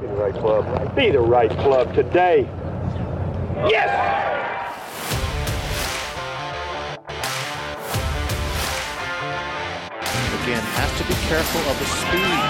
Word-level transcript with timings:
Be 0.00 0.06
the 0.06 0.14
right 0.14 0.34
club. 0.34 0.96
Be 0.96 1.10
the 1.10 1.20
right 1.20 1.50
club 1.50 1.94
today. 1.94 2.48
Yes! 3.68 3.88
Again, 10.42 10.62
has 10.76 10.98
to 10.98 11.04
be 11.06 11.14
careful 11.28 11.60
of 11.70 11.78
the 11.78 11.86
speed. 11.86 12.40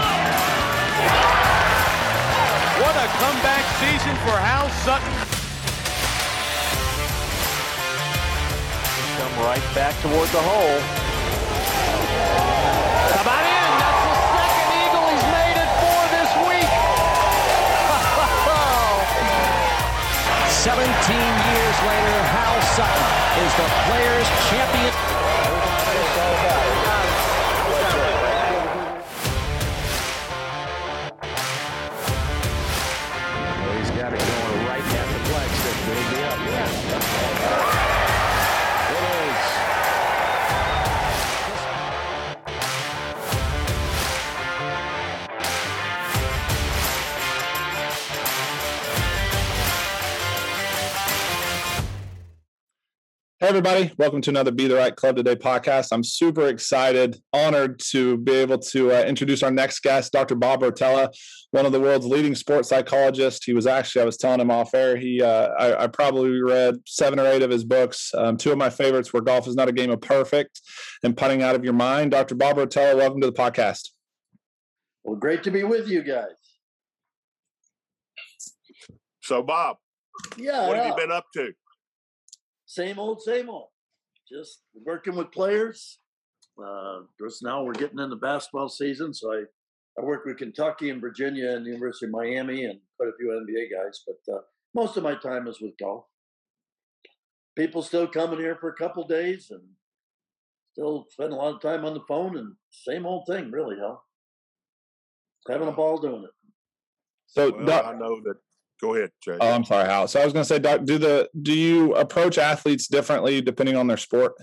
What 2.81 2.97
a 2.97 3.07
comeback 3.21 3.65
season 3.79 4.17
for 4.25 4.37
Hal 4.37 4.69
Sutton. 4.83 5.15
Come 9.19 9.35
right 9.45 9.75
back 9.75 9.95
toward 10.03 10.29
the 10.31 10.43
hole. 10.43 11.05
17 20.65 20.81
years 20.81 21.77
later, 21.85 22.17
Hal 22.33 22.57
Sutton 22.73 23.05
is 23.45 23.53
the 23.61 23.69
Players' 23.85 24.31
Champion. 24.49 26.64
Hey, 53.45 53.51
everybody. 53.51 53.93
Welcome 53.99 54.23
to 54.23 54.31
another 54.31 54.53
Be 54.53 54.69
the 54.69 54.77
Right 54.77 54.97
Club 54.97 55.17
Today 55.17 55.37
podcast. 55.37 55.89
I'm 55.93 56.03
super 56.03 56.49
excited, 56.49 57.21
honored 57.31 57.79
to 57.91 58.17
be 58.17 58.33
able 58.33 58.57
to 58.59 58.91
uh, 58.91 59.03
introduce 59.03 59.43
our 59.43 59.51
next 59.51 59.81
guest, 59.81 60.13
Dr. 60.13 60.35
Bob 60.35 60.63
Rotella, 60.63 61.15
one 61.51 61.67
of 61.67 61.73
the 61.73 61.79
world's 61.79 62.07
leading 62.07 62.35
sports 62.35 62.71
psychologists. 62.71 63.45
He 63.45 63.53
was 63.53 63.67
actually, 63.67 64.01
I 64.01 64.07
was 64.07 64.17
telling 64.17 64.41
him 64.41 64.51
off 64.51 64.73
air, 64.73 64.97
he, 64.97 65.21
uh, 65.21 65.49
I, 65.59 65.85
I, 65.85 65.87
probably 65.89 66.41
read 66.41 66.77
seven 66.87 67.21
or 67.21 67.27
eight 67.27 67.43
of 67.43 67.51
his 67.51 67.65
books. 67.65 68.15
Um, 68.15 68.39
two 68.39 68.51
of 68.51 68.57
my 68.57 68.71
favorites 68.71 69.13
were 69.13 69.21
Golf 69.21 69.47
is 69.47 69.57
Not 69.57 69.69
a 69.69 69.73
Game 69.73 69.91
of 69.91 70.01
Perfect 70.01 70.63
and 71.03 71.15
Putting 71.15 71.43
Out 71.43 71.55
of 71.55 71.65
Your 71.65 71.75
Mind. 71.75 72.13
Dr. 72.13 72.37
Bob 72.37 72.57
Rotella, 72.57 72.97
welcome 72.97 73.21
to 73.21 73.27
the 73.27 73.35
podcast. 73.35 73.91
Well, 75.03 75.17
great 75.17 75.43
to 75.43 75.51
be 75.51 75.65
with 75.65 75.87
you 75.87 76.03
guys. 76.03 76.31
So, 79.23 79.43
Bob, 79.43 79.77
Yeah, 80.39 80.67
what 80.67 80.79
have 80.79 80.87
you 80.87 80.97
been 80.97 81.13
up 81.13 81.27
to? 81.35 81.53
Same 82.75 82.99
old, 82.99 83.23
same 83.23 83.49
old. 83.49 83.69
Just 84.29 84.63
working 84.85 85.15
with 85.15 85.31
players. 85.31 85.99
Uh, 86.63 87.01
just 87.21 87.43
now 87.43 87.63
we're 87.63 87.73
getting 87.73 87.99
into 87.99 88.17
basketball 88.17 88.69
season, 88.69 89.13
so 89.13 89.33
I, 89.33 89.43
I 89.99 90.05
work 90.05 90.25
with 90.25 90.39
Kentucky 90.39 90.91
and 90.91 91.01
Virginia 91.01 91.51
and 91.51 91.65
the 91.65 91.71
University 91.71 92.07
of 92.07 92.13
Miami 92.13 92.65
and 92.65 92.79
quite 92.97 93.09
a 93.09 93.17
few 93.19 93.29
NBA 93.29 93.65
guys. 93.77 94.03
But 94.07 94.35
uh, 94.35 94.41
most 94.75 94.97
of 94.97 95.03
my 95.03 95.15
time 95.17 95.47
is 95.49 95.61
with 95.61 95.73
golf. 95.81 96.05
People 97.57 97.83
still 97.83 98.07
coming 98.09 98.39
here 98.41 98.57
for 98.61 98.71
a 98.71 98.75
couple 98.77 99.07
days 99.07 99.49
and 99.51 99.63
still 100.73 101.07
spend 101.11 101.33
a 101.33 101.37
lot 101.37 101.55
of 101.55 101.61
time 101.61 101.85
on 101.85 101.95
the 101.95 102.05
phone 102.09 102.37
and 102.37 102.55
same 102.71 103.07
old 103.07 103.27
thing, 103.29 103.51
really, 103.51 103.77
huh? 103.81 103.97
Having 105.49 105.69
a 105.69 105.73
ball 105.73 105.99
doing 105.99 106.25
it. 106.25 106.31
So, 107.27 107.53
Well, 107.55 107.67
Doc- 107.67 107.87
I 107.87 107.93
know 107.99 108.21
that. 108.25 108.37
Go 108.85 108.95
ahead, 108.97 109.11
Jay. 109.23 109.39
oh, 109.41 109.51
I'm 109.51 109.65
sorry, 109.65 109.87
Hal. 109.89 110.07
So 110.09 110.21
I 110.21 110.25
was 110.25 110.35
going 110.35 110.43
to 110.43 110.47
say, 110.49 110.59
Doc, 110.59 110.85
do 110.85 110.99
the 110.99 111.31
do 111.41 111.55
you 111.55 111.95
approach 111.95 112.37
athletes 112.37 112.87
differently 112.87 113.41
depending 113.41 113.77
on 113.77 113.87
their 113.87 113.97
sport? 113.97 114.35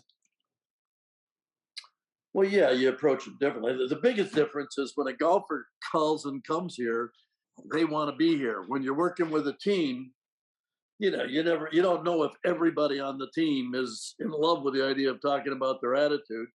Well, 2.34 2.47
yeah, 2.47 2.72
you 2.72 2.90
approach 2.90 3.28
it 3.28 3.38
differently. 3.40 3.74
The- 3.78 3.94
The 3.96 4.01
biggest 4.01 4.34
difference 4.34 4.80
is 4.80 4.94
when 4.96 5.07
a 5.07 5.13
golfer 5.13 5.68
calls 5.91 6.25
and 6.25 6.44
comes 6.44 6.74
here, 6.75 7.12
they 7.72 7.85
want 7.85 8.09
to 8.09 8.16
be 8.16 8.35
here. 8.35 8.63
When 8.68 8.81
you're 8.81 8.97
working 8.97 9.30
with 9.30 9.47
a 9.47 9.53
team, 9.62 10.12
you 10.97 11.12
know, 11.12 11.24
you 11.24 11.44
never, 11.44 11.69
you 11.72 11.84
don't 11.84 12.03
know 12.03 12.24
if 12.24 12.31
everybody 12.44 13.00
on 13.00 13.19
the 13.19 13.30
team 13.35 13.75
is 13.75 14.16
in 14.19 14.31
love 14.31 14.63
with 14.63 14.74
the 14.74 14.84
idea 14.88 15.12
of 15.12 15.22
talking 15.22 15.53
about 15.53 15.81
their 15.81 15.94
attitude. 15.94 16.47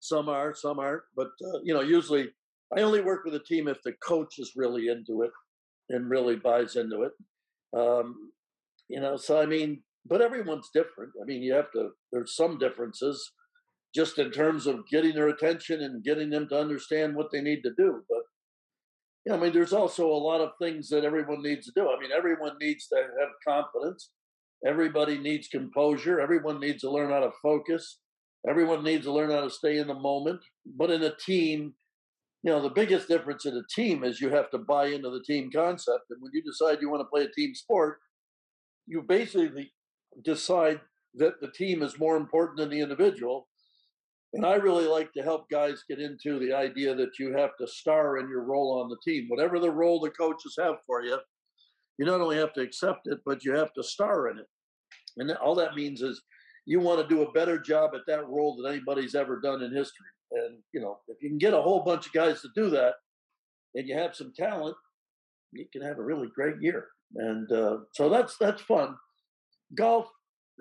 Some 0.00 0.30
are, 0.30 0.54
some 0.54 0.78
aren't, 0.78 1.02
but 1.14 1.28
uh, 1.44 1.58
you 1.64 1.74
know, 1.74 1.82
usually 1.82 2.30
I 2.74 2.80
only 2.80 3.02
work 3.02 3.24
with 3.26 3.34
a 3.34 3.40
team 3.40 3.68
if 3.68 3.82
the 3.82 3.92
coach 4.02 4.38
is 4.38 4.52
really 4.56 4.88
into 4.88 5.20
it 5.22 5.30
and 5.88 6.10
really 6.10 6.36
buys 6.36 6.76
into 6.76 7.02
it. 7.02 7.12
Um, 7.76 8.32
you 8.88 9.00
know, 9.00 9.16
so 9.16 9.40
I 9.40 9.46
mean, 9.46 9.82
but 10.08 10.20
everyone's 10.20 10.70
different. 10.72 11.12
I 11.20 11.24
mean, 11.24 11.42
you 11.42 11.52
have 11.54 11.70
to. 11.72 11.90
There's 12.12 12.36
some 12.36 12.58
differences 12.58 13.32
just 13.94 14.18
in 14.18 14.30
terms 14.30 14.66
of 14.66 14.86
getting 14.90 15.14
their 15.14 15.28
attention 15.28 15.82
and 15.82 16.04
getting 16.04 16.30
them 16.30 16.48
to 16.48 16.60
understand 16.60 17.16
what 17.16 17.28
they 17.32 17.40
need 17.40 17.62
to 17.62 17.72
do. 17.76 18.02
But 18.08 18.22
yeah, 19.24 19.34
I 19.34 19.38
mean, 19.38 19.52
there's 19.52 19.72
also 19.72 20.06
a 20.06 20.14
lot 20.14 20.40
of 20.40 20.50
things 20.60 20.88
that 20.90 21.04
everyone 21.04 21.42
needs 21.42 21.66
to 21.66 21.72
do. 21.74 21.88
I 21.88 21.98
mean, 22.00 22.10
everyone 22.16 22.52
needs 22.60 22.86
to 22.88 22.96
have 22.96 23.28
confidence. 23.46 24.10
Everybody 24.64 25.18
needs 25.18 25.48
composure. 25.48 26.20
Everyone 26.20 26.60
needs 26.60 26.82
to 26.82 26.90
learn 26.90 27.10
how 27.10 27.20
to 27.20 27.30
focus. 27.42 27.98
Everyone 28.48 28.84
needs 28.84 29.04
to 29.06 29.12
learn 29.12 29.30
how 29.30 29.40
to 29.40 29.50
stay 29.50 29.78
in 29.78 29.88
the 29.88 29.94
moment. 29.94 30.40
But 30.76 30.90
in 30.90 31.02
a 31.02 31.14
team, 31.16 31.74
you 32.46 32.52
know, 32.52 32.62
the 32.62 32.70
biggest 32.70 33.08
difference 33.08 33.44
in 33.44 33.56
a 33.56 33.62
team 33.74 34.04
is 34.04 34.20
you 34.20 34.30
have 34.30 34.50
to 34.50 34.58
buy 34.58 34.86
into 34.86 35.10
the 35.10 35.22
team 35.26 35.50
concept. 35.52 36.04
And 36.10 36.22
when 36.22 36.30
you 36.32 36.44
decide 36.44 36.78
you 36.80 36.88
want 36.88 37.00
to 37.00 37.10
play 37.12 37.22
a 37.22 37.32
team 37.32 37.56
sport, 37.56 37.98
you 38.86 39.02
basically 39.02 39.72
decide 40.24 40.80
that 41.14 41.40
the 41.40 41.50
team 41.50 41.82
is 41.82 41.98
more 41.98 42.16
important 42.16 42.58
than 42.58 42.70
the 42.70 42.80
individual. 42.80 43.48
And 44.32 44.46
I 44.46 44.54
really 44.54 44.86
like 44.86 45.12
to 45.14 45.24
help 45.24 45.50
guys 45.50 45.82
get 45.90 45.98
into 45.98 46.38
the 46.38 46.52
idea 46.52 46.94
that 46.94 47.18
you 47.18 47.36
have 47.36 47.56
to 47.58 47.66
star 47.66 48.18
in 48.18 48.28
your 48.28 48.44
role 48.44 48.80
on 48.80 48.88
the 48.90 48.98
team. 49.04 49.24
Whatever 49.26 49.58
the 49.58 49.72
role 49.72 49.98
the 49.98 50.10
coaches 50.10 50.54
have 50.56 50.76
for 50.86 51.02
you, 51.02 51.18
you 51.98 52.06
not 52.06 52.20
only 52.20 52.36
have 52.36 52.52
to 52.52 52.60
accept 52.60 53.08
it, 53.08 53.18
but 53.26 53.44
you 53.44 53.56
have 53.56 53.72
to 53.72 53.82
star 53.82 54.28
in 54.28 54.38
it. 54.38 54.46
And 55.16 55.32
all 55.38 55.56
that 55.56 55.74
means 55.74 56.00
is 56.00 56.22
you 56.64 56.78
want 56.78 57.00
to 57.00 57.12
do 57.12 57.22
a 57.22 57.32
better 57.32 57.58
job 57.58 57.90
at 57.96 58.06
that 58.06 58.28
role 58.28 58.56
than 58.56 58.72
anybody's 58.72 59.16
ever 59.16 59.40
done 59.40 59.64
in 59.64 59.74
history. 59.74 60.06
And, 60.32 60.58
you 60.72 60.80
know, 60.80 60.98
if 61.08 61.22
you 61.22 61.28
can 61.28 61.38
get 61.38 61.54
a 61.54 61.62
whole 61.62 61.84
bunch 61.84 62.06
of 62.06 62.12
guys 62.12 62.40
to 62.42 62.48
do 62.54 62.70
that 62.70 62.94
and 63.74 63.88
you 63.88 63.96
have 63.96 64.14
some 64.14 64.32
talent, 64.36 64.76
you 65.52 65.66
can 65.72 65.82
have 65.82 65.98
a 65.98 66.02
really 66.02 66.28
great 66.34 66.56
year. 66.60 66.88
And 67.14 67.50
uh, 67.52 67.78
so 67.92 68.08
that's 68.08 68.36
that's 68.38 68.62
fun. 68.62 68.96
Golf, 69.76 70.08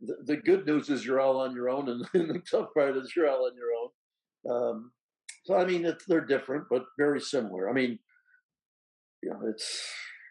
the, 0.00 0.36
good 0.36 0.66
news 0.66 0.88
is 0.88 1.04
you're 1.04 1.20
all 1.20 1.40
on 1.40 1.54
your 1.54 1.68
own, 1.68 1.88
and, 1.88 2.04
the 2.12 2.42
tough 2.50 2.68
part 2.74 2.96
is 2.96 3.12
you're 3.16 3.28
all 3.28 3.46
on 3.46 3.52
your 3.56 3.72
own. 3.80 4.72
Um, 4.72 4.92
so 5.44 5.56
I 5.56 5.64
mean, 5.64 5.84
it's, 5.84 6.04
they're 6.06 6.24
different, 6.24 6.64
but 6.70 6.84
very 6.98 7.20
similar. 7.20 7.68
I 7.68 7.72
mean, 7.72 7.98
you 9.22 9.30
know, 9.30 9.40
it's 9.48 9.84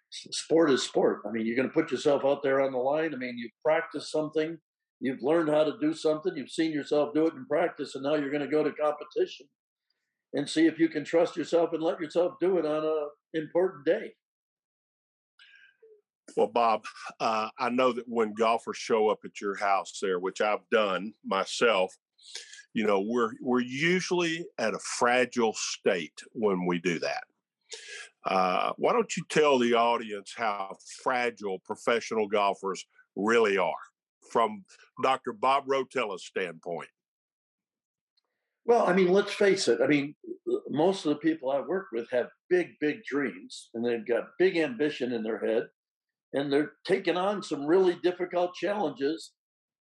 sport 0.09 0.71
is 0.71 0.83
sport. 0.83 1.21
I 1.27 1.31
mean, 1.31 1.45
you're 1.45 1.55
going 1.55 1.67
to 1.67 1.73
put 1.73 1.91
yourself 1.91 2.23
out 2.25 2.41
there 2.41 2.61
on 2.61 2.71
the 2.71 2.77
line. 2.77 3.13
I 3.13 3.17
mean, 3.17 3.37
you 3.37 3.49
practice 3.63 4.11
something, 4.11 4.57
you've 4.99 5.21
learned 5.21 5.49
how 5.49 5.63
to 5.63 5.77
do 5.79 5.93
something, 5.93 6.35
you've 6.35 6.49
seen 6.49 6.71
yourself 6.71 7.13
do 7.13 7.27
it 7.27 7.33
in 7.33 7.45
practice, 7.45 7.95
and 7.95 8.03
now 8.03 8.15
you're 8.15 8.31
going 8.31 8.41
to 8.43 8.47
go 8.47 8.63
to 8.63 8.71
competition 8.71 9.47
and 10.33 10.47
see 10.47 10.65
if 10.67 10.77
you 10.77 10.89
can 10.89 11.03
trust 11.03 11.35
yourself 11.35 11.73
and 11.73 11.81
let 11.81 11.99
yourself 11.99 12.33
do 12.39 12.57
it 12.57 12.65
on 12.65 12.83
a 12.83 13.37
important 13.37 13.85
day. 13.85 14.13
Well, 16.37 16.47
Bob, 16.47 16.83
uh, 17.19 17.49
I 17.57 17.69
know 17.69 17.91
that 17.91 18.05
when 18.07 18.33
golfers 18.33 18.77
show 18.77 19.09
up 19.09 19.19
at 19.25 19.41
your 19.41 19.55
house 19.55 19.97
there, 20.01 20.19
which 20.19 20.41
I've 20.41 20.67
done 20.71 21.13
myself, 21.25 21.95
you 22.73 22.85
know, 22.85 23.01
we're 23.01 23.31
we're 23.41 23.61
usually 23.61 24.45
at 24.59 24.75
a 24.75 24.79
fragile 24.79 25.53
state 25.55 26.13
when 26.33 26.67
we 26.67 26.79
do 26.79 26.99
that. 26.99 27.23
Uh, 28.25 28.73
why 28.77 28.93
don't 28.93 29.15
you 29.17 29.23
tell 29.29 29.57
the 29.57 29.73
audience 29.73 30.33
how 30.37 30.77
fragile 31.01 31.59
professional 31.65 32.27
golfers 32.27 32.85
really 33.15 33.57
are 33.57 33.73
from 34.29 34.65
Dr. 35.01 35.33
Bob 35.33 35.67
Rotella's 35.67 36.25
standpoint? 36.25 36.89
Well, 38.65 38.87
I 38.87 38.93
mean, 38.93 39.11
let's 39.11 39.33
face 39.33 39.67
it. 39.67 39.79
I 39.81 39.87
mean, 39.87 40.15
uh, 40.47 40.57
most 40.69 41.05
of 41.05 41.09
the 41.09 41.15
people 41.15 41.51
I 41.51 41.59
work 41.59 41.87
with 41.91 42.07
have 42.11 42.27
big, 42.49 42.67
big 42.79 43.03
dreams 43.03 43.69
and 43.73 43.83
they've 43.83 44.07
got 44.07 44.37
big 44.37 44.57
ambition 44.57 45.11
in 45.11 45.23
their 45.23 45.39
head 45.39 45.63
and 46.33 46.51
they're 46.51 46.73
taking 46.85 47.17
on 47.17 47.41
some 47.41 47.65
really 47.65 47.97
difficult 48.03 48.53
challenges. 48.53 49.31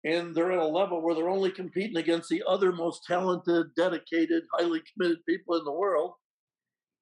And 0.02 0.34
they're 0.34 0.52
at 0.52 0.58
a 0.58 0.66
level 0.66 1.02
where 1.02 1.14
they're 1.14 1.28
only 1.28 1.50
competing 1.50 1.98
against 1.98 2.30
the 2.30 2.42
other 2.48 2.72
most 2.72 3.02
talented, 3.06 3.66
dedicated, 3.76 4.44
highly 4.54 4.80
committed 4.94 5.18
people 5.28 5.56
in 5.56 5.64
the 5.64 5.72
world. 5.72 6.14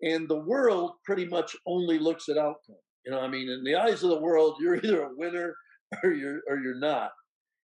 And 0.02 0.28
the 0.28 0.40
world 0.40 0.94
pretty 1.04 1.26
much 1.26 1.54
only 1.64 2.00
looks 2.00 2.28
at 2.28 2.38
outcome. 2.38 2.76
You 3.06 3.12
know, 3.12 3.20
I 3.20 3.28
mean, 3.28 3.48
in 3.48 3.62
the 3.62 3.76
eyes 3.76 4.02
of 4.02 4.10
the 4.10 4.20
world, 4.20 4.56
you're 4.60 4.76
either 4.76 5.02
a 5.02 5.14
winner 5.16 5.54
or 6.02 6.12
you're 6.12 6.40
or 6.48 6.58
you're 6.58 6.78
not. 6.78 7.12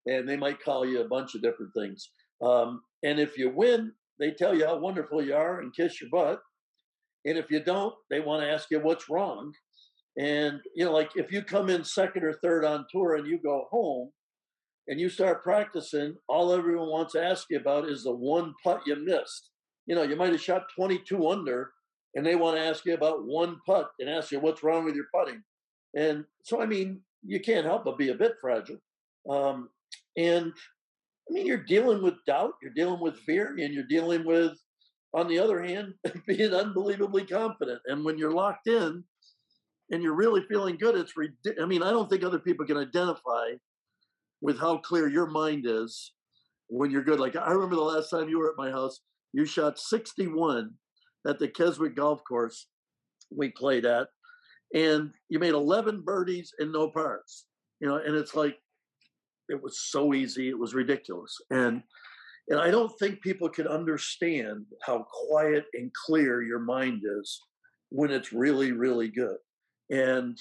And 0.09 0.27
they 0.27 0.37
might 0.37 0.63
call 0.63 0.85
you 0.85 1.01
a 1.01 1.07
bunch 1.07 1.35
of 1.35 1.41
different 1.41 1.71
things. 1.77 2.09
Um, 2.41 2.81
and 3.03 3.19
if 3.19 3.37
you 3.37 3.49
win, 3.49 3.91
they 4.19 4.31
tell 4.31 4.55
you 4.55 4.65
how 4.65 4.77
wonderful 4.77 5.23
you 5.23 5.35
are 5.35 5.61
and 5.61 5.75
kiss 5.75 6.01
your 6.01 6.09
butt. 6.09 6.41
And 7.25 7.37
if 7.37 7.51
you 7.51 7.59
don't, 7.61 7.93
they 8.09 8.19
want 8.19 8.41
to 8.43 8.49
ask 8.49 8.69
you 8.71 8.79
what's 8.79 9.09
wrong. 9.09 9.53
And 10.17 10.59
you 10.75 10.85
know, 10.85 10.91
like 10.91 11.11
if 11.15 11.31
you 11.31 11.41
come 11.41 11.69
in 11.69 11.83
second 11.83 12.23
or 12.23 12.33
third 12.33 12.65
on 12.65 12.85
tour 12.91 13.15
and 13.15 13.27
you 13.27 13.39
go 13.41 13.67
home 13.69 14.09
and 14.87 14.99
you 14.99 15.09
start 15.09 15.43
practicing, 15.43 16.15
all 16.27 16.51
everyone 16.51 16.89
wants 16.89 17.13
to 17.13 17.23
ask 17.23 17.45
you 17.49 17.59
about 17.59 17.87
is 17.87 18.03
the 18.03 18.13
one 18.13 18.53
putt 18.63 18.81
you 18.85 18.95
missed. 18.95 19.49
You 19.85 19.95
know, 19.95 20.03
you 20.03 20.15
might 20.15 20.31
have 20.31 20.41
shot 20.41 20.63
22 20.75 21.29
under, 21.29 21.71
and 22.15 22.25
they 22.25 22.35
want 22.35 22.57
to 22.57 22.63
ask 22.63 22.85
you 22.85 22.93
about 22.93 23.25
one 23.25 23.59
putt 23.65 23.89
and 23.99 24.09
ask 24.09 24.31
you 24.31 24.39
what's 24.39 24.63
wrong 24.63 24.85
with 24.85 24.95
your 24.95 25.05
putting. 25.13 25.41
And 25.95 26.25
so, 26.43 26.61
I 26.61 26.65
mean, 26.65 27.01
you 27.25 27.39
can't 27.39 27.65
help 27.65 27.85
but 27.85 27.97
be 27.97 28.09
a 28.09 28.15
bit 28.15 28.33
fragile. 28.41 28.77
Um, 29.29 29.69
and 30.17 30.53
I 31.29 31.33
mean, 31.33 31.45
you're 31.45 31.63
dealing 31.63 32.01
with 32.01 32.15
doubt, 32.25 32.53
you're 32.61 32.73
dealing 32.73 32.99
with 32.99 33.17
fear, 33.19 33.55
and 33.59 33.73
you're 33.73 33.83
dealing 33.87 34.25
with, 34.25 34.57
on 35.13 35.27
the 35.27 35.39
other 35.39 35.61
hand, 35.61 35.93
being 36.27 36.53
unbelievably 36.53 37.25
confident. 37.25 37.81
And 37.85 38.03
when 38.03 38.17
you're 38.17 38.31
locked 38.31 38.67
in 38.67 39.03
and 39.91 40.01
you're 40.03 40.15
really 40.15 40.41
feeling 40.49 40.77
good, 40.77 40.95
it's. 40.95 41.13
I 41.61 41.65
mean, 41.65 41.83
I 41.83 41.91
don't 41.91 42.09
think 42.09 42.23
other 42.23 42.39
people 42.39 42.65
can 42.65 42.77
identify 42.77 43.51
with 44.41 44.59
how 44.59 44.77
clear 44.77 45.07
your 45.07 45.27
mind 45.27 45.65
is 45.67 46.13
when 46.67 46.89
you're 46.89 47.03
good. 47.03 47.19
Like 47.19 47.35
I 47.35 47.51
remember 47.51 47.75
the 47.75 47.81
last 47.81 48.09
time 48.09 48.29
you 48.29 48.39
were 48.39 48.49
at 48.49 48.57
my 48.57 48.71
house, 48.71 49.01
you 49.33 49.45
shot 49.45 49.77
61 49.77 50.71
at 51.27 51.37
the 51.39 51.47
Keswick 51.47 51.95
Golf 51.95 52.21
Course 52.27 52.67
we 53.35 53.49
played 53.49 53.85
at, 53.85 54.07
and 54.73 55.11
you 55.29 55.37
made 55.37 55.53
11 55.53 56.01
birdies 56.01 56.51
and 56.59 56.71
no 56.71 56.89
pars. 56.89 57.45
You 57.79 57.87
know, 57.87 57.97
and 57.97 58.15
it's 58.15 58.35
like 58.35 58.57
it 59.49 59.61
was 59.61 59.79
so 59.79 60.13
easy, 60.13 60.49
it 60.49 60.57
was 60.57 60.73
ridiculous. 60.73 61.35
And 61.49 61.83
and 62.49 62.59
I 62.59 62.71
don't 62.71 62.91
think 62.97 63.21
people 63.21 63.47
can 63.47 63.67
understand 63.67 64.65
how 64.81 65.05
quiet 65.27 65.65
and 65.75 65.91
clear 65.93 66.41
your 66.41 66.59
mind 66.59 67.03
is 67.05 67.39
when 67.89 68.09
it's 68.11 68.33
really, 68.33 68.71
really 68.71 69.07
good. 69.07 69.37
And 69.91 70.37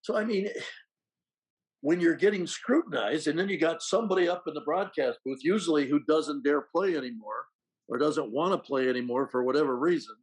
so, 0.00 0.16
I 0.16 0.24
mean, 0.24 0.48
when 1.82 2.00
you're 2.00 2.14
getting 2.14 2.46
scrutinized, 2.46 3.26
and 3.26 3.38
then 3.38 3.48
you 3.48 3.58
got 3.58 3.82
somebody 3.82 4.28
up 4.28 4.44
in 4.46 4.54
the 4.54 4.60
broadcast 4.62 5.18
booth, 5.24 5.40
usually 5.42 5.88
who 5.88 6.00
doesn't 6.00 6.44
dare 6.44 6.66
play 6.74 6.96
anymore 6.96 7.44
or 7.88 7.98
doesn't 7.98 8.32
want 8.32 8.52
to 8.52 8.58
play 8.58 8.88
anymore 8.88 9.28
for 9.28 9.42
whatever 9.42 9.78
reason, 9.78 10.14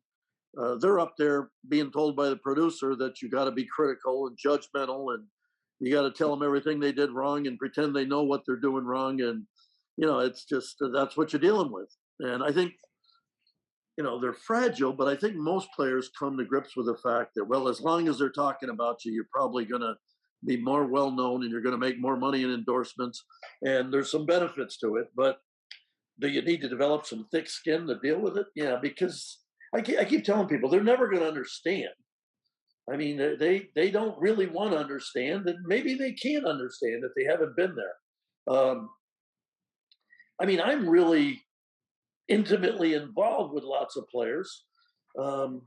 uh, 0.59 0.75
they're 0.75 0.99
up 0.99 1.13
there 1.17 1.49
being 1.69 1.91
told 1.91 2.15
by 2.15 2.29
the 2.29 2.37
producer 2.37 2.95
that 2.95 3.21
you 3.21 3.29
got 3.29 3.45
to 3.45 3.51
be 3.51 3.65
critical 3.65 4.27
and 4.27 4.37
judgmental 4.37 5.13
and 5.13 5.23
you 5.79 5.93
got 5.93 6.03
to 6.03 6.11
tell 6.11 6.31
them 6.31 6.45
everything 6.45 6.79
they 6.79 6.91
did 6.91 7.11
wrong 7.11 7.47
and 7.47 7.59
pretend 7.59 7.95
they 7.95 8.05
know 8.05 8.23
what 8.23 8.41
they're 8.45 8.55
doing 8.55 8.85
wrong 8.85 9.21
and 9.21 9.43
you 9.97 10.07
know 10.07 10.19
it's 10.19 10.45
just 10.45 10.77
uh, 10.81 10.89
that's 10.89 11.17
what 11.17 11.33
you're 11.33 11.39
dealing 11.39 11.71
with. 11.71 11.89
And 12.19 12.43
i 12.43 12.51
think 12.51 12.73
you 13.97 14.03
know 14.03 14.19
they're 14.19 14.33
fragile 14.33 14.93
but 14.93 15.07
i 15.07 15.15
think 15.15 15.35
most 15.35 15.67
players 15.75 16.11
come 16.17 16.37
to 16.37 16.45
grips 16.45 16.75
with 16.75 16.85
the 16.85 16.97
fact 16.97 17.31
that 17.35 17.45
well 17.45 17.67
as 17.67 17.81
long 17.81 18.07
as 18.07 18.17
they're 18.17 18.29
talking 18.29 18.69
about 18.69 19.03
you 19.03 19.11
you're 19.11 19.27
probably 19.31 19.65
going 19.65 19.81
to 19.81 19.95
be 20.45 20.55
more 20.55 20.85
well 20.85 21.11
known 21.11 21.41
and 21.41 21.51
you're 21.51 21.61
going 21.61 21.73
to 21.73 21.85
make 21.85 21.99
more 21.99 22.15
money 22.15 22.43
in 22.43 22.53
endorsements 22.53 23.25
and 23.63 23.91
there's 23.91 24.11
some 24.11 24.25
benefits 24.25 24.77
to 24.77 24.97
it 24.97 25.07
but 25.15 25.39
do 26.19 26.27
you 26.27 26.41
need 26.41 26.61
to 26.61 26.69
develop 26.69 27.05
some 27.05 27.27
thick 27.31 27.47
skin 27.47 27.85
to 27.85 27.99
deal 27.99 28.19
with 28.19 28.37
it? 28.37 28.47
Yeah 28.55 28.77
because 28.81 29.39
i 29.75 29.81
keep, 29.81 29.97
I 29.97 30.05
keep 30.05 30.23
telling 30.23 30.47
people 30.47 30.69
they're 30.69 30.83
never 30.83 31.07
going 31.07 31.21
to 31.21 31.27
understand 31.27 31.89
i 32.91 32.95
mean 32.95 33.17
they 33.39 33.67
they 33.75 33.91
don't 33.91 34.19
really 34.19 34.47
want 34.47 34.71
to 34.71 34.77
understand 34.77 35.47
and 35.47 35.57
maybe 35.65 35.95
they 35.95 36.11
can't 36.13 36.45
understand 36.45 37.03
if 37.03 37.11
they 37.15 37.29
haven't 37.29 37.55
been 37.55 37.75
there 37.75 38.55
um, 38.55 38.89
i 40.41 40.45
mean 40.45 40.61
i'm 40.61 40.87
really 40.87 41.41
intimately 42.27 42.93
involved 42.93 43.53
with 43.53 43.63
lots 43.63 43.95
of 43.95 44.07
players 44.09 44.65
um, 45.19 45.61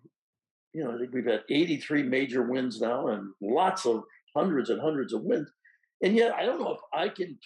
you 0.72 0.84
know 0.84 0.94
i 0.94 0.98
think 0.98 1.12
we've 1.12 1.26
had 1.26 1.42
83 1.50 2.02
major 2.04 2.42
wins 2.42 2.80
now 2.80 3.08
and 3.08 3.30
lots 3.40 3.86
of 3.86 4.04
hundreds 4.36 4.70
and 4.70 4.80
hundreds 4.80 5.12
of 5.12 5.22
wins. 5.22 5.48
And 6.02 6.16
yet, 6.16 6.32
I 6.34 6.44
don't 6.44 6.60
know 6.60 6.72
if 6.72 6.80
I 6.92 7.08
can 7.08 7.38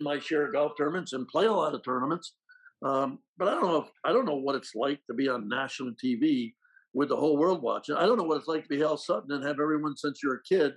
my 0.00 0.18
share 0.18 0.46
of 0.46 0.52
golf 0.52 0.72
tournaments 0.78 1.12
and 1.12 1.26
play 1.26 1.46
a 1.46 1.52
lot 1.52 1.74
of 1.74 1.84
tournaments. 1.84 2.34
Um, 2.84 3.18
but 3.36 3.48
I 3.48 3.52
don't 3.52 3.66
know 3.66 3.82
if 3.82 3.88
I 4.04 4.12
don't 4.12 4.26
know 4.26 4.36
what 4.36 4.54
it's 4.54 4.74
like 4.74 5.00
to 5.06 5.14
be 5.14 5.28
on 5.28 5.48
national 5.48 5.94
TV 6.02 6.54
with 6.98 7.08
the 7.10 7.16
whole 7.16 7.36
world 7.36 7.62
watching. 7.62 7.94
I 7.94 8.06
don't 8.06 8.18
know 8.18 8.24
what 8.24 8.38
it's 8.38 8.48
like 8.48 8.64
to 8.64 8.68
be 8.68 8.80
Hal 8.80 8.96
Sutton 8.96 9.30
and 9.30 9.44
have 9.44 9.60
everyone 9.60 9.96
since 9.96 10.20
you're 10.20 10.34
a 10.34 10.42
kid 10.42 10.72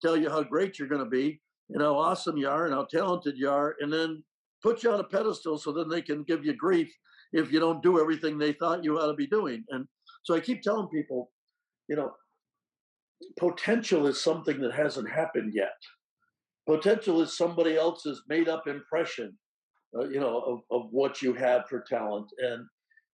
tell 0.00 0.16
you 0.16 0.30
how 0.30 0.42
great 0.42 0.78
you're 0.78 0.88
going 0.88 1.04
to 1.04 1.10
be 1.10 1.42
and 1.68 1.82
how 1.82 1.94
awesome 1.94 2.38
you 2.38 2.48
are 2.48 2.64
and 2.64 2.72
how 2.72 2.86
talented 2.86 3.34
you 3.36 3.50
are, 3.50 3.76
and 3.80 3.92
then 3.92 4.24
put 4.62 4.82
you 4.82 4.90
on 4.90 5.00
a 5.00 5.04
pedestal 5.04 5.58
so 5.58 5.70
then 5.70 5.90
they 5.90 6.00
can 6.00 6.22
give 6.22 6.42
you 6.42 6.54
grief 6.54 6.90
if 7.34 7.52
you 7.52 7.60
don't 7.60 7.82
do 7.82 8.00
everything 8.00 8.38
they 8.38 8.54
thought 8.54 8.82
you 8.82 8.98
ought 8.98 9.08
to 9.08 9.14
be 9.14 9.26
doing. 9.26 9.62
And 9.68 9.86
so 10.22 10.34
I 10.34 10.40
keep 10.40 10.62
telling 10.62 10.88
people, 10.88 11.30
you 11.86 11.96
know, 11.96 12.12
potential 13.38 14.06
is 14.06 14.24
something 14.24 14.62
that 14.62 14.72
hasn't 14.72 15.10
happened 15.10 15.52
yet. 15.54 15.76
Potential 16.66 17.20
is 17.20 17.36
somebody 17.36 17.76
else's 17.76 18.22
made 18.26 18.48
up 18.48 18.66
impression, 18.66 19.36
uh, 19.94 20.08
you 20.08 20.20
know, 20.20 20.40
of, 20.40 20.60
of 20.70 20.88
what 20.92 21.20
you 21.20 21.34
have 21.34 21.68
for 21.68 21.84
talent. 21.86 22.28
And 22.38 22.64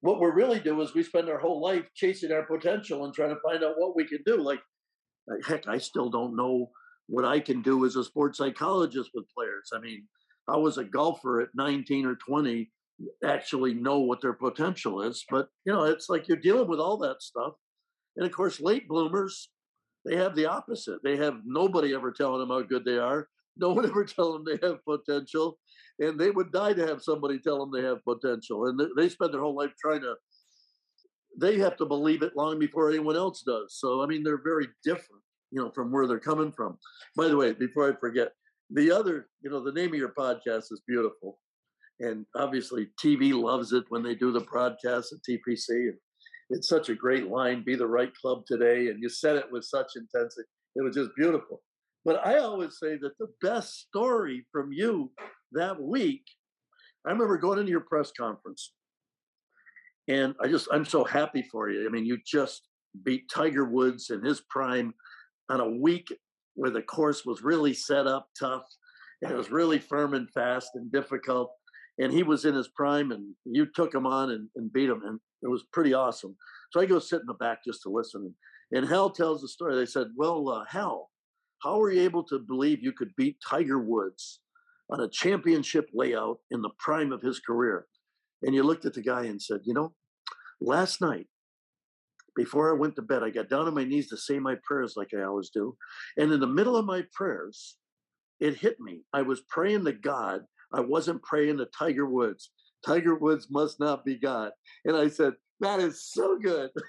what 0.04 0.20
we're 0.20 0.34
really 0.34 0.60
do 0.60 0.82
is 0.82 0.92
we 0.92 1.02
spend 1.02 1.30
our 1.30 1.38
whole 1.38 1.62
life 1.62 1.86
chasing 1.94 2.30
our 2.30 2.44
potential 2.44 3.06
and 3.06 3.14
trying 3.14 3.30
to 3.34 3.40
find 3.40 3.64
out 3.64 3.78
what 3.78 3.96
we 3.96 4.06
can 4.06 4.18
do. 4.26 4.36
Like, 4.36 4.60
heck, 5.48 5.66
I 5.66 5.78
still 5.78 6.10
don't 6.10 6.36
know 6.36 6.68
what 7.06 7.24
I 7.24 7.40
can 7.40 7.62
do 7.62 7.86
as 7.86 7.96
a 7.96 8.04
sports 8.04 8.36
psychologist 8.36 9.12
with 9.14 9.24
players. 9.34 9.70
I 9.74 9.80
mean, 9.80 10.06
I 10.46 10.58
was 10.58 10.76
a 10.76 10.84
golfer 10.84 11.40
at 11.40 11.48
19 11.54 12.04
or 12.04 12.16
20, 12.16 12.70
actually 13.24 13.72
know 13.72 14.00
what 14.00 14.20
their 14.20 14.34
potential 14.34 15.00
is. 15.00 15.24
But, 15.30 15.48
you 15.64 15.72
know, 15.72 15.84
it's 15.84 16.10
like 16.10 16.28
you're 16.28 16.36
dealing 16.36 16.68
with 16.68 16.80
all 16.80 16.98
that 16.98 17.22
stuff. 17.22 17.54
And 18.18 18.26
of 18.26 18.32
course, 18.32 18.60
late 18.60 18.86
bloomers, 18.86 19.48
they 20.04 20.16
have 20.16 20.36
the 20.36 20.44
opposite. 20.44 20.98
They 21.02 21.16
have 21.16 21.40
nobody 21.46 21.94
ever 21.94 22.12
telling 22.12 22.40
them 22.40 22.50
how 22.50 22.60
good 22.60 22.84
they 22.84 22.98
are. 22.98 23.28
No 23.56 23.70
one 23.70 23.86
ever 23.88 24.04
telling 24.04 24.44
them 24.44 24.58
they 24.60 24.66
have 24.66 24.84
potential, 24.84 25.58
and 25.98 26.18
they 26.18 26.30
would 26.30 26.52
die 26.52 26.72
to 26.72 26.86
have 26.86 27.02
somebody 27.02 27.38
tell 27.38 27.58
them 27.58 27.70
they 27.72 27.86
have 27.86 28.04
potential. 28.04 28.66
And 28.66 28.80
they 28.96 29.08
spend 29.08 29.32
their 29.32 29.40
whole 29.42 29.56
life 29.56 29.72
trying 29.80 30.00
to. 30.02 30.14
They 31.40 31.58
have 31.58 31.76
to 31.78 31.86
believe 31.86 32.22
it 32.22 32.36
long 32.36 32.60
before 32.60 32.90
anyone 32.90 33.16
else 33.16 33.42
does. 33.42 33.76
So 33.78 34.02
I 34.02 34.06
mean, 34.06 34.22
they're 34.22 34.42
very 34.42 34.68
different, 34.84 35.22
you 35.50 35.60
know, 35.60 35.70
from 35.74 35.90
where 35.90 36.06
they're 36.06 36.20
coming 36.20 36.52
from. 36.52 36.78
By 37.16 37.28
the 37.28 37.36
way, 37.36 37.52
before 37.52 37.90
I 37.90 37.96
forget, 37.98 38.32
the 38.70 38.90
other, 38.92 39.28
you 39.42 39.50
know, 39.50 39.62
the 39.62 39.72
name 39.72 39.88
of 39.88 39.98
your 39.98 40.12
podcast 40.16 40.72
is 40.72 40.82
beautiful, 40.86 41.38
and 42.00 42.24
obviously 42.36 42.88
TV 43.02 43.32
loves 43.34 43.72
it 43.72 43.84
when 43.88 44.02
they 44.02 44.14
do 44.14 44.32
the 44.32 44.40
broadcast 44.40 45.12
at 45.12 45.18
TPC. 45.28 45.68
And 45.70 45.98
it's 46.50 46.68
such 46.68 46.88
a 46.88 46.94
great 46.94 47.28
line, 47.28 47.64
be 47.64 47.74
the 47.74 47.86
right 47.86 48.12
club 48.14 48.44
today. 48.46 48.88
And 48.88 49.02
you 49.02 49.08
said 49.08 49.36
it 49.36 49.50
with 49.50 49.64
such 49.64 49.92
intensity. 49.96 50.46
It 50.76 50.82
was 50.82 50.94
just 50.94 51.10
beautiful. 51.16 51.62
But 52.04 52.26
I 52.26 52.38
always 52.38 52.78
say 52.78 52.96
that 53.00 53.18
the 53.18 53.28
best 53.40 53.80
story 53.80 54.46
from 54.52 54.72
you 54.72 55.10
that 55.52 55.80
week, 55.80 56.24
I 57.06 57.10
remember 57.10 57.38
going 57.38 57.58
into 57.58 57.70
your 57.70 57.80
press 57.80 58.12
conference. 58.12 58.72
And 60.08 60.34
I 60.42 60.48
just, 60.48 60.68
I'm 60.70 60.84
so 60.84 61.04
happy 61.04 61.42
for 61.50 61.70
you. 61.70 61.86
I 61.86 61.90
mean, 61.90 62.04
you 62.04 62.18
just 62.26 62.68
beat 63.02 63.30
Tiger 63.30 63.64
Woods 63.64 64.10
in 64.10 64.22
his 64.22 64.42
prime 64.50 64.92
on 65.48 65.60
a 65.60 65.68
week 65.68 66.12
where 66.54 66.70
the 66.70 66.82
course 66.82 67.24
was 67.24 67.42
really 67.42 67.72
set 67.72 68.06
up 68.06 68.28
tough 68.38 68.64
and 69.22 69.32
it 69.32 69.36
was 69.36 69.50
really 69.50 69.78
firm 69.78 70.14
and 70.14 70.30
fast 70.30 70.70
and 70.74 70.92
difficult. 70.92 71.50
And 71.98 72.12
he 72.12 72.22
was 72.22 72.44
in 72.44 72.54
his 72.54 72.68
prime 72.68 73.12
and 73.12 73.34
you 73.44 73.66
took 73.74 73.94
him 73.94 74.06
on 74.06 74.30
and, 74.30 74.48
and 74.56 74.72
beat 74.72 74.90
him. 74.90 75.02
And 75.04 75.18
it 75.42 75.48
was 75.48 75.64
pretty 75.72 75.94
awesome. 75.94 76.36
So 76.70 76.80
I 76.80 76.86
go 76.86 76.98
sit 76.98 77.20
in 77.20 77.26
the 77.26 77.34
back 77.34 77.64
just 77.64 77.82
to 77.82 77.88
listen. 77.88 78.34
And 78.72 78.86
Hal 78.86 79.10
tells 79.10 79.40
the 79.40 79.48
story. 79.48 79.74
They 79.76 79.86
said, 79.86 80.08
Well, 80.16 80.48
uh, 80.48 80.64
Hal, 80.68 81.10
how 81.64 81.78
were 81.78 81.90
you 81.90 82.02
able 82.02 82.22
to 82.24 82.38
believe 82.38 82.82
you 82.82 82.92
could 82.92 83.16
beat 83.16 83.38
Tiger 83.44 83.78
Woods 83.78 84.40
on 84.90 85.00
a 85.00 85.08
championship 85.08 85.88
layout 85.94 86.38
in 86.50 86.60
the 86.60 86.70
prime 86.78 87.10
of 87.10 87.22
his 87.22 87.40
career? 87.40 87.86
And 88.42 88.54
you 88.54 88.62
looked 88.62 88.84
at 88.84 88.92
the 88.92 89.02
guy 89.02 89.24
and 89.24 89.40
said, 89.40 89.60
You 89.64 89.72
know, 89.72 89.94
last 90.60 91.00
night, 91.00 91.26
before 92.36 92.70
I 92.70 92.78
went 92.78 92.96
to 92.96 93.02
bed, 93.02 93.22
I 93.22 93.30
got 93.30 93.48
down 93.48 93.66
on 93.66 93.74
my 93.74 93.84
knees 93.84 94.08
to 94.08 94.16
say 94.16 94.38
my 94.38 94.56
prayers 94.62 94.94
like 94.96 95.14
I 95.14 95.22
always 95.22 95.50
do. 95.50 95.76
And 96.18 96.30
in 96.32 96.40
the 96.40 96.46
middle 96.46 96.76
of 96.76 96.84
my 96.84 97.04
prayers, 97.12 97.76
it 98.40 98.56
hit 98.56 98.78
me. 98.80 99.02
I 99.12 99.22
was 99.22 99.40
praying 99.48 99.84
to 99.86 99.92
God. 99.92 100.42
I 100.72 100.80
wasn't 100.80 101.22
praying 101.22 101.58
to 101.58 101.66
Tiger 101.66 102.06
Woods. 102.06 102.50
Tiger 102.84 103.14
Woods 103.14 103.46
must 103.50 103.80
not 103.80 104.04
be 104.04 104.16
God. 104.16 104.50
And 104.84 104.96
I 104.96 105.08
said, 105.08 105.34
that 105.60 105.80
is 105.80 106.04
so 106.04 106.38
good. 106.38 106.70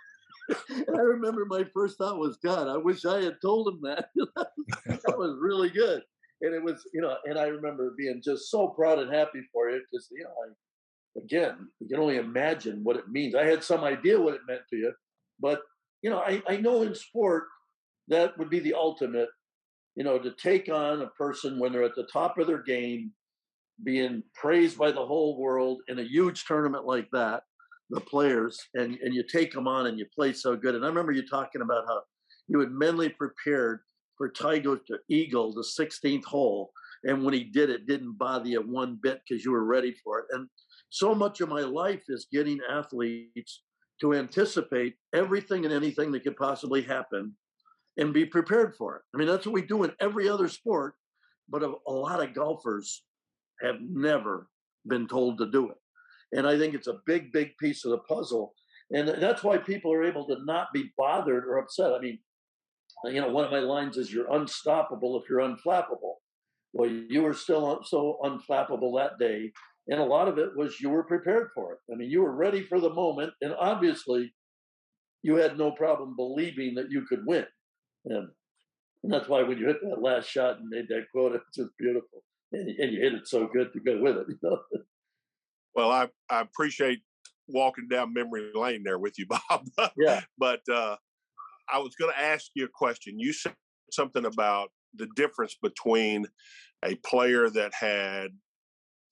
I 0.49 0.99
remember 1.01 1.45
my 1.45 1.63
first 1.73 1.97
thought 1.97 2.19
was, 2.19 2.37
God, 2.43 2.67
I 2.67 2.77
wish 2.77 3.05
I 3.05 3.21
had 3.21 3.41
told 3.41 3.67
him 3.67 3.79
that. 3.83 4.09
that 4.85 5.17
was 5.17 5.37
really 5.39 5.69
good. 5.69 6.03
And 6.41 6.53
it 6.53 6.63
was, 6.63 6.87
you 6.93 7.01
know, 7.01 7.15
and 7.25 7.39
I 7.39 7.45
remember 7.45 7.95
being 7.97 8.21
just 8.23 8.51
so 8.51 8.67
proud 8.67 8.99
and 8.99 9.13
happy 9.13 9.41
for 9.51 9.69
you 9.69 9.81
because, 9.91 10.07
you 10.11 10.23
know, 10.23 10.29
I, 10.29 11.19
again, 11.23 11.69
you 11.79 11.87
can 11.87 11.99
only 11.99 12.17
imagine 12.17 12.83
what 12.83 12.97
it 12.97 13.09
means. 13.09 13.35
I 13.35 13.45
had 13.45 13.63
some 13.63 13.83
idea 13.83 14.19
what 14.19 14.35
it 14.35 14.41
meant 14.47 14.61
to 14.69 14.75
you, 14.75 14.93
but, 15.39 15.61
you 16.01 16.09
know, 16.09 16.19
I, 16.19 16.41
I 16.47 16.57
know 16.57 16.81
in 16.81 16.93
sport 16.93 17.45
that 18.09 18.37
would 18.37 18.49
be 18.49 18.59
the 18.59 18.73
ultimate, 18.73 19.29
you 19.95 20.03
know, 20.03 20.19
to 20.19 20.31
take 20.31 20.69
on 20.69 21.01
a 21.01 21.07
person 21.07 21.57
when 21.57 21.71
they're 21.71 21.83
at 21.83 21.95
the 21.95 22.07
top 22.11 22.37
of 22.37 22.47
their 22.47 22.61
game 22.61 23.11
being 23.83 24.23
praised 24.33 24.77
by 24.77 24.91
the 24.91 25.05
whole 25.05 25.37
world 25.37 25.81
in 25.87 25.99
a 25.99 26.03
huge 26.03 26.45
tournament 26.45 26.85
like 26.85 27.07
that, 27.11 27.43
the 27.89 28.01
players, 28.01 28.59
and, 28.73 28.97
and 29.01 29.13
you 29.13 29.23
take 29.23 29.53
them 29.53 29.67
on 29.67 29.87
and 29.87 29.99
you 29.99 30.05
play 30.13 30.33
so 30.33 30.55
good. 30.55 30.75
And 30.75 30.83
I 30.83 30.87
remember 30.87 31.11
you 31.11 31.27
talking 31.27 31.61
about 31.61 31.85
how 31.87 32.01
you 32.47 32.59
had 32.59 32.71
mentally 32.71 33.09
prepared 33.09 33.81
for 34.17 34.29
Tiger 34.29 34.77
to 34.87 34.97
eagle 35.09 35.53
the 35.53 35.61
16th 35.61 36.23
hole. 36.23 36.71
And 37.03 37.23
when 37.23 37.33
he 37.33 37.43
did 37.43 37.69
it, 37.69 37.85
didn't 37.85 38.17
bother 38.17 38.47
you 38.47 38.61
one 38.61 38.97
bit 39.01 39.21
because 39.27 39.43
you 39.43 39.51
were 39.51 39.65
ready 39.65 39.93
for 40.03 40.19
it. 40.19 40.25
And 40.31 40.47
so 40.89 41.13
much 41.13 41.41
of 41.41 41.49
my 41.49 41.61
life 41.61 42.03
is 42.07 42.27
getting 42.31 42.59
athletes 42.69 43.61
to 44.01 44.13
anticipate 44.13 44.95
everything 45.13 45.65
and 45.65 45.73
anything 45.73 46.11
that 46.11 46.23
could 46.23 46.37
possibly 46.37 46.81
happen 46.81 47.35
and 47.97 48.13
be 48.13 48.25
prepared 48.25 48.75
for 48.75 48.97
it. 48.97 49.01
I 49.13 49.17
mean, 49.17 49.27
that's 49.27 49.45
what 49.45 49.53
we 49.53 49.61
do 49.61 49.83
in 49.83 49.91
every 49.99 50.27
other 50.27 50.49
sport, 50.49 50.95
but 51.49 51.63
a, 51.63 51.73
a 51.87 51.91
lot 51.91 52.23
of 52.23 52.33
golfers 52.33 53.03
have 53.61 53.77
never 53.79 54.49
been 54.85 55.07
told 55.07 55.37
to 55.37 55.49
do 55.49 55.69
it. 55.69 55.77
And 56.33 56.47
I 56.47 56.57
think 56.57 56.73
it's 56.73 56.87
a 56.87 56.99
big, 57.05 57.31
big 57.31 57.57
piece 57.57 57.85
of 57.85 57.91
the 57.91 57.99
puzzle. 57.99 58.53
And 58.91 59.07
that's 59.07 59.43
why 59.43 59.57
people 59.57 59.91
are 59.93 60.03
able 60.03 60.27
to 60.27 60.37
not 60.45 60.67
be 60.73 60.91
bothered 60.97 61.45
or 61.45 61.57
upset. 61.57 61.93
I 61.93 61.99
mean, 61.99 62.19
you 63.05 63.21
know, 63.21 63.29
one 63.29 63.45
of 63.45 63.51
my 63.51 63.59
lines 63.59 63.97
is 63.97 64.13
you're 64.13 64.31
unstoppable 64.31 65.19
if 65.19 65.29
you're 65.29 65.39
unflappable. 65.39 66.15
Well, 66.73 66.89
you 66.89 67.21
were 67.21 67.33
still 67.33 67.81
so 67.83 68.17
unflappable 68.23 68.97
that 68.97 69.17
day. 69.19 69.51
And 69.87 69.99
a 69.99 70.05
lot 70.05 70.27
of 70.27 70.37
it 70.37 70.55
was 70.55 70.79
you 70.79 70.89
were 70.89 71.03
prepared 71.03 71.49
for 71.53 71.73
it. 71.73 71.79
I 71.91 71.95
mean, 71.95 72.09
you 72.09 72.21
were 72.21 72.35
ready 72.35 72.63
for 72.63 72.79
the 72.79 72.89
moment. 72.89 73.33
And 73.41 73.53
obviously, 73.59 74.33
you 75.21 75.35
had 75.35 75.57
no 75.57 75.71
problem 75.71 76.15
believing 76.15 76.75
that 76.75 76.91
you 76.91 77.05
could 77.07 77.25
win. 77.25 77.45
And, 78.05 78.29
and 79.03 79.13
that's 79.13 79.29
why 79.29 79.43
when 79.43 79.57
you 79.57 79.67
hit 79.67 79.81
that 79.81 80.01
last 80.01 80.27
shot 80.27 80.59
and 80.59 80.69
made 80.69 80.87
that 80.89 81.05
quote, 81.11 81.35
it's 81.35 81.55
just 81.55 81.71
beautiful. 81.77 82.23
And, 82.51 82.69
and 82.69 82.91
you 82.91 83.01
hit 83.01 83.13
it 83.13 83.27
so 83.27 83.47
good 83.47 83.73
to 83.73 83.79
go 83.79 84.01
with 84.01 84.17
it. 84.17 84.27
You 84.29 84.37
know? 84.43 84.59
Well, 85.75 85.91
I, 85.91 86.07
I 86.29 86.41
appreciate 86.41 87.01
walking 87.47 87.87
down 87.87 88.13
memory 88.13 88.51
lane 88.53 88.83
there 88.83 88.99
with 88.99 89.17
you, 89.17 89.27
Bob. 89.49 89.67
yeah. 89.97 90.21
But 90.37 90.61
uh, 90.71 90.95
I 91.71 91.79
was 91.79 91.95
going 91.95 92.11
to 92.11 92.21
ask 92.21 92.47
you 92.55 92.65
a 92.65 92.69
question. 92.69 93.19
You 93.19 93.33
said 93.33 93.55
something 93.91 94.25
about 94.25 94.69
the 94.95 95.07
difference 95.15 95.55
between 95.61 96.25
a 96.83 96.95
player 96.95 97.49
that 97.49 97.73
had 97.73 98.27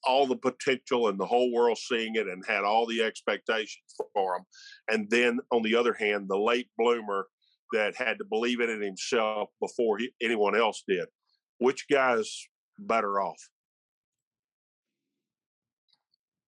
all 0.05 0.27
the 0.27 0.35
potential 0.35 1.07
and 1.07 1.19
the 1.19 1.25
whole 1.25 1.53
world 1.53 1.77
seeing 1.77 2.15
it 2.15 2.27
and 2.27 2.43
had 2.45 2.63
all 2.63 2.85
the 2.85 3.01
expectations 3.01 3.83
for 4.13 4.35
him, 4.35 4.43
and 4.89 5.09
then 5.09 5.39
on 5.51 5.61
the 5.61 5.75
other 5.75 5.93
hand, 5.93 6.27
the 6.27 6.37
late 6.37 6.67
bloomer 6.77 7.27
that 7.71 7.95
had 7.95 8.17
to 8.17 8.25
believe 8.25 8.59
in 8.59 8.69
it 8.69 8.81
himself 8.81 9.49
before 9.61 9.97
he, 9.97 10.11
anyone 10.21 10.55
else 10.55 10.83
did. 10.87 11.05
Which 11.57 11.85
guy's 11.89 12.47
better 12.77 13.21
off? 13.21 13.39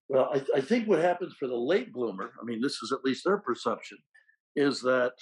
Well, 0.08 0.30
I, 0.34 0.58
I, 0.58 0.62
think 0.62 0.88
what 0.88 1.00
happens 1.00 1.34
for 1.34 1.48
the 1.48 1.56
late 1.56 1.92
bloomer, 1.92 2.34
I 2.40 2.46
mean, 2.46 2.62
this 2.62 2.82
is 2.84 2.92
at 2.92 3.04
least 3.04 3.24
their 3.26 3.38
perception, 3.38 3.98
is 4.56 4.82
that, 4.82 5.14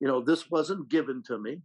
you 0.00 0.06
know, 0.06 0.20
this 0.20 0.50
wasn't 0.50 0.88
given 0.88 1.22
to 1.26 1.38
me. 1.38 1.62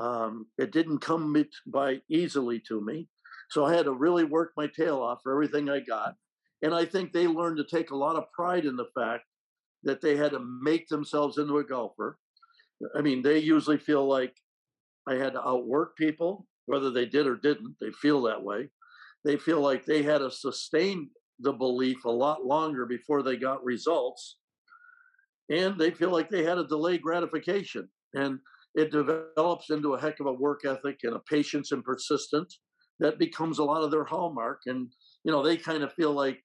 Um, 0.00 0.46
it 0.56 0.72
didn't 0.72 1.00
come 1.00 1.44
by 1.66 2.00
easily 2.08 2.60
to 2.68 2.80
me. 2.80 3.08
So 3.50 3.66
I 3.66 3.74
had 3.74 3.84
to 3.84 3.92
really 3.92 4.24
work 4.24 4.52
my 4.56 4.66
tail 4.66 5.00
off 5.00 5.20
for 5.22 5.32
everything 5.32 5.68
I 5.68 5.80
got. 5.80 6.14
And 6.62 6.74
I 6.74 6.86
think 6.86 7.12
they 7.12 7.26
learned 7.26 7.58
to 7.58 7.64
take 7.64 7.90
a 7.90 7.96
lot 7.96 8.16
of 8.16 8.32
pride 8.32 8.64
in 8.64 8.76
the 8.76 8.88
fact 8.94 9.24
that 9.82 10.00
they 10.00 10.16
had 10.16 10.32
to 10.32 10.40
make 10.62 10.88
themselves 10.88 11.36
into 11.36 11.58
a 11.58 11.64
golfer. 11.64 12.18
I 12.96 13.02
mean, 13.02 13.20
they 13.20 13.38
usually 13.38 13.78
feel 13.78 14.08
like 14.08 14.34
I 15.06 15.14
had 15.14 15.34
to 15.34 15.46
outwork 15.46 15.96
people, 15.96 16.46
whether 16.66 16.90
they 16.90 17.04
did 17.04 17.26
or 17.26 17.36
didn't. 17.36 17.76
They 17.80 17.90
feel 18.00 18.22
that 18.22 18.42
way 18.42 18.70
they 19.24 19.36
feel 19.36 19.60
like 19.60 19.84
they 19.84 20.02
had 20.02 20.18
to 20.18 20.30
sustain 20.30 21.10
the 21.40 21.52
belief 21.52 22.04
a 22.04 22.10
lot 22.10 22.44
longer 22.44 22.86
before 22.86 23.22
they 23.22 23.36
got 23.36 23.64
results. 23.64 24.38
And 25.50 25.78
they 25.78 25.90
feel 25.90 26.10
like 26.10 26.30
they 26.30 26.44
had 26.44 26.58
a 26.58 26.66
delay 26.66 26.98
gratification. 26.98 27.88
And 28.14 28.38
it 28.74 28.90
develops 28.90 29.70
into 29.70 29.94
a 29.94 30.00
heck 30.00 30.20
of 30.20 30.26
a 30.26 30.32
work 30.32 30.64
ethic 30.64 31.00
and 31.02 31.14
a 31.14 31.20
patience 31.20 31.72
and 31.72 31.84
persistence 31.84 32.60
that 33.00 33.18
becomes 33.18 33.58
a 33.58 33.64
lot 33.64 33.82
of 33.82 33.90
their 33.90 34.04
hallmark. 34.04 34.60
And, 34.66 34.88
you 35.24 35.32
know, 35.32 35.42
they 35.42 35.56
kind 35.56 35.82
of 35.82 35.92
feel 35.92 36.12
like 36.12 36.40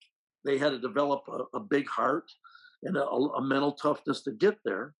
they 0.46 0.57
had 0.57 0.72
to 0.72 0.79
develop 0.79 1.24
a, 1.27 1.57
a 1.57 1.60
big 1.60 1.88
heart 1.88 2.25
and 2.84 2.98
a, 2.98 3.05
a 3.05 3.41
mental 3.41 3.74
toughness 3.74 4.24
to 4.24 4.31
get 4.31 4.57
there. 4.65 4.93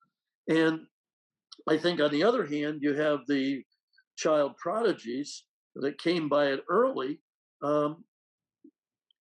And 0.50 0.82
I 1.68 1.78
think 1.78 2.00
on 2.00 2.12
the 2.12 2.24
other 2.24 2.46
hand, 2.46 2.80
you 2.82 2.94
have 2.94 3.20
the 3.28 3.64
child 4.16 4.56
prodigies 4.58 5.44
that 5.76 6.02
came 6.02 6.30
by 6.30 6.48
it 6.48 6.64
early 6.70 7.20
um, 7.64 8.04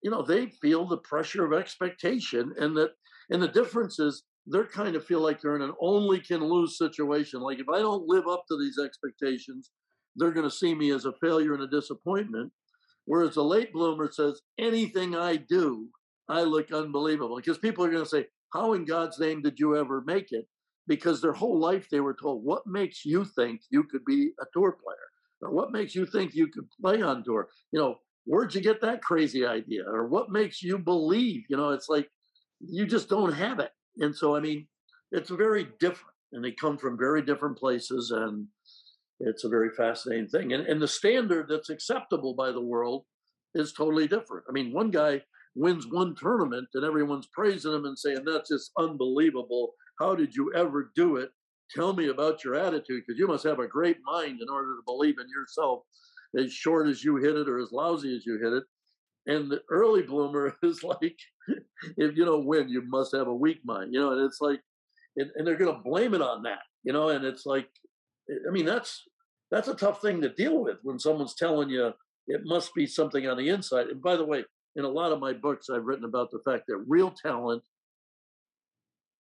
you 0.02 0.10
know, 0.10 0.22
they 0.22 0.46
feel 0.46 0.86
the 0.86 0.98
pressure 0.98 1.44
of 1.44 1.52
expectation, 1.52 2.52
and 2.58 2.76
that, 2.76 2.90
and 3.30 3.42
the 3.42 3.48
difference 3.48 3.98
is 3.98 4.22
they're 4.46 4.66
kind 4.66 4.94
of 4.94 5.04
feel 5.04 5.20
like 5.20 5.40
they're 5.40 5.56
in 5.56 5.62
an 5.62 5.74
only 5.80 6.20
can 6.20 6.44
lose 6.44 6.78
situation. 6.78 7.40
Like 7.40 7.58
if 7.58 7.68
I 7.68 7.78
don't 7.78 8.06
live 8.06 8.28
up 8.28 8.44
to 8.48 8.58
these 8.58 8.78
expectations, 8.78 9.70
they're 10.14 10.32
going 10.32 10.48
to 10.48 10.54
see 10.54 10.74
me 10.74 10.90
as 10.92 11.04
a 11.04 11.12
failure 11.20 11.54
and 11.54 11.62
a 11.62 11.68
disappointment. 11.68 12.52
Whereas 13.06 13.34
the 13.34 13.44
late 13.44 13.72
bloomer 13.72 14.10
says, 14.10 14.40
anything 14.58 15.16
I 15.16 15.36
do, 15.36 15.88
I 16.28 16.42
look 16.42 16.72
unbelievable. 16.72 17.36
Because 17.36 17.58
people 17.58 17.84
are 17.84 17.90
going 17.90 18.04
to 18.04 18.08
say, 18.08 18.26
how 18.52 18.72
in 18.72 18.84
God's 18.84 19.18
name 19.18 19.42
did 19.42 19.58
you 19.58 19.76
ever 19.76 20.02
make 20.06 20.32
it? 20.32 20.46
Because 20.88 21.20
their 21.20 21.32
whole 21.32 21.58
life 21.58 21.88
they 21.90 22.00
were 22.00 22.14
told, 22.14 22.44
what 22.44 22.66
makes 22.66 23.04
you 23.04 23.24
think 23.24 23.60
you 23.70 23.84
could 23.84 24.04
be 24.04 24.30
a 24.40 24.44
tour 24.52 24.76
player? 24.82 24.96
Or 25.42 25.52
what 25.52 25.72
makes 25.72 25.94
you 25.94 26.06
think 26.06 26.34
you 26.34 26.46
could 26.48 26.68
play 26.80 27.02
on 27.02 27.24
tour? 27.24 27.48
You 27.72 27.80
know, 27.80 27.96
where'd 28.26 28.54
you 28.54 28.61
get 28.61 28.80
that 28.83 29.02
crazy 29.02 29.47
idea? 29.47 29.85
Or 29.87 30.06
what 30.06 30.30
makes 30.30 30.62
you 30.62 30.78
believe 30.78 31.45
you 31.49 31.56
know 31.56 31.71
it's 31.71 31.88
like 31.88 32.09
you 32.61 32.87
just 32.87 33.09
don't 33.09 33.33
have 33.33 33.61
it. 33.61 33.71
And 33.99 34.14
so 34.14 34.37
i 34.37 34.40
mean 34.40 34.66
it's 35.12 35.30
very 35.30 35.68
different 35.80 36.14
and 36.33 36.45
they 36.45 36.52
come 36.52 36.76
from 36.76 36.99
very 36.99 37.23
different 37.23 37.56
places 37.56 38.11
and 38.11 38.47
it's 39.21 39.45
a 39.45 39.49
very 39.49 39.71
fascinating 39.71 40.28
thing. 40.28 40.52
And, 40.52 40.66
and 40.66 40.83
the 40.83 40.88
standard 40.88 41.47
that's 41.49 41.71
acceptable 41.71 42.35
by 42.35 42.50
the 42.50 42.61
world 42.61 43.04
is 43.54 43.73
totally 43.73 44.06
different. 44.06 44.45
I 44.49 44.52
mean 44.52 44.73
one 44.73 44.90
guy 44.90 45.23
wins 45.54 45.87
one 45.87 46.14
tournament 46.14 46.68
and 46.75 46.85
everyone's 46.85 47.28
praising 47.33 47.73
him 47.73 47.87
and 47.87 47.99
saying 47.99 48.25
that's 48.25 48.50
just 48.50 48.73
unbelievable. 48.78 49.73
How 49.99 50.14
did 50.14 50.35
you 50.35 50.52
ever 50.54 50.92
do 50.95 51.16
it? 51.16 51.30
Tell 51.75 51.95
me 51.95 52.09
about 52.09 52.45
your 52.45 52.54
attitude 52.54 53.02
because 53.06 53.18
you 53.18 53.26
must 53.26 53.45
have 53.45 53.59
a 53.59 53.66
great 53.66 53.97
mind 54.04 54.40
in 54.40 54.49
order 54.49 54.76
to 54.76 54.83
believe 54.85 55.16
in 55.18 55.28
yourself 55.28 55.83
as 56.38 56.52
short 56.52 56.88
as 56.88 57.04
you 57.04 57.16
hit 57.16 57.37
it 57.37 57.49
or 57.49 57.59
as 57.59 57.73
lousy 57.73 58.16
as 58.16 58.26
you 58.26 58.38
hit 58.42 58.52
it. 58.52 58.64
And 59.26 59.50
the 59.50 59.62
early 59.71 60.02
bloomer 60.02 60.56
is 60.62 60.83
like, 60.83 61.16
if 61.97 62.16
you 62.16 62.25
don't 62.25 62.47
win, 62.47 62.68
you 62.68 62.83
must 62.87 63.14
have 63.14 63.26
a 63.26 63.35
weak 63.35 63.61
mind, 63.64 63.92
you 63.92 64.00
know, 64.00 64.12
and 64.12 64.21
it's 64.23 64.40
like, 64.40 64.61
and, 65.16 65.30
and 65.37 65.47
they're 65.47 65.56
going 65.56 65.75
to 65.75 65.83
blame 65.83 66.14
it 66.14 66.23
on 66.23 66.42
that, 66.42 66.61
you 66.85 66.92
know, 66.92 67.09
and 67.09 67.25
it's 67.25 67.47
like, 67.47 67.68
I 68.30 68.50
mean, 68.50 68.66
that's, 68.66 69.02
that's 69.50 69.68
a 69.68 69.75
tough 69.75 70.00
thing 70.02 70.21
to 70.21 70.28
deal 70.28 70.62
with 70.62 70.78
when 70.83 70.99
someone's 70.99 71.35
telling 71.35 71.71
you 71.71 71.92
it 72.28 72.40
must 72.45 72.75
be 72.75 72.87
something 72.87 73.26
on 73.26 73.37
the 73.37 73.49
inside. 73.49 73.87
And 73.87 74.02
by 74.02 74.16
the 74.16 74.25
way, 74.25 74.45
in 74.75 74.85
a 74.85 74.88
lot 74.88 75.12
of 75.12 75.21
my 75.21 75.33
books, 75.33 75.68
I've 75.71 75.85
written 75.85 76.04
about 76.04 76.30
the 76.30 76.40
fact 76.45 76.64
that 76.68 76.85
real 76.87 77.11
talent 77.11 77.62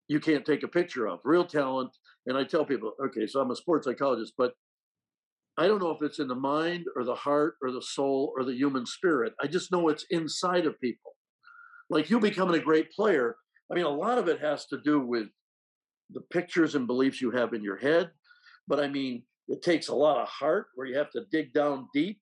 you 0.08 0.20
can't 0.20 0.44
take 0.44 0.62
a 0.62 0.68
picture 0.68 1.06
of. 1.06 1.20
Real 1.24 1.44
talent, 1.44 1.90
and 2.26 2.36
I 2.36 2.44
tell 2.44 2.64
people, 2.64 2.92
okay, 3.06 3.26
so 3.26 3.40
I'm 3.40 3.50
a 3.50 3.56
sports 3.56 3.86
psychologist, 3.86 4.34
but 4.36 4.52
I 5.56 5.68
don't 5.68 5.80
know 5.80 5.90
if 5.90 6.02
it's 6.02 6.18
in 6.18 6.28
the 6.28 6.34
mind 6.34 6.86
or 6.96 7.04
the 7.04 7.14
heart 7.14 7.56
or 7.62 7.70
the 7.70 7.82
soul 7.82 8.32
or 8.36 8.44
the 8.44 8.54
human 8.54 8.86
spirit. 8.86 9.34
I 9.40 9.46
just 9.46 9.70
know 9.70 9.88
it's 9.88 10.06
inside 10.10 10.66
of 10.66 10.80
people. 10.80 11.12
Like 11.90 12.10
you 12.10 12.18
becoming 12.18 12.56
a 12.56 12.64
great 12.64 12.90
player, 12.90 13.36
I 13.70 13.74
mean, 13.74 13.84
a 13.84 13.90
lot 13.90 14.18
of 14.18 14.28
it 14.28 14.40
has 14.40 14.66
to 14.66 14.80
do 14.84 15.00
with 15.00 15.28
the 16.10 16.22
pictures 16.32 16.74
and 16.74 16.86
beliefs 16.86 17.20
you 17.20 17.30
have 17.30 17.54
in 17.54 17.62
your 17.62 17.76
head. 17.76 18.10
But 18.66 18.80
I 18.80 18.88
mean, 18.88 19.22
it 19.48 19.62
takes 19.62 19.88
a 19.88 19.94
lot 19.94 20.20
of 20.20 20.28
heart 20.28 20.66
where 20.74 20.86
you 20.86 20.96
have 20.96 21.10
to 21.12 21.24
dig 21.30 21.52
down 21.52 21.88
deep. 21.94 22.20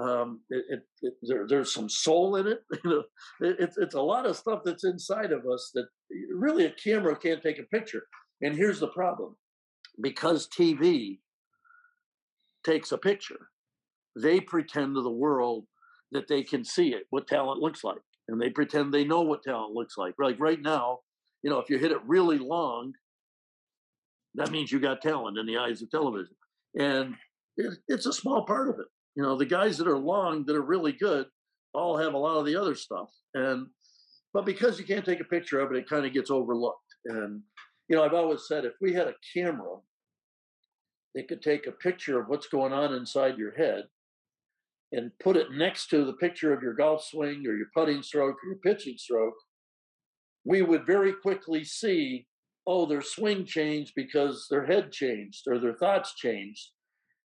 Um, 0.00 0.40
it, 0.48 0.64
it, 0.68 0.82
it, 1.02 1.14
there, 1.22 1.46
there's 1.46 1.74
some 1.74 1.88
soul 1.88 2.36
in 2.36 2.46
it. 2.46 2.62
You 2.84 2.90
know, 2.90 3.02
it's 3.40 3.76
it's 3.76 3.94
a 3.94 4.00
lot 4.00 4.24
of 4.24 4.36
stuff 4.36 4.60
that's 4.64 4.84
inside 4.84 5.32
of 5.32 5.46
us 5.46 5.70
that 5.74 5.86
really 6.32 6.64
a 6.66 6.70
camera 6.70 7.16
can't 7.16 7.42
take 7.42 7.58
a 7.58 7.64
picture. 7.64 8.04
And 8.40 8.56
here's 8.56 8.80
the 8.80 8.88
problem: 8.88 9.36
because 10.00 10.48
TV 10.48 11.18
takes 12.64 12.92
a 12.92 12.98
picture, 12.98 13.48
they 14.20 14.40
pretend 14.40 14.94
to 14.94 15.02
the 15.02 15.10
world 15.10 15.64
that 16.12 16.28
they 16.28 16.42
can 16.42 16.64
see 16.64 16.88
it, 16.88 17.04
what 17.10 17.26
talent 17.26 17.60
looks 17.60 17.84
like. 17.84 18.00
And 18.28 18.40
they 18.40 18.50
pretend 18.50 18.92
they 18.92 19.04
know 19.04 19.22
what 19.22 19.42
talent 19.42 19.74
looks 19.74 19.96
like. 19.96 20.14
Like 20.18 20.38
right 20.38 20.60
now, 20.60 20.98
you 21.42 21.50
know, 21.50 21.58
if 21.58 21.70
you 21.70 21.78
hit 21.78 21.92
it 21.92 21.98
really 22.06 22.38
long, 22.38 22.92
that 24.34 24.50
means 24.50 24.70
you 24.70 24.78
got 24.78 25.02
talent 25.02 25.38
in 25.38 25.46
the 25.46 25.58
eyes 25.58 25.82
of 25.82 25.90
television. 25.90 26.34
And 26.78 27.14
it, 27.56 27.78
it's 27.88 28.06
a 28.06 28.12
small 28.12 28.44
part 28.44 28.68
of 28.68 28.76
it. 28.78 28.86
You 29.16 29.22
know, 29.22 29.36
the 29.36 29.46
guys 29.46 29.78
that 29.78 29.88
are 29.88 29.98
long, 29.98 30.44
that 30.46 30.56
are 30.56 30.62
really 30.62 30.92
good, 30.92 31.26
all 31.74 31.96
have 31.96 32.14
a 32.14 32.18
lot 32.18 32.38
of 32.38 32.46
the 32.46 32.56
other 32.56 32.74
stuff. 32.74 33.10
And, 33.34 33.66
but 34.32 34.46
because 34.46 34.78
you 34.78 34.84
can't 34.84 35.04
take 35.04 35.20
a 35.20 35.24
picture 35.24 35.60
of 35.60 35.72
it, 35.72 35.78
it 35.78 35.88
kind 35.88 36.06
of 36.06 36.12
gets 36.12 36.30
overlooked. 36.30 36.78
And, 37.06 37.42
you 37.88 37.96
know, 37.96 38.04
I've 38.04 38.14
always 38.14 38.46
said 38.46 38.64
if 38.64 38.74
we 38.80 38.92
had 38.92 39.08
a 39.08 39.14
camera 39.34 39.76
they 41.14 41.22
could 41.22 41.42
take 41.42 41.66
a 41.66 41.72
picture 41.72 42.20
of 42.20 42.28
what's 42.28 42.48
going 42.48 42.72
on 42.72 42.94
inside 42.94 43.38
your 43.38 43.54
head 43.56 43.84
and 44.92 45.12
put 45.22 45.36
it 45.36 45.52
next 45.52 45.88
to 45.88 46.04
the 46.04 46.14
picture 46.14 46.52
of 46.52 46.62
your 46.62 46.74
golf 46.74 47.04
swing 47.04 47.44
or 47.46 47.54
your 47.56 47.68
putting 47.74 48.02
stroke 48.02 48.36
or 48.44 48.48
your 48.48 48.58
pitching 48.58 48.96
stroke, 48.96 49.34
we 50.44 50.62
would 50.62 50.86
very 50.86 51.12
quickly 51.12 51.64
see 51.64 52.26
oh, 52.66 52.86
their 52.86 53.02
swing 53.02 53.44
changed 53.44 53.92
because 53.96 54.46
their 54.50 54.66
head 54.66 54.92
changed 54.92 55.44
or 55.48 55.58
their 55.58 55.74
thoughts 55.74 56.14
changed. 56.14 56.70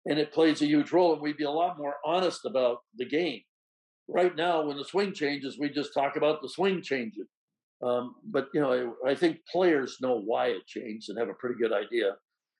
And 0.07 0.19
it 0.19 0.33
plays 0.33 0.61
a 0.61 0.67
huge 0.67 0.91
role. 0.91 1.13
And 1.13 1.21
we'd 1.21 1.37
be 1.37 1.43
a 1.43 1.51
lot 1.51 1.77
more 1.77 1.95
honest 2.05 2.45
about 2.45 2.79
the 2.97 3.05
game. 3.05 3.41
Right 4.07 4.35
now, 4.35 4.63
when 4.63 4.77
the 4.77 4.85
swing 4.85 5.13
changes, 5.13 5.57
we 5.59 5.69
just 5.69 5.93
talk 5.93 6.15
about 6.15 6.41
the 6.41 6.49
swing 6.49 6.81
changing. 6.81 7.25
Um, 7.83 8.15
but, 8.23 8.47
you 8.53 8.61
know, 8.61 8.95
I, 9.05 9.11
I 9.11 9.15
think 9.15 9.39
players 9.51 9.97
know 10.01 10.19
why 10.19 10.47
it 10.47 10.65
changed 10.67 11.09
and 11.09 11.19
have 11.19 11.29
a 11.29 11.33
pretty 11.33 11.55
good 11.59 11.73
idea. 11.73 12.13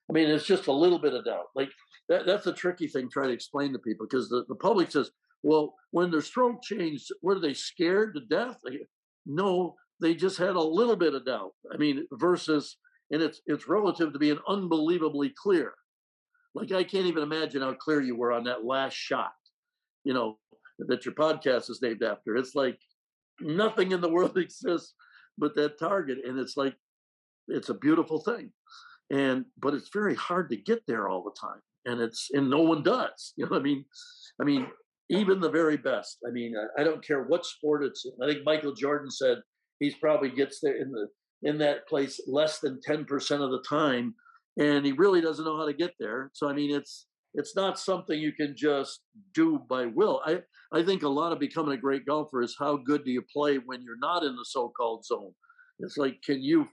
I 0.08 0.12
mean, 0.12 0.28
it's 0.28 0.46
just 0.46 0.66
a 0.66 0.72
little 0.72 0.98
bit 0.98 1.14
of 1.14 1.24
doubt. 1.24 1.46
Like, 1.54 1.70
that, 2.08 2.26
that's 2.26 2.46
a 2.46 2.52
tricky 2.52 2.86
thing 2.86 3.08
trying 3.10 3.28
to 3.28 3.34
explain 3.34 3.72
to 3.72 3.78
people 3.78 4.06
because 4.08 4.28
the, 4.28 4.44
the 4.48 4.54
public 4.54 4.90
says, 4.90 5.10
well, 5.42 5.74
when 5.90 6.10
their 6.10 6.22
stroke 6.22 6.62
changed, 6.62 7.10
were 7.22 7.38
they 7.38 7.54
scared 7.54 8.14
to 8.14 8.20
death? 8.20 8.58
No, 9.26 9.74
they 10.00 10.14
just 10.14 10.38
had 10.38 10.56
a 10.56 10.60
little 10.60 10.96
bit 10.96 11.14
of 11.14 11.26
doubt. 11.26 11.52
I 11.72 11.76
mean, 11.76 12.06
versus, 12.12 12.76
and 13.10 13.22
it's 13.22 13.40
it's 13.46 13.68
relative 13.68 14.12
to 14.12 14.18
being 14.18 14.38
unbelievably 14.48 15.34
clear. 15.40 15.74
Like 16.54 16.72
I 16.72 16.84
can't 16.84 17.06
even 17.06 17.22
imagine 17.22 17.62
how 17.62 17.74
clear 17.74 18.00
you 18.00 18.16
were 18.16 18.32
on 18.32 18.44
that 18.44 18.64
last 18.64 18.94
shot. 18.94 19.32
You 20.04 20.14
know 20.14 20.38
that 20.80 21.04
your 21.04 21.14
podcast 21.14 21.70
is 21.70 21.80
named 21.82 22.02
after. 22.02 22.36
It's 22.36 22.54
like 22.54 22.78
nothing 23.40 23.92
in 23.92 24.00
the 24.00 24.08
world 24.08 24.38
exists 24.38 24.94
but 25.38 25.54
that 25.56 25.78
target, 25.78 26.18
and 26.26 26.38
it's 26.38 26.56
like 26.56 26.74
it's 27.48 27.68
a 27.68 27.74
beautiful 27.74 28.20
thing. 28.20 28.50
And 29.10 29.44
but 29.58 29.74
it's 29.74 29.90
very 29.92 30.14
hard 30.14 30.50
to 30.50 30.56
get 30.56 30.82
there 30.86 31.08
all 31.08 31.22
the 31.22 31.38
time, 31.40 31.60
and 31.84 32.00
it's 32.00 32.28
and 32.32 32.50
no 32.50 32.60
one 32.60 32.82
does. 32.82 33.32
You 33.36 33.48
know, 33.48 33.56
I 33.56 33.60
mean, 33.60 33.84
I 34.40 34.44
mean, 34.44 34.66
even 35.10 35.40
the 35.40 35.50
very 35.50 35.76
best. 35.76 36.18
I 36.26 36.30
mean, 36.32 36.54
I, 36.56 36.80
I 36.80 36.84
don't 36.84 37.06
care 37.06 37.22
what 37.22 37.46
sport 37.46 37.84
it's 37.84 38.04
in. 38.04 38.12
I 38.22 38.32
think 38.32 38.44
Michael 38.44 38.74
Jordan 38.74 39.10
said 39.10 39.38
he's 39.78 39.94
probably 39.94 40.30
gets 40.30 40.60
there 40.60 40.76
in 40.76 40.90
the 40.90 41.06
in 41.42 41.58
that 41.58 41.86
place 41.86 42.18
less 42.26 42.60
than 42.60 42.80
10% 42.88 43.04
of 43.42 43.50
the 43.50 43.62
time 43.68 44.14
and 44.58 44.86
he 44.86 44.92
really 44.92 45.20
doesn't 45.20 45.44
know 45.44 45.58
how 45.58 45.66
to 45.66 45.72
get 45.72 45.92
there 45.98 46.30
so 46.32 46.48
i 46.48 46.52
mean 46.52 46.74
it's 46.74 47.06
it's 47.34 47.54
not 47.54 47.78
something 47.78 48.18
you 48.18 48.32
can 48.32 48.54
just 48.56 49.00
do 49.34 49.60
by 49.68 49.86
will 49.86 50.22
i 50.24 50.38
i 50.72 50.82
think 50.82 51.02
a 51.02 51.08
lot 51.08 51.32
of 51.32 51.38
becoming 51.38 51.74
a 51.74 51.80
great 51.80 52.06
golfer 52.06 52.42
is 52.42 52.56
how 52.58 52.76
good 52.76 53.04
do 53.04 53.10
you 53.10 53.22
play 53.32 53.58
when 53.58 53.82
you're 53.82 53.98
not 53.98 54.24
in 54.24 54.34
the 54.34 54.44
so-called 54.44 55.04
zone 55.04 55.32
it's 55.80 55.98
like 55.98 56.20
can 56.24 56.42
you 56.42 56.66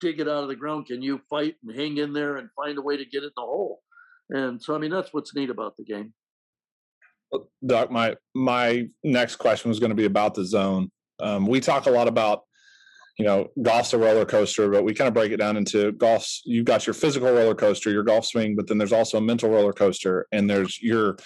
dig 0.00 0.20
it 0.20 0.28
out 0.28 0.42
of 0.42 0.48
the 0.48 0.56
ground 0.56 0.86
can 0.86 1.02
you 1.02 1.20
fight 1.30 1.56
and 1.62 1.76
hang 1.76 1.96
in 1.96 2.12
there 2.12 2.36
and 2.36 2.48
find 2.54 2.78
a 2.78 2.82
way 2.82 2.96
to 2.96 3.04
get 3.04 3.22
it 3.22 3.26
in 3.26 3.32
the 3.36 3.42
hole 3.42 3.80
and 4.30 4.62
so 4.62 4.74
i 4.74 4.78
mean 4.78 4.90
that's 4.90 5.12
what's 5.12 5.34
neat 5.34 5.50
about 5.50 5.76
the 5.76 5.84
game 5.84 6.12
Doc, 7.64 7.90
my 7.90 8.14
my 8.34 8.88
next 9.02 9.36
question 9.36 9.68
was 9.68 9.80
going 9.80 9.90
to 9.90 9.96
be 9.96 10.04
about 10.04 10.34
the 10.34 10.44
zone. 10.44 10.92
Um, 11.18 11.44
we 11.44 11.60
talk 11.60 11.86
a 11.86 11.90
lot 11.90 12.06
about 12.06 12.42
you 13.18 13.24
know, 13.24 13.48
golf's 13.62 13.94
a 13.94 13.98
roller 13.98 14.26
coaster, 14.26 14.68
but 14.70 14.84
we 14.84 14.92
kind 14.92 15.08
of 15.08 15.14
break 15.14 15.32
it 15.32 15.38
down 15.38 15.56
into 15.56 15.92
golf's 15.92 16.42
you've 16.44 16.66
got 16.66 16.86
your 16.86 16.94
physical 16.94 17.30
roller 17.32 17.54
coaster, 17.54 17.90
your 17.90 18.02
golf 18.02 18.26
swing, 18.26 18.54
but 18.54 18.66
then 18.66 18.76
there's 18.76 18.92
also 18.92 19.18
a 19.18 19.22
mental 19.22 19.48
roller 19.48 19.72
coaster 19.72 20.26
and 20.32 20.50
there's 20.50 20.80
your 20.82 21.16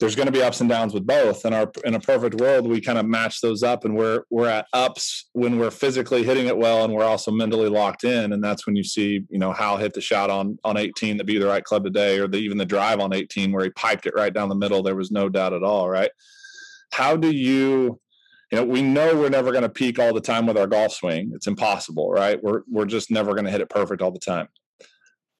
there's 0.00 0.16
going 0.16 0.26
to 0.26 0.32
be 0.32 0.42
ups 0.42 0.60
and 0.60 0.68
downs 0.68 0.92
with 0.92 1.06
both. 1.06 1.44
And 1.44 1.54
our 1.54 1.70
in 1.84 1.94
a 1.94 2.00
perfect 2.00 2.40
world, 2.40 2.68
we 2.68 2.80
kind 2.80 2.98
of 2.98 3.06
match 3.06 3.40
those 3.40 3.62
up 3.62 3.84
and 3.84 3.96
we're 3.96 4.22
we're 4.30 4.48
at 4.48 4.66
ups 4.72 5.28
when 5.32 5.58
we're 5.58 5.70
physically 5.70 6.24
hitting 6.24 6.46
it 6.46 6.56
well 6.56 6.84
and 6.84 6.92
we're 6.92 7.04
also 7.04 7.30
mentally 7.30 7.68
locked 7.68 8.04
in. 8.04 8.32
And 8.32 8.42
that's 8.42 8.66
when 8.66 8.76
you 8.76 8.84
see, 8.84 9.24
you 9.28 9.38
know, 9.38 9.52
Hal 9.52 9.76
hit 9.76 9.94
the 9.94 10.00
shot 10.00 10.30
on 10.30 10.58
on 10.64 10.76
18 10.76 11.18
to 11.18 11.24
be 11.24 11.38
the 11.38 11.46
right 11.46 11.64
club 11.64 11.84
today, 11.84 12.18
or 12.18 12.26
the, 12.26 12.38
even 12.38 12.58
the 12.58 12.64
drive 12.64 13.00
on 13.00 13.12
18 13.12 13.52
where 13.52 13.64
he 13.64 13.70
piped 13.70 14.06
it 14.06 14.14
right 14.16 14.32
down 14.32 14.48
the 14.48 14.54
middle. 14.54 14.82
There 14.82 14.96
was 14.96 15.10
no 15.10 15.28
doubt 15.28 15.52
at 15.52 15.62
all, 15.62 15.88
right? 15.88 16.10
How 16.92 17.16
do 17.16 17.30
you 17.30 18.00
you 18.52 18.60
know, 18.60 18.64
we 18.66 18.82
know 18.82 19.16
we're 19.16 19.30
never 19.30 19.50
going 19.50 19.62
to 19.62 19.68
peak 19.68 19.98
all 19.98 20.12
the 20.12 20.20
time 20.20 20.46
with 20.46 20.56
our 20.56 20.68
golf 20.68 20.92
swing. 20.92 21.32
It's 21.34 21.48
impossible, 21.48 22.10
right? 22.10 22.40
We're 22.42 22.62
we're 22.70 22.84
just 22.84 23.10
never 23.10 23.32
going 23.32 23.46
to 23.46 23.50
hit 23.50 23.60
it 23.60 23.70
perfect 23.70 24.02
all 24.02 24.12
the 24.12 24.18
time. 24.18 24.48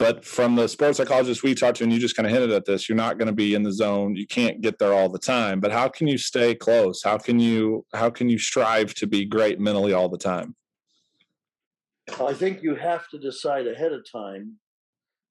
But 0.04 0.22
from 0.22 0.54
the 0.54 0.68
sports 0.68 0.98
psychologists 0.98 1.42
we 1.42 1.54
talked 1.54 1.78
to, 1.78 1.84
and 1.84 1.90
you 1.90 1.98
just 1.98 2.14
kind 2.14 2.26
of 2.26 2.32
hinted 2.32 2.50
at 2.50 2.66
this, 2.66 2.90
you're 2.90 2.96
not 2.96 3.16
going 3.16 3.28
to 3.28 3.32
be 3.32 3.54
in 3.54 3.62
the 3.62 3.72
zone. 3.72 4.14
You 4.14 4.26
can't 4.26 4.60
get 4.60 4.78
there 4.78 4.92
all 4.92 5.08
the 5.08 5.18
time. 5.18 5.60
But 5.60 5.72
how 5.72 5.88
can 5.88 6.06
you 6.06 6.18
stay 6.18 6.54
close? 6.54 7.02
How 7.02 7.16
can 7.16 7.38
you 7.38 7.86
how 7.94 8.10
can 8.10 8.28
you 8.28 8.36
strive 8.36 8.92
to 8.96 9.06
be 9.06 9.24
great 9.24 9.58
mentally 9.58 9.94
all 9.94 10.10
the 10.10 10.18
time? 10.18 10.56
I 12.20 12.34
think 12.34 12.62
you 12.62 12.74
have 12.74 13.08
to 13.12 13.18
decide 13.18 13.66
ahead 13.66 13.92
of 13.92 14.04
time. 14.12 14.56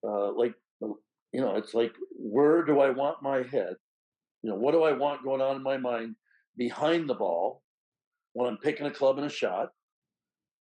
Uh, 0.04 0.32
like 0.32 0.56
you 0.82 1.41
know, 1.41 1.56
it's 1.56 1.76
like 1.76 1.93
where 2.17 2.63
do 2.63 2.80
I 2.80 2.89
want 2.89 3.21
my 3.21 3.43
head? 3.43 3.76
You 4.41 4.50
know, 4.50 4.56
what 4.56 4.71
do 4.71 4.82
I 4.82 4.93
want 4.93 5.24
going 5.24 5.41
on 5.41 5.56
in 5.56 5.62
my 5.62 5.78
mind 5.78 6.15
behind 6.58 7.08
the 7.08 7.13
ball? 7.13 7.62
when 8.34 8.50
I'm 8.50 8.58
picking 8.58 8.86
a 8.86 8.91
club 8.91 9.17
and 9.17 9.28
a 9.28 9.30
shot. 9.30 9.69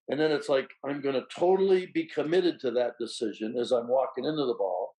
And 0.10 0.20
then 0.20 0.32
it's 0.32 0.50
like 0.50 0.70
I'm 0.86 1.02
going 1.02 1.16
to 1.16 1.26
totally 1.36 1.88
be 1.88 2.06
committed 2.06 2.60
to 2.60 2.72
that 2.72 2.94
decision 3.00 3.58
as 3.58 3.72
I'm 3.72 3.88
walking 3.88 4.26
into 4.26 4.46
the 4.46 4.54
ball. 4.54 4.96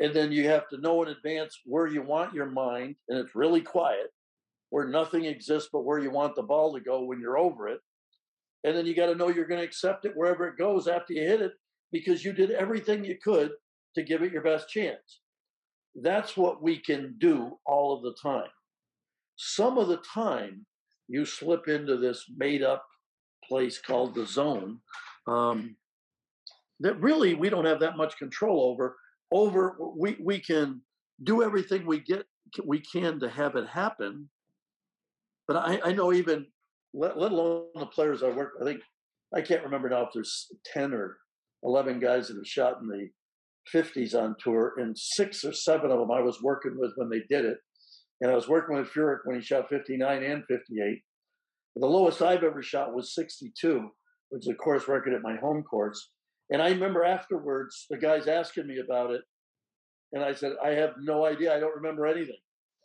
And 0.00 0.14
then 0.14 0.32
you 0.32 0.48
have 0.48 0.68
to 0.70 0.80
know 0.80 1.02
in 1.02 1.10
advance 1.10 1.60
where 1.64 1.86
you 1.86 2.02
want 2.02 2.34
your 2.34 2.50
mind, 2.50 2.96
and 3.08 3.18
it's 3.18 3.34
really 3.34 3.60
quiet, 3.60 4.08
where 4.70 4.88
nothing 4.88 5.26
exists 5.26 5.68
but 5.72 5.84
where 5.84 5.98
you 5.98 6.10
want 6.10 6.34
the 6.34 6.42
ball 6.42 6.72
to 6.72 6.80
go 6.80 7.04
when 7.04 7.20
you're 7.20 7.38
over 7.38 7.68
it. 7.68 7.80
And 8.64 8.76
then 8.76 8.86
you 8.86 8.94
got 8.94 9.06
to 9.06 9.14
know 9.14 9.28
you're 9.28 9.46
going 9.46 9.60
to 9.60 9.66
accept 9.66 10.06
it 10.06 10.16
wherever 10.16 10.46
it 10.48 10.58
goes 10.58 10.88
after 10.88 11.12
you 11.12 11.22
hit 11.22 11.42
it 11.42 11.52
because 11.92 12.24
you 12.24 12.32
did 12.32 12.50
everything 12.50 13.04
you 13.04 13.16
could 13.22 13.52
to 13.94 14.02
give 14.02 14.22
it 14.22 14.32
your 14.32 14.42
best 14.42 14.68
chance. 14.68 15.20
That's 15.94 16.36
what 16.36 16.62
we 16.62 16.78
can 16.78 17.16
do 17.18 17.58
all 17.66 17.96
of 17.96 18.02
the 18.02 18.14
time. 18.22 18.50
Some 19.36 19.78
of 19.78 19.88
the 19.88 20.02
time, 20.14 20.66
you 21.08 21.24
slip 21.24 21.66
into 21.68 21.96
this 21.96 22.24
made 22.36 22.62
up 22.62 22.86
place 23.50 23.80
called 23.80 24.14
the 24.14 24.24
zone 24.24 24.78
um, 25.26 25.74
that 26.78 27.00
really 27.00 27.34
we 27.34 27.50
don't 27.50 27.64
have 27.64 27.80
that 27.80 27.96
much 27.96 28.16
control 28.16 28.70
over 28.70 28.96
over 29.32 29.76
we 29.96 30.16
we 30.22 30.38
can 30.38 30.80
do 31.24 31.42
everything 31.42 31.84
we 31.84 31.98
get 31.98 32.24
we 32.64 32.80
can 32.80 33.18
to 33.18 33.28
have 33.28 33.56
it 33.56 33.66
happen 33.66 34.28
but 35.48 35.56
i, 35.56 35.80
I 35.84 35.92
know 35.92 36.12
even 36.12 36.46
let, 36.94 37.18
let 37.18 37.32
alone 37.32 37.66
the 37.74 37.86
players 37.86 38.22
i 38.22 38.28
work 38.28 38.52
i 38.60 38.64
think 38.64 38.80
i 39.34 39.40
can't 39.40 39.64
remember 39.64 39.88
now 39.88 40.02
if 40.02 40.10
there's 40.14 40.46
10 40.72 40.94
or 40.94 41.18
11 41.64 41.98
guys 41.98 42.28
that 42.28 42.36
have 42.36 42.46
shot 42.46 42.80
in 42.80 42.88
the 42.88 43.08
50s 43.74 44.14
on 44.14 44.36
tour 44.42 44.74
and 44.78 44.96
six 44.96 45.44
or 45.44 45.52
seven 45.52 45.90
of 45.90 45.98
them 45.98 46.12
i 46.12 46.20
was 46.20 46.40
working 46.40 46.78
with 46.78 46.92
when 46.96 47.10
they 47.10 47.22
did 47.28 47.44
it 47.44 47.58
and 48.20 48.30
I 48.30 48.34
was 48.34 48.48
working 48.48 48.76
with 48.76 48.92
Furyk 48.92 49.20
when 49.24 49.36
he 49.36 49.42
shot 49.42 49.68
59 49.68 50.22
and 50.22 50.44
58. 50.44 51.02
The 51.76 51.86
lowest 51.86 52.22
I've 52.22 52.42
ever 52.42 52.62
shot 52.62 52.94
was 52.94 53.14
62, 53.14 53.88
which 54.30 54.42
is 54.42 54.48
a 54.48 54.54
course 54.54 54.88
record 54.88 55.14
at 55.14 55.22
my 55.22 55.36
home 55.36 55.62
course. 55.62 56.10
And 56.50 56.60
I 56.60 56.70
remember 56.70 57.04
afterwards 57.04 57.86
the 57.88 57.96
guys 57.96 58.26
asking 58.26 58.66
me 58.66 58.78
about 58.78 59.10
it. 59.12 59.22
And 60.12 60.24
I 60.24 60.34
said, 60.34 60.52
I 60.62 60.70
have 60.70 60.94
no 61.00 61.24
idea. 61.24 61.54
I 61.54 61.60
don't 61.60 61.76
remember 61.76 62.06
anything. 62.06 62.38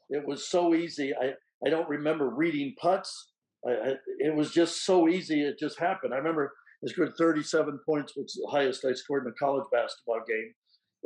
It 0.10 0.26
was 0.28 0.48
so 0.48 0.76
easy. 0.76 1.14
I, 1.16 1.34
I 1.66 1.70
don't 1.70 1.90
remember 1.90 2.30
reading 2.30 2.76
putts. 2.80 3.32
I, 3.68 3.72
I, 3.72 3.94
it 4.20 4.36
was 4.36 4.52
just 4.52 4.86
so 4.86 5.10
easy. 5.10 5.42
It 5.42 5.58
just 5.60 5.80
happened. 5.80 6.14
I 6.14 6.18
remember 6.18 6.54
I 6.84 6.92
scored 6.92 7.14
37 7.18 7.80
points, 7.86 8.14
which 8.16 8.28
is 8.28 8.42
the 8.44 8.52
highest 8.52 8.86
I 8.86 8.94
scored 8.94 9.26
in 9.26 9.32
a 9.32 9.44
college 9.44 9.66
basketball 9.72 10.22
game. 10.28 10.54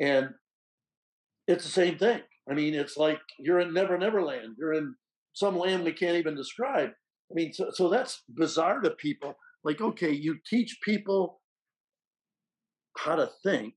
And 0.02 0.30
it's 1.48 1.64
the 1.64 1.72
same 1.72 1.98
thing. 1.98 2.22
I 2.50 2.54
mean, 2.54 2.74
it's 2.74 2.98
like 2.98 3.20
you're 3.40 3.60
in 3.60 3.74
Never 3.74 3.98
Never 3.98 4.22
Land. 4.22 4.56
You're 4.58 4.74
in 4.74 4.96
some 5.34 5.58
land 5.58 5.84
we 5.84 5.94
can't 5.94 6.18
even 6.18 6.36
describe. 6.36 6.90
I 7.32 7.34
mean, 7.34 7.54
so, 7.54 7.70
so 7.72 7.90
that's 7.90 8.24
bizarre 8.30 8.82
to 8.82 8.92
people. 8.92 9.36
Like, 9.64 9.82
okay, 9.82 10.12
you 10.12 10.38
teach 10.50 10.80
people 10.82 11.42
how 12.98 13.16
to 13.16 13.30
think, 13.44 13.74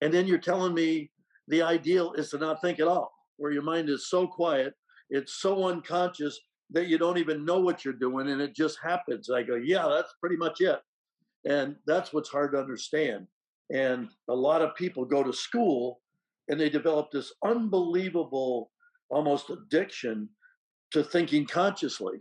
and 0.00 0.12
then 0.12 0.26
you're 0.26 0.38
telling 0.38 0.74
me 0.74 1.10
the 1.48 1.62
ideal 1.62 2.12
is 2.14 2.30
to 2.30 2.38
not 2.38 2.60
think 2.60 2.80
at 2.80 2.88
all, 2.88 3.12
where 3.36 3.52
your 3.52 3.62
mind 3.62 3.88
is 3.88 4.08
so 4.08 4.26
quiet, 4.26 4.74
it's 5.10 5.40
so 5.40 5.64
unconscious 5.64 6.38
that 6.70 6.88
you 6.88 6.98
don't 6.98 7.18
even 7.18 7.44
know 7.44 7.60
what 7.60 7.84
you're 7.84 7.94
doing, 7.94 8.30
and 8.30 8.40
it 8.40 8.54
just 8.54 8.78
happens. 8.82 9.30
I 9.30 9.42
go, 9.42 9.54
yeah, 9.54 9.86
that's 9.88 10.14
pretty 10.20 10.36
much 10.36 10.60
it. 10.60 10.80
And 11.46 11.76
that's 11.86 12.12
what's 12.12 12.30
hard 12.30 12.52
to 12.52 12.58
understand. 12.58 13.26
And 13.70 14.08
a 14.28 14.34
lot 14.34 14.62
of 14.62 14.74
people 14.76 15.04
go 15.04 15.22
to 15.22 15.32
school 15.32 16.00
and 16.48 16.60
they 16.60 16.68
develop 16.68 17.10
this 17.10 17.32
unbelievable 17.44 18.70
almost 19.10 19.50
addiction 19.50 20.28
to 20.92 21.02
thinking 21.02 21.46
consciously 21.46 22.18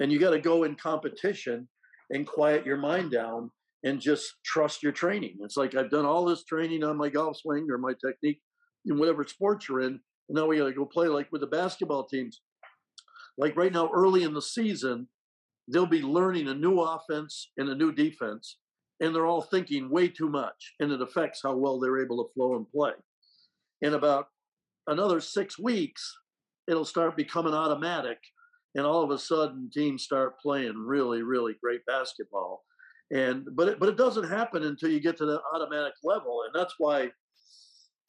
and 0.00 0.12
you 0.12 0.18
got 0.18 0.30
to 0.30 0.40
go 0.40 0.64
in 0.64 0.74
competition 0.74 1.68
and 2.10 2.26
quiet 2.26 2.66
your 2.66 2.76
mind 2.76 3.10
down 3.10 3.50
and 3.84 4.00
just 4.00 4.34
trust 4.44 4.82
your 4.82 4.92
training. 4.92 5.36
It's 5.40 5.56
like 5.56 5.74
i've 5.74 5.90
done 5.90 6.06
all 6.06 6.24
this 6.24 6.44
training 6.44 6.84
on 6.84 6.96
my 6.96 7.08
golf 7.08 7.36
swing 7.36 7.66
or 7.70 7.78
my 7.78 7.92
technique 8.04 8.40
in 8.86 8.98
whatever 8.98 9.26
sport 9.26 9.68
you're 9.68 9.82
in 9.82 10.00
and 10.28 10.36
now 10.36 10.46
we 10.46 10.58
got 10.58 10.66
to 10.66 10.72
go 10.72 10.86
play 10.86 11.06
like 11.06 11.30
with 11.30 11.42
the 11.42 11.46
basketball 11.46 12.06
teams. 12.06 12.40
Like 13.36 13.56
right 13.56 13.72
now 13.72 13.90
early 13.92 14.22
in 14.22 14.34
the 14.34 14.42
season 14.42 15.08
they'll 15.68 15.86
be 15.86 16.02
learning 16.02 16.48
a 16.48 16.54
new 16.54 16.80
offense 16.80 17.50
and 17.56 17.68
a 17.68 17.74
new 17.74 17.92
defense 17.92 18.58
and 19.00 19.14
they're 19.14 19.26
all 19.26 19.42
thinking 19.42 19.90
way 19.90 20.08
too 20.08 20.28
much 20.28 20.74
and 20.80 20.92
it 20.92 21.02
affects 21.02 21.40
how 21.42 21.54
well 21.54 21.78
they're 21.78 22.02
able 22.02 22.24
to 22.24 22.32
flow 22.32 22.56
and 22.56 22.70
play. 22.70 22.92
In 23.82 23.94
about 23.94 24.28
another 24.86 25.20
six 25.20 25.58
weeks 25.58 26.16
it'll 26.68 26.84
start 26.84 27.16
becoming 27.16 27.54
automatic 27.54 28.18
and 28.74 28.86
all 28.86 29.02
of 29.02 29.10
a 29.10 29.18
sudden 29.18 29.70
teams 29.72 30.02
start 30.04 30.40
playing 30.40 30.74
really 30.76 31.22
really 31.22 31.54
great 31.62 31.84
basketball 31.86 32.62
And 33.10 33.46
but 33.54 33.68
it, 33.68 33.80
but 33.80 33.88
it 33.88 33.96
doesn't 33.96 34.28
happen 34.28 34.64
until 34.64 34.90
you 34.90 35.00
get 35.00 35.16
to 35.18 35.26
the 35.26 35.40
automatic 35.54 35.94
level, 36.02 36.42
and 36.46 36.54
that's 36.58 36.74
why 36.78 37.10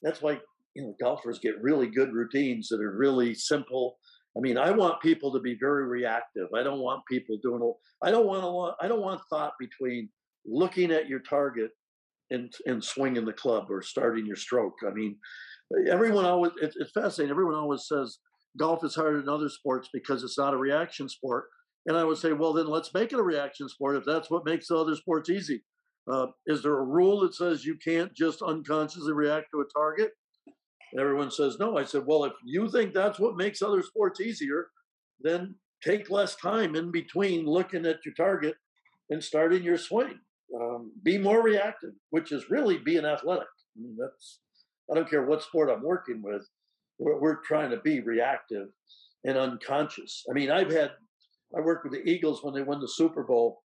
that's 0.02 0.22
why 0.22 0.40
you 0.76 0.84
know 0.84 0.96
golfers 1.02 1.40
get 1.40 1.62
really 1.62 1.88
good 1.88 2.14
routines 2.14 2.70
that 2.70 2.82
are 2.82 2.98
really 2.98 3.36
simple. 3.36 3.98
I 4.38 4.42
mean, 4.42 4.58
I 4.58 4.72
want 4.72 5.02
people 5.02 5.32
to 5.34 5.40
be 5.40 5.58
very 5.60 5.86
reactive. 5.88 6.48
I 6.56 6.64
don't 6.64 6.80
want 6.80 7.04
people 7.10 7.38
doing. 7.44 7.74
I 8.04 8.12
don't 8.12 8.26
want. 8.26 8.76
I 8.82 8.88
don't 8.88 9.02
want 9.02 9.22
thought 9.30 9.54
between 9.60 10.10
looking 10.46 10.92
at 10.92 11.08
your 11.10 11.20
target 11.20 11.72
and 12.32 12.54
and 12.66 12.84
swinging 12.84 13.26
the 13.26 13.34
club 13.34 13.68
or 13.70 13.82
starting 13.82 14.26
your 14.26 14.36
stroke. 14.38 14.76
I 14.88 14.92
mean, 14.92 15.18
everyone 15.90 16.26
always. 16.26 16.54
It's 16.62 16.92
fascinating. 16.94 17.32
Everyone 17.32 17.56
always 17.56 17.88
says 17.88 18.18
golf 18.58 18.84
is 18.84 18.96
harder 18.96 19.20
than 19.20 19.30
other 19.30 19.50
sports 19.50 19.90
because 19.92 20.24
it's 20.24 20.38
not 20.38 20.54
a 20.54 20.58
reaction 20.58 21.10
sport. 21.10 21.46
And 21.86 21.98
I 21.98 22.04
would 22.04 22.18
say, 22.18 22.34
well, 22.34 22.54
then 22.54 22.68
let's 22.68 22.94
make 22.94 23.14
it 23.14 23.20
a 23.20 23.24
reaction 23.24 23.70
sport 23.70 23.96
if 23.96 24.06
that's 24.06 24.30
what 24.30 24.46
makes 24.46 24.68
the 24.68 24.78
other 24.78 24.96
sports 24.96 25.30
easy. 25.30 25.64
Uh, 26.12 26.28
is 26.48 26.62
there 26.64 26.78
a 26.78 26.84
rule 26.84 27.22
that 27.22 27.36
says 27.36 27.66
you 27.66 27.78
can't 27.84 28.14
just 28.14 28.42
unconsciously 28.42 29.14
react 29.14 29.48
to 29.52 29.62
a 29.62 29.80
target? 29.80 30.12
And 30.92 31.02
everyone 31.02 31.32
says 31.32 31.58
no. 31.60 31.78
I 31.78 31.84
said, 31.84 32.04
well, 32.06 32.24
if 32.26 32.34
you 32.44 32.70
think 32.70 32.94
that's 32.94 33.20
what 33.20 33.38
makes 33.38 33.62
other 33.62 33.82
sports 33.82 34.22
easier, 34.22 34.68
then 35.20 35.56
take 35.84 36.10
less 36.10 36.36
time 36.36 36.76
in 36.76 36.92
between 36.92 37.46
looking 37.46 37.86
at 37.86 38.06
your 38.06 38.14
target 38.16 38.56
and 39.10 39.24
starting 39.24 39.64
your 39.64 39.78
swing. 39.78 40.20
Um, 40.56 40.92
be 41.04 41.18
more 41.18 41.42
reactive, 41.42 41.92
which 42.12 42.32
is 42.32 42.50
really 42.50 42.78
being 42.78 43.06
athletic. 43.06 43.48
I 43.78 43.82
mean, 43.82 43.98
that's 44.00 44.40
I 44.90 44.96
don't 44.96 45.10
care 45.10 45.26
what 45.26 45.44
sport 45.44 45.70
I'm 45.70 45.84
working 45.84 46.22
with. 46.24 46.48
We're, 47.00 47.20
we're 47.20 47.42
trying 47.42 47.72
to 47.72 47.78
be 47.78 48.00
reactive 48.02 48.68
and 49.24 49.38
unconscious. 49.38 50.24
I 50.30 50.34
mean, 50.34 50.52
I've 50.52 50.72
had 50.72 50.92
I 51.56 51.62
worked 51.62 51.86
with 51.86 51.94
the 51.94 52.10
Eagles 52.10 52.44
when 52.44 52.54
they 52.54 52.64
won 52.64 52.82
the 52.82 52.88
Super 52.88 53.24
Bowl, 53.24 53.62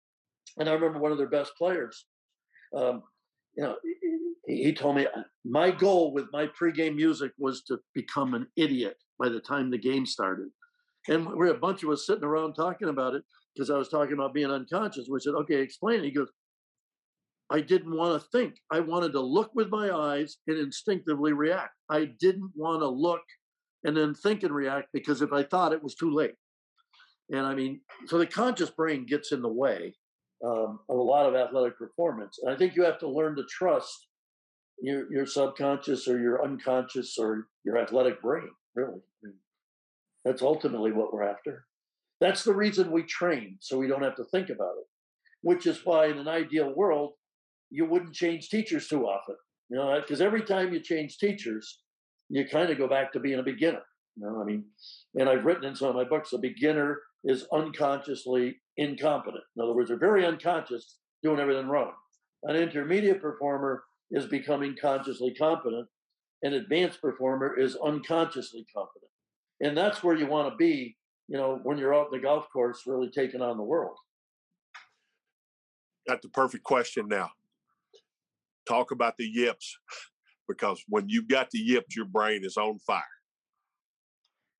and 0.59 0.69
I 0.69 0.73
remember 0.73 0.99
one 0.99 1.12
of 1.12 1.19
their 1.19 1.29
best 1.29 1.53
players. 1.57 2.07
Um, 2.77 3.03
you 3.57 3.62
know, 3.64 3.77
he, 4.47 4.64
he 4.64 4.73
told 4.73 4.97
me 4.97 5.07
my 5.45 5.71
goal 5.71 6.12
with 6.12 6.27
my 6.33 6.49
pregame 6.61 6.97
music 6.97 7.33
was 7.38 7.62
to 7.64 7.79
become 7.95 8.35
an 8.35 8.47
idiot 8.57 8.97
by 9.19 9.29
the 9.29 9.41
time 9.41 9.71
the 9.71 9.79
game 9.79 10.07
started. 10.07 10.49
And 11.09 11.27
we 11.27 11.49
are 11.49 11.55
a 11.55 11.59
bunch 11.59 11.83
of 11.83 11.91
us 11.91 12.07
sitting 12.07 12.25
around 12.25 12.55
talking 12.55 12.88
about 12.88 13.14
it 13.14 13.23
because 13.55 13.71
I 13.71 13.79
was 13.79 13.88
talking 13.88 14.12
about 14.12 14.35
being 14.35 14.51
unconscious. 14.51 15.09
We 15.11 15.21
said, 15.21 15.35
"Okay, 15.35 15.61
explain." 15.61 16.01
It. 16.01 16.05
He 16.05 16.11
goes, 16.11 16.31
"I 17.51 17.61
didn't 17.61 17.97
want 17.97 18.21
to 18.21 18.29
think. 18.31 18.55
I 18.71 18.81
wanted 18.81 19.13
to 19.13 19.21
look 19.21 19.51
with 19.55 19.69
my 19.69 19.91
eyes 19.91 20.39
and 20.47 20.59
instinctively 20.59 21.33
react. 21.33 21.75
I 21.91 22.07
didn't 22.21 22.53
want 22.55 22.81
to 22.83 22.89
look 22.89 23.23
and 23.85 23.97
then 23.97 24.15
think 24.15 24.43
and 24.43 24.55
react 24.55 24.89
because 24.93 25.23
if 25.23 25.33
I 25.33 25.43
thought 25.43 25.73
it 25.73 25.83
was 25.83 25.95
too 25.95 26.13
late." 26.13 26.35
And 27.31 27.47
I 27.47 27.55
mean, 27.55 27.81
so 28.07 28.19
the 28.19 28.27
conscious 28.27 28.71
brain 28.71 29.07
gets 29.07 29.33
in 29.33 29.43
the 29.43 29.49
way 29.49 29.95
um, 30.45 30.81
of 30.89 30.99
a 30.99 31.03
lot 31.03 31.27
of 31.27 31.35
athletic 31.35 31.77
performance. 31.79 32.39
And 32.43 32.53
I 32.53 32.57
think 32.57 32.77
you 32.77 32.85
have 32.85 32.99
to 33.01 33.09
learn 33.09 33.37
to 33.37 33.45
trust 33.45 34.09
your 34.81 35.13
your 35.13 35.27
subconscious 35.27 36.07
or 36.09 36.19
your 36.19 36.43
unconscious 36.43 37.17
or 37.19 37.49
your 37.65 37.79
athletic 37.79 38.23
brain. 38.23 38.51
Really, 38.75 39.01
I 39.01 39.27
mean, 39.27 39.35
that's 40.25 40.43
ultimately 40.43 40.93
what 40.93 41.13
we're 41.13 41.29
after. 41.29 41.65
That's 42.21 42.45
the 42.45 42.55
reason 42.55 42.91
we 42.91 43.03
train, 43.05 43.59
so 43.61 43.79
we 43.79 43.89
don't 43.89 44.03
have 44.03 44.17
to 44.17 44.25
think 44.25 44.51
about 44.51 44.75
it. 44.79 44.87
Which 45.43 45.67
is 45.67 45.85
why, 45.85 46.07
in 46.07 46.19
an 46.19 46.29
ideal 46.29 46.75
world, 46.75 47.13
you 47.70 47.85
wouldn't 47.87 48.14
change 48.14 48.48
teachers 48.48 48.88
too 48.88 49.07
often. 49.07 49.37
You 49.70 49.76
know, 49.76 50.00
because 50.00 50.20
every 50.20 50.42
time 50.42 50.72
you 50.72 50.81
change 50.81 51.18
teachers, 51.18 51.81
you 52.31 52.46
kind 52.46 52.70
of 52.70 52.78
go 52.78 52.88
back 52.88 53.12
to 53.12 53.20
being 53.20 53.38
a 53.38 53.42
beginner. 53.42 53.83
You 54.16 54.26
know, 54.26 54.40
I 54.40 54.44
mean, 54.44 54.64
and 55.14 55.28
I've 55.28 55.44
written 55.44 55.64
in 55.64 55.76
some 55.76 55.88
of 55.88 55.94
my 55.94 56.04
books, 56.04 56.33
a 56.33 56.38
beginner 56.38 56.98
is 57.24 57.46
unconsciously 57.52 58.57
incompetent. 58.76 59.44
In 59.57 59.62
other 59.62 59.74
words, 59.74 59.88
they're 59.88 59.98
very 59.98 60.24
unconscious, 60.24 60.96
doing 61.22 61.40
everything 61.40 61.68
wrong. 61.68 61.92
An 62.44 62.57
intermediate 62.57 63.20
performer 63.20 63.85
is 64.11 64.26
becoming 64.26 64.76
consciously 64.81 65.35
competent. 65.35 65.87
An 66.42 66.54
advanced 66.54 67.00
performer 67.00 67.59
is 67.59 67.76
unconsciously 67.76 68.64
competent. 68.74 69.11
And 69.61 69.76
that's 69.76 70.02
where 70.02 70.16
you 70.16 70.26
want 70.26 70.50
to 70.50 70.57
be, 70.57 70.96
you 71.26 71.37
know, 71.37 71.61
when 71.64 71.78
you're 71.78 71.94
out 71.94 72.09
in 72.12 72.18
the 72.18 72.24
golf 72.24 72.46
course 72.52 72.83
really 72.87 73.11
taking 73.11 73.42
on 73.42 73.57
the 73.57 73.62
world. 73.64 73.96
Got 76.09 76.22
the 76.22 76.28
perfect 76.28 76.64
question 76.64 77.09
now. 77.09 77.31
Talk 78.68 78.90
about 78.90 79.16
the 79.16 79.24
yips, 79.24 79.78
because 80.46 80.83
when 80.88 81.09
you've 81.09 81.28
got 81.28 81.50
the 81.50 81.59
yips, 81.59 81.96
your 81.96 82.04
brain 82.04 82.44
is 82.44 82.59
on 82.59 82.78
fire. 82.81 83.02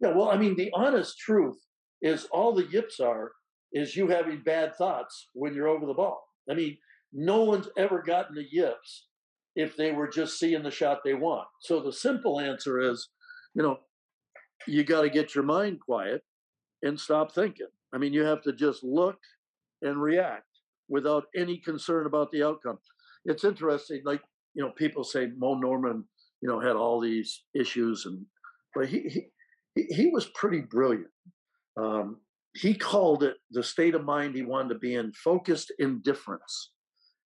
Yeah, 0.01 0.13
well, 0.15 0.31
I 0.31 0.39
mean, 0.39 0.57
the 0.57 0.71
honest 0.75 1.19
truth 1.19 1.59
is 2.01 2.27
all 2.33 2.55
the 2.55 2.67
yips 2.67 3.01
are 3.01 3.33
is 3.73 3.97
you 3.97 4.09
having 4.09 4.43
bad 4.43 4.75
thoughts 4.77 5.27
when 5.35 5.55
you're 5.55 5.69
over 5.69 5.85
the 5.85 5.93
ball. 5.93 6.23
I 6.51 6.55
mean, 6.55 6.79
no 7.13 7.43
one's 7.45 7.69
ever 7.77 8.03
gotten 8.03 8.35
the 8.35 8.47
yips 8.51 9.09
if 9.57 9.77
they 9.77 9.93
were 9.93 10.09
just 10.09 10.39
seeing 10.39 10.63
the 10.63 10.71
shot 10.71 11.01
they 11.05 11.15
want. 11.15 11.49
So 11.61 11.81
the 11.81 11.93
simple 11.93 12.41
answer 12.41 12.81
is, 12.81 13.09
you 13.55 13.63
know, 13.63 13.79
you 14.67 14.85
got 14.85 15.03
to 15.03 15.11
get 15.11 15.35
your 15.35 15.45
mind 15.45 15.81
quiet 15.81 16.23
and 16.83 16.99
stop 16.99 17.35
thinking. 17.35 17.67
I 17.93 17.99
mean, 17.99 18.13
you 18.13 18.23
have 18.23 18.43
to 18.43 18.53
just 18.53 18.85
look 18.85 19.19
and 19.83 20.01
react 20.01 20.45
without 20.89 21.25
any 21.37 21.59
concern 21.59 22.07
about 22.07 22.31
the 22.31 22.43
outcome. 22.43 22.79
It's 23.29 23.45
interesting, 23.45 24.03
like, 24.05 24.23
you 24.55 24.65
know, 24.65 24.73
people 24.73 25.05
say 25.05 25.29
Moe 25.37 25.55
Norman, 25.55 26.05
you 26.41 26.49
know, 26.49 26.59
had 26.61 26.77
all 26.77 27.01
these 27.01 27.45
issues 27.55 28.07
and 28.07 28.25
but 28.75 28.89
he 28.89 29.09
he 29.75 29.83
he 29.91 30.09
was 30.09 30.27
pretty 30.35 30.61
brilliant. 30.61 31.11
Um, 31.77 32.19
he 32.55 32.75
called 32.75 33.23
it 33.23 33.37
the 33.51 33.63
state 33.63 33.95
of 33.95 34.05
mind 34.05 34.35
he 34.35 34.43
wanted 34.43 34.71
to 34.71 34.79
be 34.79 34.95
in, 34.95 35.13
focused 35.13 35.73
indifference, 35.79 36.73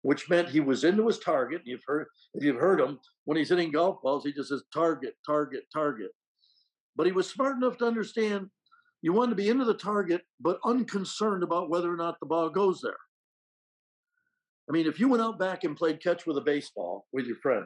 which 0.02 0.28
meant 0.28 0.48
he 0.48 0.60
was 0.60 0.84
into 0.84 1.06
his 1.06 1.18
target. 1.18 1.62
You've 1.64 1.84
heard 1.86 2.06
if 2.34 2.44
you've 2.44 2.60
heard 2.60 2.80
him 2.80 2.98
when 3.24 3.36
he's 3.36 3.50
hitting 3.50 3.70
golf 3.70 4.02
balls, 4.02 4.24
he 4.24 4.32
just 4.32 4.48
says 4.48 4.62
target, 4.72 5.14
target, 5.26 5.64
target. 5.72 6.10
But 6.96 7.06
he 7.06 7.12
was 7.12 7.28
smart 7.28 7.56
enough 7.56 7.78
to 7.78 7.86
understand 7.86 8.48
you 9.02 9.12
want 9.12 9.30
to 9.30 9.36
be 9.36 9.48
into 9.48 9.64
the 9.64 9.74
target, 9.74 10.22
but 10.40 10.58
unconcerned 10.64 11.42
about 11.42 11.70
whether 11.70 11.92
or 11.92 11.96
not 11.96 12.18
the 12.20 12.26
ball 12.26 12.50
goes 12.50 12.80
there. 12.82 12.98
I 14.70 14.72
mean, 14.72 14.87
if 14.87 15.00
you 15.00 15.09
went 15.09 15.22
out 15.22 15.37
back 15.37 15.64
and 15.64 15.76
played 15.76 16.00
catch 16.00 16.26
with 16.26 16.38
a 16.38 16.42
baseball 16.42 17.06
with 17.12 17.26
your 17.26 17.38
friend, 17.42 17.64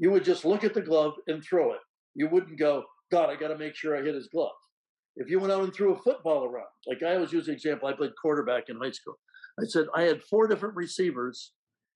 you 0.00 0.10
would 0.10 0.24
just 0.24 0.44
look 0.44 0.64
at 0.64 0.74
the 0.74 0.82
glove 0.82 1.14
and 1.28 1.44
throw 1.44 1.72
it. 1.74 1.80
You 2.16 2.28
wouldn't 2.28 2.58
go, 2.58 2.82
God, 3.12 3.30
I 3.30 3.36
got 3.36 3.48
to 3.48 3.58
make 3.58 3.76
sure 3.76 3.96
I 3.96 4.02
hit 4.02 4.16
his 4.16 4.26
glove. 4.26 4.50
If 5.14 5.30
you 5.30 5.38
went 5.38 5.52
out 5.52 5.62
and 5.62 5.72
threw 5.72 5.94
a 5.94 6.02
football 6.02 6.44
around, 6.44 6.66
like 6.88 7.04
I 7.04 7.14
always 7.14 7.32
use 7.32 7.46
the 7.46 7.52
example, 7.52 7.86
I 7.86 7.92
played 7.92 8.10
quarterback 8.20 8.64
in 8.68 8.78
high 8.78 8.90
school. 8.90 9.14
I 9.60 9.64
said 9.66 9.86
I 9.94 10.02
had 10.02 10.24
four 10.24 10.48
different 10.48 10.74
receivers, 10.74 11.52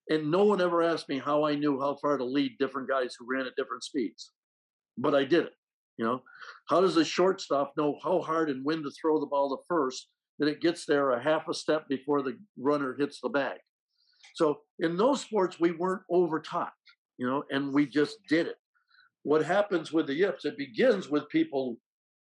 and 0.09 0.31
no 0.31 0.45
one 0.45 0.61
ever 0.61 0.85
asked 0.85 1.09
me 1.09 1.19
how 1.19 1.45
I 1.45 1.57
knew 1.57 1.81
how 1.81 1.97
far 1.97 2.17
to 2.17 2.25
lead 2.25 2.53
different 2.61 2.89
guys 2.89 3.17
who 3.19 3.27
ran 3.29 3.47
at 3.47 3.57
different 3.57 3.83
speeds. 3.83 4.31
But 4.99 5.17
I 5.17 5.25
did 5.25 5.47
it. 5.47 5.53
You 5.97 6.05
know, 6.05 6.23
how 6.69 6.81
does 6.81 6.97
a 6.97 7.05
shortstop 7.05 7.73
know 7.77 7.99
how 8.03 8.21
hard 8.21 8.51
and 8.51 8.65
when 8.65 8.85
to 8.85 8.91
throw 8.91 9.19
the 9.19 9.27
ball 9.27 9.57
to 9.57 9.63
first 9.69 10.07
that 10.39 10.49
it 10.49 10.61
gets 10.61 10.87
there 10.87 11.11
a 11.11 11.23
half 11.23 11.49
a 11.49 11.55
step 11.55 11.89
before 11.89 12.23
the 12.23 12.39
runner 12.57 12.95
hits 12.97 13.19
the 13.21 13.29
bag? 13.29 13.59
So 14.35 14.61
in 14.79 14.97
those 14.97 15.21
sports, 15.21 15.61
we 15.61 15.73
weren't 15.73 16.03
over 16.11 16.41
taught, 16.41 16.73
you 17.19 17.27
know, 17.27 17.45
and 17.51 17.73
we 17.73 17.87
just 17.87 18.19
did 18.29 18.47
it. 18.47 18.57
What 19.23 19.45
happens 19.45 19.93
with 19.93 20.07
the 20.07 20.15
yips? 20.15 20.45
It 20.45 20.57
begins 20.59 21.09
with 21.09 21.29
people 21.29 21.77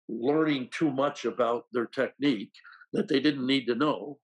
learning 0.09 0.69
too 0.73 0.91
much 0.91 1.25
about 1.25 1.65
their 1.73 1.87
technique 1.87 2.53
that 2.93 3.09
they 3.09 3.21
didn't 3.21 3.47
need 3.47 3.67
to 3.67 3.75
know. 3.75 4.19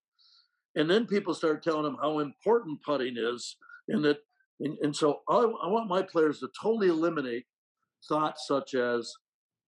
And 0.77 0.89
then 0.89 1.07
people 1.07 1.35
start 1.35 1.63
telling 1.63 1.85
them 1.85 1.97
how 2.01 2.19
important 2.21 2.83
putting 2.85 3.17
is, 3.17 3.57
and 3.89 4.05
that, 4.05 4.19
and, 4.61 4.77
and 4.83 4.95
so 4.95 5.21
I, 5.29 5.37
I 5.37 5.69
want 5.69 5.89
my 5.89 6.03
players 6.03 6.41
to 6.41 6.49
totally 6.61 6.89
eliminate 6.89 7.47
thoughts 8.09 8.47
such 8.47 8.75
as, 8.75 9.13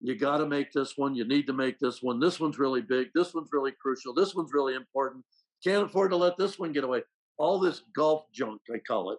you 0.02 0.16
got 0.16 0.38
to 0.38 0.46
make 0.46 0.72
this 0.72 0.94
one, 0.96 1.14
you 1.14 1.26
need 1.26 1.46
to 1.46 1.52
make 1.52 1.78
this 1.78 2.02
one, 2.02 2.20
this 2.20 2.40
one's 2.40 2.58
really 2.58 2.80
big, 2.80 3.08
this 3.14 3.34
one's 3.34 3.50
really 3.52 3.72
crucial, 3.82 4.14
this 4.14 4.34
one's 4.34 4.52
really 4.52 4.74
important, 4.74 5.24
can't 5.62 5.84
afford 5.84 6.10
to 6.10 6.16
let 6.16 6.38
this 6.38 6.58
one 6.58 6.72
get 6.72 6.84
away. 6.84 7.02
All 7.40 7.58
this 7.58 7.82
golf 7.96 8.24
junk, 8.32 8.60
I 8.72 8.78
call 8.86 9.10
it, 9.12 9.18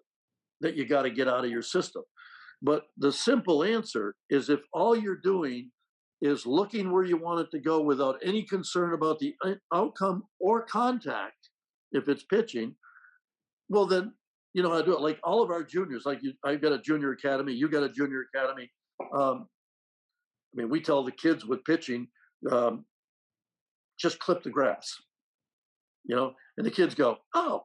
that 0.61 0.75
you 0.75 0.85
got 0.85 1.01
to 1.01 1.09
get 1.09 1.27
out 1.27 1.43
of 1.43 1.51
your 1.51 1.63
system. 1.63 2.03
But 2.61 2.83
the 2.97 3.11
simple 3.11 3.63
answer 3.63 4.15
is 4.29 4.49
if 4.49 4.61
all 4.71 4.95
you're 4.95 5.15
doing 5.15 5.71
is 6.21 6.45
looking 6.45 6.91
where 6.91 7.03
you 7.03 7.17
want 7.17 7.39
it 7.39 7.51
to 7.51 7.59
go 7.59 7.81
without 7.81 8.19
any 8.23 8.43
concern 8.43 8.93
about 8.93 9.19
the 9.19 9.33
uh, 9.43 9.53
outcome 9.73 10.23
or 10.39 10.61
contact 10.61 11.49
if 11.91 12.07
it's 12.07 12.23
pitching 12.23 12.75
well 13.69 13.85
then 13.85 14.13
you 14.53 14.61
know 14.61 14.69
how 14.69 14.77
to 14.77 14.85
do 14.85 14.93
it 14.93 15.01
like 15.01 15.19
all 15.23 15.41
of 15.41 15.49
our 15.49 15.63
juniors 15.63 16.03
like 16.05 16.19
you 16.21 16.31
i've 16.45 16.61
got 16.61 16.71
a 16.71 16.77
junior 16.77 17.11
academy 17.11 17.53
you 17.53 17.67
got 17.67 17.83
a 17.83 17.89
junior 17.89 18.25
academy 18.33 18.69
um, 19.15 19.47
i 20.53 20.61
mean 20.61 20.69
we 20.69 20.79
tell 20.79 21.03
the 21.03 21.11
kids 21.11 21.45
with 21.45 21.63
pitching 21.65 22.07
um, 22.51 22.85
just 23.99 24.19
clip 24.19 24.43
the 24.43 24.49
grass 24.49 24.93
you 26.05 26.15
know 26.15 26.33
and 26.57 26.65
the 26.65 26.71
kids 26.71 26.93
go 26.93 27.17
oh 27.33 27.63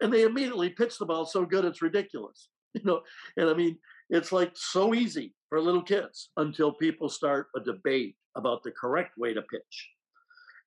and 0.00 0.12
they 0.12 0.22
immediately 0.22 0.70
pitch 0.70 0.98
the 0.98 1.06
ball 1.06 1.24
so 1.24 1.44
good 1.44 1.64
it's 1.64 1.82
ridiculous 1.82 2.48
you 2.74 2.82
know 2.84 3.00
and 3.36 3.48
i 3.48 3.54
mean 3.54 3.76
it's 4.10 4.32
like 4.32 4.52
so 4.54 4.94
easy 4.94 5.34
for 5.48 5.60
little 5.60 5.82
kids 5.82 6.30
until 6.36 6.72
people 6.72 7.08
start 7.08 7.48
a 7.56 7.60
debate 7.60 8.16
about 8.36 8.62
the 8.62 8.70
correct 8.70 9.18
way 9.18 9.34
to 9.34 9.42
pitch. 9.42 9.90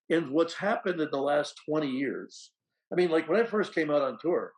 And 0.09 0.31
what's 0.31 0.53
happened 0.53 0.99
in 0.99 1.09
the 1.11 1.21
last 1.21 1.59
20 1.69 1.87
years, 1.87 2.51
I 2.91 2.95
mean, 2.95 3.09
like 3.09 3.29
when 3.29 3.39
I 3.39 3.45
first 3.45 3.73
came 3.73 3.89
out 3.89 4.01
on 4.01 4.17
tour, 4.19 4.51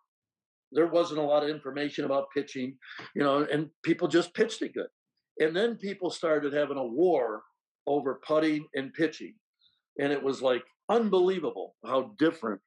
there 0.71 0.87
wasn't 0.87 1.19
a 1.19 1.23
lot 1.23 1.43
of 1.43 1.49
information 1.49 2.05
about 2.05 2.31
pitching, 2.33 2.75
you 3.15 3.21
know, 3.21 3.45
and 3.51 3.69
people 3.83 4.07
just 4.07 4.33
pitched 4.33 4.61
it 4.63 4.73
good. 4.73 4.87
And 5.39 5.55
then 5.55 5.75
people 5.77 6.09
started 6.09 6.53
having 6.53 6.77
a 6.77 6.85
war 6.85 7.43
over 7.85 8.19
putting 8.25 8.65
and 8.73 8.93
pitching. 8.93 9.35
And 9.99 10.11
it 10.11 10.21
was 10.21 10.41
like 10.41 10.63
unbelievable 10.89 11.75
how 11.85 12.15
different 12.17 12.59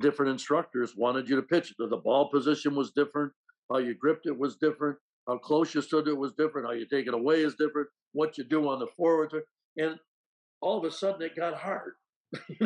different 0.00 0.32
instructors 0.32 0.96
wanted 0.96 1.28
you 1.28 1.36
to 1.36 1.42
pitch. 1.42 1.74
The, 1.78 1.86
the 1.86 1.96
ball 1.96 2.30
position 2.30 2.74
was 2.74 2.92
different, 2.92 3.32
how 3.70 3.78
you 3.78 3.94
gripped 3.94 4.26
it 4.26 4.38
was 4.38 4.56
different, 4.56 4.96
how 5.28 5.38
close 5.38 5.74
you 5.74 5.82
stood 5.82 6.08
it 6.08 6.16
was 6.16 6.32
different, 6.32 6.66
how 6.66 6.72
you 6.72 6.86
take 6.86 7.06
it 7.06 7.14
away 7.14 7.42
is 7.42 7.54
different, 7.54 7.88
what 8.12 8.36
you 8.38 8.44
do 8.44 8.68
on 8.68 8.78
the 8.78 8.88
forward. 8.96 9.32
And 9.76 9.96
all 10.60 10.78
of 10.78 10.84
a 10.84 10.90
sudden 10.90 11.22
it 11.22 11.36
got 11.36 11.54
hard. 11.54 11.92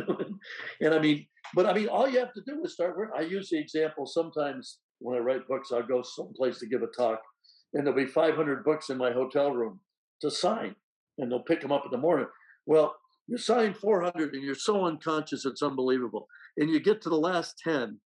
and 0.81 0.95
I 0.95 0.99
mean, 0.99 1.27
but 1.55 1.67
I 1.67 1.73
mean, 1.73 1.89
all 1.89 2.09
you 2.09 2.19
have 2.19 2.33
to 2.35 2.43
do 2.47 2.63
is 2.65 2.75
start. 2.75 2.97
work. 2.97 3.11
I 3.17 3.23
use 3.23 3.51
the 3.51 3.59
example 3.59 4.07
sometimes 4.07 4.79
when 4.99 5.17
I 5.17 5.21
write 5.21 5.49
books, 5.49 5.71
I'll 5.73 5.87
go 5.87 6.03
someplace 6.03 6.59
to 6.61 6.67
give 6.67 6.83
a 6.83 6.87
talk, 6.87 7.21
and 7.73 7.87
there'll 7.87 7.99
be 7.99 8.07
500 8.07 8.65
books 8.65 8.91
in 8.91 8.99
my 8.99 9.13
hotel 9.13 9.53
room 9.53 9.81
to 10.21 10.31
sign, 10.31 10.75
and 11.19 11.31
they'll 11.31 11.41
pick 11.41 11.61
them 11.61 11.73
up 11.73 11.85
in 11.85 11.91
the 11.91 11.99
morning. 11.99 12.27
Well, 12.67 12.97
you 13.27 13.39
sign 13.39 13.75
400 13.75 14.35
and 14.35 14.43
you're 14.43 14.55
so 14.55 14.85
unconscious, 14.85 15.47
it's 15.47 15.63
unbelievable. 15.63 16.27
And 16.57 16.71
you 16.71 16.81
get 16.81 17.03
to 17.03 17.09
the 17.09 17.17
last 17.17 17.59
10, 17.65 17.99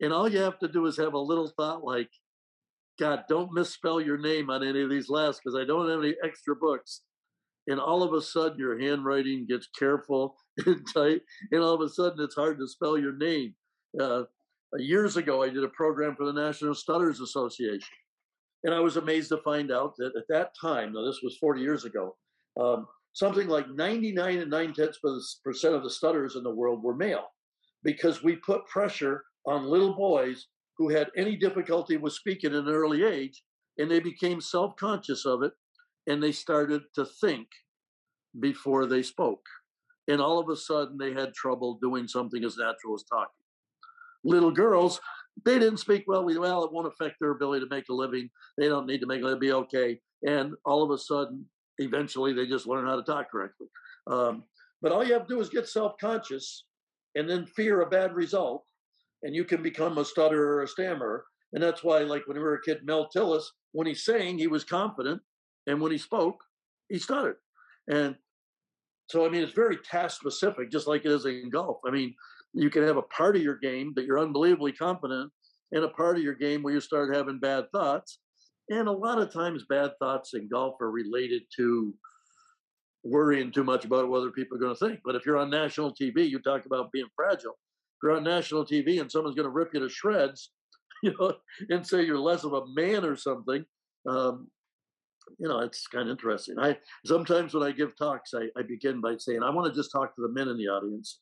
and 0.00 0.12
all 0.12 0.28
you 0.28 0.38
have 0.40 0.58
to 0.60 0.68
do 0.68 0.86
is 0.86 0.96
have 0.96 1.14
a 1.14 1.18
little 1.18 1.52
thought 1.56 1.84
like, 1.84 2.10
God, 2.98 3.24
don't 3.28 3.52
misspell 3.52 4.00
your 4.00 4.18
name 4.18 4.48
on 4.50 4.62
any 4.62 4.82
of 4.82 4.90
these 4.90 5.10
last 5.10 5.40
because 5.42 5.58
I 5.58 5.66
don't 5.66 5.90
have 5.90 6.00
any 6.00 6.14
extra 6.24 6.56
books. 6.56 7.02
And 7.68 7.80
all 7.80 8.02
of 8.02 8.12
a 8.14 8.22
sudden, 8.22 8.58
your 8.58 8.78
handwriting 8.78 9.46
gets 9.48 9.68
careful 9.78 10.36
and 10.66 10.86
tight, 10.94 11.20
and 11.50 11.62
all 11.62 11.74
of 11.74 11.80
a 11.80 11.88
sudden, 11.88 12.22
it's 12.22 12.34
hard 12.34 12.58
to 12.58 12.68
spell 12.68 12.96
your 12.96 13.16
name. 13.16 13.54
Uh, 14.00 14.22
years 14.78 15.16
ago, 15.16 15.42
I 15.42 15.48
did 15.48 15.64
a 15.64 15.68
program 15.68 16.14
for 16.16 16.26
the 16.26 16.32
National 16.32 16.74
Stutters 16.74 17.20
Association, 17.20 17.88
and 18.64 18.72
I 18.72 18.80
was 18.80 18.96
amazed 18.96 19.30
to 19.30 19.38
find 19.38 19.72
out 19.72 19.94
that 19.98 20.12
at 20.16 20.28
that 20.28 20.52
time, 20.60 20.92
now 20.92 21.04
this 21.04 21.20
was 21.22 21.36
40 21.38 21.60
years 21.60 21.84
ago, 21.84 22.16
um, 22.60 22.86
something 23.16 23.48
like 23.48 23.66
99 23.70 24.40
and 24.40 24.50
9 24.50 24.74
tenths 24.74 24.98
percent 25.42 25.74
of 25.74 25.82
the 25.82 25.88
stutters 25.88 26.36
in 26.36 26.42
the 26.42 26.54
world 26.54 26.82
were 26.82 26.94
male 26.94 27.28
because 27.82 28.22
we 28.22 28.36
put 28.36 28.66
pressure 28.66 29.24
on 29.46 29.64
little 29.64 29.94
boys 29.94 30.48
who 30.76 30.90
had 30.90 31.08
any 31.16 31.34
difficulty 31.34 31.96
with 31.96 32.12
speaking 32.12 32.50
at 32.50 32.58
an 32.58 32.68
early 32.68 33.04
age 33.04 33.42
and 33.78 33.90
they 33.90 34.00
became 34.00 34.38
self-conscious 34.38 35.24
of 35.24 35.42
it 35.42 35.52
and 36.06 36.22
they 36.22 36.30
started 36.30 36.82
to 36.94 37.06
think 37.06 37.48
before 38.38 38.84
they 38.84 39.02
spoke. 39.02 39.46
And 40.08 40.20
all 40.20 40.38
of 40.38 40.50
a 40.50 40.56
sudden 40.56 40.98
they 40.98 41.14
had 41.14 41.32
trouble 41.32 41.78
doing 41.80 42.06
something 42.06 42.44
as 42.44 42.58
natural 42.58 42.96
as 42.96 43.04
talking. 43.04 43.32
Little 44.24 44.52
girls 44.52 45.00
they 45.46 45.58
didn't 45.58 45.78
speak 45.78 46.04
well 46.06 46.24
well 46.24 46.64
it 46.64 46.72
won't 46.72 46.86
affect 46.86 47.16
their 47.18 47.30
ability 47.30 47.64
to 47.64 47.74
make 47.74 47.88
a 47.88 47.94
living. 47.94 48.28
They 48.58 48.68
don't 48.68 48.86
need 48.86 49.00
to 49.00 49.06
make 49.06 49.20
it 49.20 49.24
will 49.24 49.38
be 49.38 49.52
okay. 49.52 50.00
And 50.26 50.52
all 50.66 50.82
of 50.82 50.90
a 50.90 50.98
sudden 50.98 51.46
eventually 51.78 52.32
they 52.32 52.46
just 52.46 52.66
learn 52.66 52.86
how 52.86 52.96
to 52.96 53.02
talk 53.02 53.30
correctly 53.30 53.66
um, 54.08 54.44
but 54.82 54.92
all 54.92 55.04
you 55.04 55.12
have 55.12 55.26
to 55.26 55.34
do 55.34 55.40
is 55.40 55.48
get 55.48 55.68
self-conscious 55.68 56.64
and 57.14 57.28
then 57.28 57.46
fear 57.46 57.80
a 57.80 57.88
bad 57.88 58.14
result 58.14 58.64
and 59.22 59.34
you 59.34 59.44
can 59.44 59.62
become 59.62 59.98
a 59.98 60.04
stutterer 60.04 60.56
or 60.56 60.62
a 60.62 60.68
stammerer. 60.68 61.24
And 61.52 61.62
that's 61.62 61.82
why, 61.82 62.00
like 62.00 62.26
when 62.26 62.36
we 62.36 62.42
were 62.42 62.54
a 62.54 62.62
kid, 62.62 62.80
Mel 62.84 63.08
Tillis, 63.14 63.44
when 63.72 63.86
he 63.86 63.94
sang, 63.94 64.38
he 64.38 64.46
was 64.46 64.64
confident, 64.64 65.20
and 65.66 65.80
when 65.80 65.92
he 65.92 65.98
spoke, 65.98 66.36
he 66.88 66.98
stuttered. 66.98 67.36
And 67.88 68.16
so, 69.08 69.24
I 69.24 69.28
mean, 69.28 69.42
it's 69.42 69.52
very 69.52 69.78
task 69.78 70.20
specific, 70.20 70.70
just 70.70 70.86
like 70.86 71.04
it 71.04 71.12
is 71.12 71.24
in 71.24 71.50
golf. 71.50 71.78
I 71.86 71.90
mean, 71.90 72.14
you 72.52 72.70
can 72.70 72.82
have 72.82 72.96
a 72.96 73.02
part 73.02 73.36
of 73.36 73.42
your 73.42 73.58
game 73.58 73.92
that 73.96 74.04
you're 74.04 74.18
unbelievably 74.18 74.72
confident, 74.72 75.30
and 75.72 75.84
a 75.84 75.88
part 75.88 76.16
of 76.16 76.22
your 76.22 76.34
game 76.34 76.62
where 76.62 76.74
you 76.74 76.80
start 76.80 77.14
having 77.14 77.38
bad 77.38 77.70
thoughts. 77.72 78.18
And 78.68 78.88
a 78.88 78.92
lot 78.92 79.20
of 79.20 79.32
times, 79.32 79.64
bad 79.68 79.92
thoughts 79.98 80.34
in 80.34 80.48
golf 80.48 80.80
are 80.80 80.90
related 80.90 81.42
to 81.56 81.94
worrying 83.04 83.52
too 83.52 83.62
much 83.62 83.84
about 83.84 84.08
what 84.08 84.18
other 84.18 84.32
people 84.32 84.56
are 84.56 84.60
going 84.60 84.74
to 84.74 84.88
think. 84.88 85.00
But 85.04 85.14
if 85.14 85.24
you're 85.24 85.36
on 85.36 85.50
national 85.50 85.94
TV, 85.94 86.28
you 86.28 86.40
talk 86.40 86.66
about 86.66 86.90
being 86.90 87.06
fragile 87.14 87.56
you're 88.02 88.16
on 88.16 88.24
national 88.24 88.64
TV 88.64 89.00
and 89.00 89.10
someone's 89.10 89.36
going 89.36 89.46
to 89.46 89.50
rip 89.50 89.70
you 89.74 89.80
to 89.80 89.88
shreds, 89.88 90.50
you 91.02 91.14
know, 91.18 91.34
and 91.68 91.86
say 91.86 92.04
you're 92.04 92.18
less 92.18 92.44
of 92.44 92.52
a 92.52 92.66
man 92.74 93.04
or 93.04 93.16
something. 93.16 93.64
Um, 94.08 94.48
you 95.38 95.48
know, 95.48 95.58
it's 95.58 95.86
kind 95.88 96.08
of 96.08 96.12
interesting. 96.12 96.58
I 96.58 96.78
sometimes 97.04 97.52
when 97.52 97.64
I 97.64 97.72
give 97.72 97.96
talks, 97.96 98.32
I, 98.32 98.46
I 98.58 98.62
begin 98.62 99.00
by 99.00 99.16
saying, 99.18 99.42
I 99.42 99.50
want 99.50 99.72
to 99.72 99.76
just 99.76 99.90
talk 99.90 100.14
to 100.14 100.22
the 100.22 100.32
men 100.32 100.48
in 100.48 100.56
the 100.56 100.68
audience. 100.68 101.20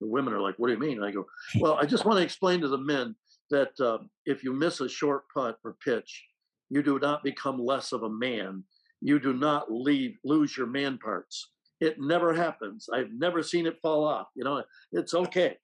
The 0.00 0.06
women 0.06 0.34
are 0.34 0.40
like, 0.40 0.56
"What 0.58 0.66
do 0.66 0.74
you 0.74 0.80
mean?" 0.80 1.02
I 1.02 1.10
go, 1.10 1.24
"Well, 1.60 1.74
I 1.74 1.86
just 1.86 2.04
want 2.04 2.18
to 2.18 2.24
explain 2.24 2.60
to 2.60 2.68
the 2.68 2.76
men 2.76 3.14
that 3.50 3.70
um, 3.80 4.10
if 4.26 4.42
you 4.42 4.52
miss 4.52 4.80
a 4.80 4.88
short 4.88 5.24
putt 5.32 5.58
or 5.64 5.76
pitch, 5.82 6.24
you 6.70 6.82
do 6.82 6.98
not 6.98 7.22
become 7.22 7.58
less 7.58 7.92
of 7.92 8.02
a 8.02 8.10
man. 8.10 8.64
You 9.00 9.18
do 9.18 9.32
not 9.32 9.70
leave 9.70 10.16
lose 10.24 10.56
your 10.56 10.66
man 10.66 10.98
parts. 10.98 11.50
It 11.80 11.96
never 12.00 12.32
happens. 12.32 12.88
I've 12.92 13.12
never 13.12 13.42
seen 13.42 13.66
it 13.66 13.78
fall 13.82 14.04
off. 14.04 14.28
You 14.34 14.44
know, 14.44 14.62
it's 14.92 15.14
okay. 15.14 15.56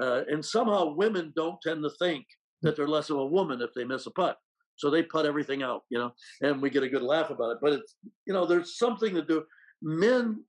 Uh, 0.00 0.22
and 0.28 0.44
somehow 0.44 0.94
women 0.94 1.32
don't 1.36 1.60
tend 1.62 1.82
to 1.82 1.90
think 1.98 2.26
that 2.62 2.76
they're 2.76 2.88
less 2.88 3.10
of 3.10 3.18
a 3.18 3.26
woman 3.26 3.60
if 3.62 3.70
they 3.74 3.84
miss 3.84 4.06
a 4.06 4.10
putt. 4.10 4.36
So 4.76 4.90
they 4.90 5.02
put 5.02 5.26
everything 5.26 5.62
out, 5.62 5.82
you 5.90 5.98
know, 5.98 6.12
and 6.40 6.60
we 6.60 6.70
get 6.70 6.82
a 6.82 6.88
good 6.88 7.02
laugh 7.02 7.30
about 7.30 7.50
it. 7.50 7.58
But 7.60 7.74
it's, 7.74 7.96
you 8.26 8.32
know, 8.32 8.46
there's 8.46 8.78
something 8.78 9.14
to 9.14 9.22
do. 9.22 9.44
Men 9.82 10.42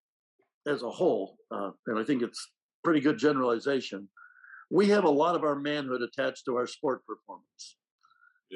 as 0.67 0.83
a 0.83 0.89
whole, 0.89 1.37
uh, 1.53 1.71
and 1.87 1.99
I 1.99 2.03
think 2.03 2.21
it's 2.21 2.51
pretty 2.83 3.01
good 3.01 3.17
generalization, 3.17 4.07
we 4.69 4.87
have 4.87 5.03
a 5.03 5.09
lot 5.09 5.35
of 5.35 5.43
our 5.43 5.55
manhood 5.55 6.01
attached 6.01 6.45
to 6.45 6.55
our 6.55 6.65
sport 6.65 7.05
performance. 7.05 7.77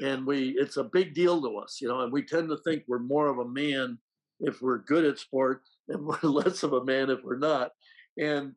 And 0.03 0.25
we, 0.25 0.55
it's 0.57 0.77
a 0.77 0.83
big 0.83 1.13
deal 1.13 1.41
to 1.41 1.57
us, 1.57 1.79
you 1.81 1.87
know, 1.87 2.01
and 2.01 2.11
we 2.11 2.23
tend 2.23 2.49
to 2.49 2.57
think 2.57 2.83
we're 2.87 2.99
more 2.99 3.27
of 3.27 3.39
a 3.39 3.47
man 3.47 3.97
if 4.39 4.61
we're 4.61 4.79
good 4.79 5.05
at 5.05 5.19
sport 5.19 5.61
and 5.87 6.05
we're 6.05 6.29
less 6.29 6.63
of 6.63 6.73
a 6.73 6.83
man 6.83 7.09
if 7.09 7.19
we're 7.23 7.37
not. 7.37 7.71
And 8.17 8.53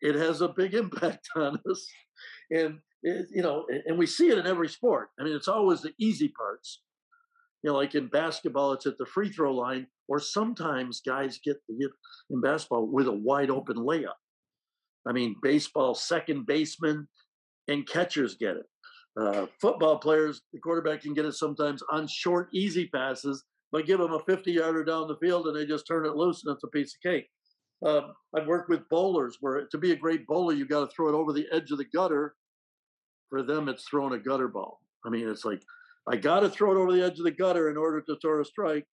it 0.00 0.14
has 0.14 0.40
a 0.40 0.48
big 0.48 0.74
impact 0.84 1.28
on 1.36 1.58
us. 1.70 1.86
And, 2.50 2.78
it, 3.02 3.26
you 3.30 3.42
know, 3.42 3.66
and 3.86 3.98
we 3.98 4.06
see 4.06 4.28
it 4.28 4.38
in 4.38 4.46
every 4.46 4.68
sport. 4.68 5.10
I 5.20 5.24
mean, 5.24 5.36
it's 5.36 5.48
always 5.48 5.82
the 5.82 5.92
easy 5.98 6.28
parts. 6.28 6.80
You 7.62 7.70
know, 7.70 7.76
like 7.76 7.94
in 7.94 8.08
basketball, 8.08 8.72
it's 8.72 8.86
at 8.86 8.98
the 8.98 9.06
free 9.06 9.30
throw 9.30 9.54
line, 9.54 9.86
or 10.06 10.20
sometimes 10.20 11.00
guys 11.00 11.40
get 11.42 11.56
the 11.66 11.88
in 12.30 12.40
basketball 12.42 12.86
with 12.86 13.08
a 13.08 13.12
wide 13.12 13.50
open 13.50 13.76
layup. 13.76 14.16
I 15.06 15.12
mean, 15.12 15.36
baseball, 15.42 15.94
second 15.94 16.46
baseman 16.46 17.08
and 17.68 17.88
catchers 17.88 18.36
get 18.36 18.56
it. 18.56 18.66
Uh, 19.16 19.46
football 19.60 19.98
players, 19.98 20.42
the 20.52 20.58
quarterback 20.58 21.02
can 21.02 21.14
get 21.14 21.24
it 21.24 21.34
sometimes 21.34 21.82
on 21.92 22.06
short, 22.08 22.48
easy 22.52 22.86
passes, 22.88 23.44
but 23.70 23.86
give 23.86 24.00
them 24.00 24.12
a 24.12 24.20
50 24.20 24.52
yarder 24.52 24.84
down 24.84 25.06
the 25.06 25.16
field 25.16 25.46
and 25.46 25.56
they 25.56 25.66
just 25.66 25.86
turn 25.86 26.06
it 26.06 26.16
loose 26.16 26.42
and 26.44 26.54
it's 26.54 26.64
a 26.64 26.68
piece 26.68 26.94
of 26.94 27.00
cake. 27.00 27.28
Um, 27.84 28.14
I've 28.34 28.46
worked 28.46 28.70
with 28.70 28.88
bowlers 28.88 29.38
where 29.40 29.66
to 29.66 29.78
be 29.78 29.92
a 29.92 29.96
great 29.96 30.26
bowler, 30.26 30.54
you've 30.54 30.68
got 30.68 30.88
to 30.88 30.94
throw 30.94 31.08
it 31.08 31.14
over 31.14 31.32
the 31.32 31.46
edge 31.52 31.70
of 31.70 31.78
the 31.78 31.84
gutter. 31.84 32.34
For 33.30 33.42
them, 33.42 33.68
it's 33.68 33.84
throwing 33.84 34.14
a 34.14 34.18
gutter 34.18 34.48
ball. 34.48 34.80
I 35.04 35.10
mean, 35.10 35.28
it's 35.28 35.44
like, 35.44 35.62
I 36.08 36.16
got 36.16 36.40
to 36.40 36.48
throw 36.48 36.72
it 36.72 36.80
over 36.80 36.92
the 36.92 37.04
edge 37.04 37.18
of 37.18 37.24
the 37.24 37.30
gutter 37.30 37.70
in 37.70 37.76
order 37.76 38.00
to 38.02 38.16
throw 38.20 38.40
a 38.40 38.44
strike, 38.44 38.86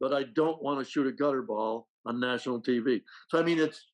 but 0.00 0.12
I 0.12 0.24
don't 0.34 0.62
want 0.62 0.84
to 0.84 0.90
shoot 0.90 1.06
a 1.06 1.12
gutter 1.12 1.42
ball 1.42 1.88
on 2.04 2.20
national 2.20 2.60
TV. 2.62 3.02
So, 3.28 3.38
I 3.38 3.42
mean, 3.42 3.58
it's, 3.58 3.86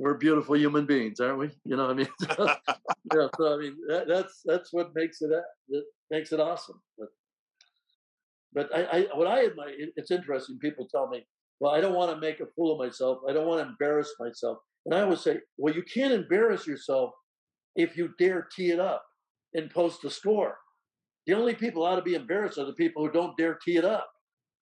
we're 0.00 0.14
beautiful 0.14 0.56
human 0.56 0.86
beings, 0.86 1.20
aren't 1.20 1.38
we? 1.38 1.50
You 1.64 1.76
know, 1.76 1.90
I 1.90 1.92
mean, 1.92 2.08
yeah. 2.30 3.28
So, 3.36 3.54
I 3.54 3.58
mean, 3.58 3.76
that, 3.88 4.08
that's 4.08 4.40
that's 4.46 4.72
what 4.72 4.92
makes 4.94 5.20
it 5.20 5.30
uh, 5.30 5.42
that 5.68 5.84
makes 6.10 6.32
it 6.32 6.40
awesome. 6.40 6.80
But, 6.98 7.08
but 8.54 8.74
I, 8.74 8.98
I 8.98 9.06
what 9.14 9.26
I 9.26 9.44
admire, 9.44 9.74
it's 9.96 10.10
interesting. 10.10 10.58
People 10.58 10.88
tell 10.90 11.06
me, 11.08 11.26
well, 11.60 11.74
I 11.74 11.82
don't 11.82 11.94
want 11.94 12.10
to 12.12 12.16
make 12.18 12.40
a 12.40 12.46
fool 12.56 12.72
of 12.72 12.78
myself. 12.78 13.18
I 13.28 13.34
don't 13.34 13.46
want 13.46 13.62
to 13.62 13.68
embarrass 13.68 14.10
myself. 14.18 14.58
And 14.86 14.94
I 14.94 15.02
always 15.02 15.20
say, 15.20 15.40
well, 15.58 15.74
you 15.74 15.82
can't 15.82 16.14
embarrass 16.14 16.66
yourself 16.66 17.12
if 17.76 17.94
you 17.94 18.14
dare 18.18 18.48
tee 18.56 18.70
it 18.70 18.80
up 18.80 19.04
and 19.52 19.70
post 19.70 20.02
a 20.04 20.10
score. 20.10 20.56
The 21.26 21.34
only 21.34 21.54
people 21.54 21.84
ought 21.84 21.96
to 21.96 22.02
be 22.02 22.14
embarrassed 22.14 22.56
are 22.56 22.64
the 22.64 22.72
people 22.72 23.04
who 23.04 23.12
don't 23.12 23.36
dare 23.36 23.58
tee 23.62 23.76
it 23.76 23.84
up. 23.84 24.08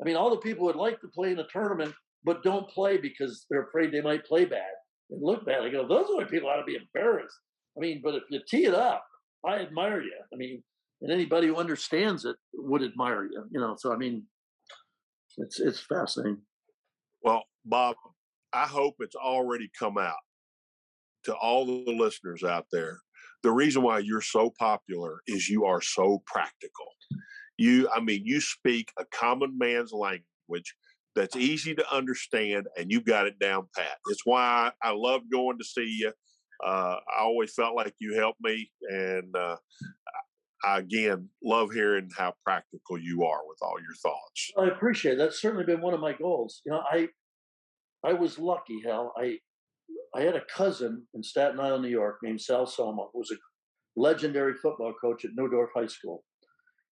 I 0.02 0.04
mean, 0.04 0.16
all 0.16 0.30
the 0.30 0.38
people 0.38 0.66
would 0.66 0.74
like 0.74 1.00
to 1.00 1.08
play 1.14 1.30
in 1.30 1.38
a 1.38 1.46
tournament 1.46 1.94
but 2.24 2.42
don't 2.42 2.68
play 2.68 2.98
because 2.98 3.46
they're 3.48 3.68
afraid 3.68 3.92
they 3.92 4.00
might 4.00 4.26
play 4.26 4.44
bad 4.44 4.72
and 5.10 5.22
look 5.22 5.46
bad. 5.46 5.62
I 5.62 5.70
go, 5.70 5.86
those 5.86 6.06
are 6.10 6.24
the 6.24 6.30
people 6.30 6.48
ought 6.48 6.56
to 6.56 6.64
be 6.64 6.76
embarrassed. 6.76 7.36
I 7.76 7.80
mean, 7.80 8.00
but 8.02 8.14
if 8.14 8.24
you 8.30 8.40
tee 8.48 8.64
it 8.64 8.74
up, 8.74 9.04
I 9.46 9.58
admire 9.58 10.02
you. 10.02 10.14
I 10.32 10.36
mean, 10.36 10.62
and 11.00 11.12
anybody 11.12 11.46
who 11.46 11.56
understands 11.56 12.24
it 12.24 12.36
would 12.54 12.82
admire 12.82 13.24
you. 13.24 13.44
You 13.50 13.60
know, 13.60 13.76
so 13.78 13.92
I 13.92 13.96
mean, 13.96 14.24
it's 15.36 15.60
it's 15.60 15.80
fascinating. 15.80 16.42
Well, 17.22 17.44
Bob, 17.64 17.96
I 18.52 18.66
hope 18.66 18.96
it's 19.00 19.16
already 19.16 19.70
come 19.78 19.98
out 19.98 20.14
to 21.24 21.34
all 21.34 21.66
the 21.66 21.92
listeners 21.92 22.42
out 22.42 22.66
there. 22.72 22.98
The 23.42 23.50
reason 23.52 23.82
why 23.82 24.00
you're 24.00 24.20
so 24.20 24.52
popular 24.58 25.20
is 25.26 25.48
you 25.48 25.64
are 25.64 25.80
so 25.80 26.22
practical. 26.26 26.86
You, 27.56 27.88
I 27.94 28.00
mean, 28.00 28.22
you 28.24 28.40
speak 28.40 28.90
a 28.98 29.04
common 29.12 29.56
man's 29.58 29.92
language 29.92 30.74
that's 31.18 31.36
easy 31.36 31.74
to 31.74 31.94
understand, 31.94 32.66
and 32.76 32.90
you've 32.90 33.04
got 33.04 33.26
it 33.26 33.38
down 33.38 33.66
pat. 33.76 33.98
It's 34.08 34.24
why 34.24 34.70
I 34.82 34.92
love 34.92 35.22
going 35.30 35.58
to 35.58 35.64
see 35.64 35.98
you. 36.00 36.12
Uh, 36.64 36.96
I 37.18 37.22
always 37.22 37.52
felt 37.54 37.76
like 37.76 37.94
you 38.00 38.14
helped 38.14 38.40
me, 38.42 38.70
and 38.88 39.34
uh, 39.36 39.56
I 40.64 40.78
again 40.78 41.28
love 41.42 41.72
hearing 41.72 42.08
how 42.16 42.34
practical 42.44 42.98
you 42.98 43.24
are 43.24 43.40
with 43.46 43.58
all 43.62 43.76
your 43.80 43.94
thoughts. 44.02 44.52
I 44.56 44.66
appreciate 44.74 45.14
it. 45.14 45.18
That's 45.18 45.40
certainly 45.40 45.64
been 45.64 45.80
one 45.80 45.94
of 45.94 46.00
my 46.00 46.12
goals. 46.12 46.62
You 46.64 46.72
know, 46.72 46.82
I 46.90 47.08
I 48.04 48.12
was 48.12 48.38
lucky, 48.38 48.80
Hal. 48.84 49.12
I 49.16 49.38
I 50.14 50.22
had 50.22 50.36
a 50.36 50.42
cousin 50.52 51.06
in 51.14 51.22
Staten 51.22 51.60
Island, 51.60 51.82
New 51.82 51.90
York, 51.90 52.18
named 52.22 52.40
Sal 52.40 52.66
Somma, 52.66 53.08
who 53.12 53.18
was 53.18 53.30
a 53.30 53.36
legendary 53.96 54.54
football 54.54 54.94
coach 55.00 55.24
at 55.24 55.32
New 55.36 55.48
Dorp 55.48 55.68
High 55.74 55.86
School. 55.86 56.24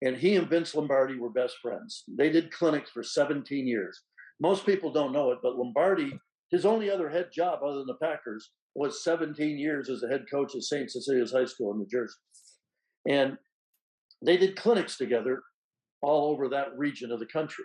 And 0.02 0.16
he 0.16 0.36
and 0.36 0.48
Vince 0.48 0.74
Lombardi 0.74 1.18
were 1.18 1.30
best 1.30 1.56
friends. 1.62 2.04
They 2.18 2.28
did 2.28 2.50
clinics 2.50 2.90
for 2.90 3.02
17 3.02 3.66
years. 3.66 4.02
Most 4.40 4.66
people 4.66 4.92
don't 4.92 5.12
know 5.12 5.30
it, 5.30 5.38
but 5.42 5.56
Lombardi, 5.56 6.18
his 6.50 6.66
only 6.66 6.90
other 6.90 7.08
head 7.08 7.30
job 7.32 7.60
other 7.64 7.78
than 7.78 7.86
the 7.86 7.94
Packers 7.94 8.50
was 8.74 9.02
17 9.02 9.58
years 9.58 9.88
as 9.88 10.02
a 10.02 10.08
head 10.08 10.24
coach 10.30 10.54
at 10.54 10.62
St. 10.62 10.90
Cecilia's 10.90 11.32
High 11.32 11.46
School 11.46 11.72
in 11.72 11.78
New 11.78 11.86
Jersey. 11.90 12.14
And 13.08 13.38
they 14.24 14.36
did 14.36 14.56
clinics 14.56 14.96
together 14.98 15.42
all 16.02 16.30
over 16.30 16.48
that 16.48 16.76
region 16.76 17.10
of 17.10 17.20
the 17.20 17.26
country. 17.26 17.64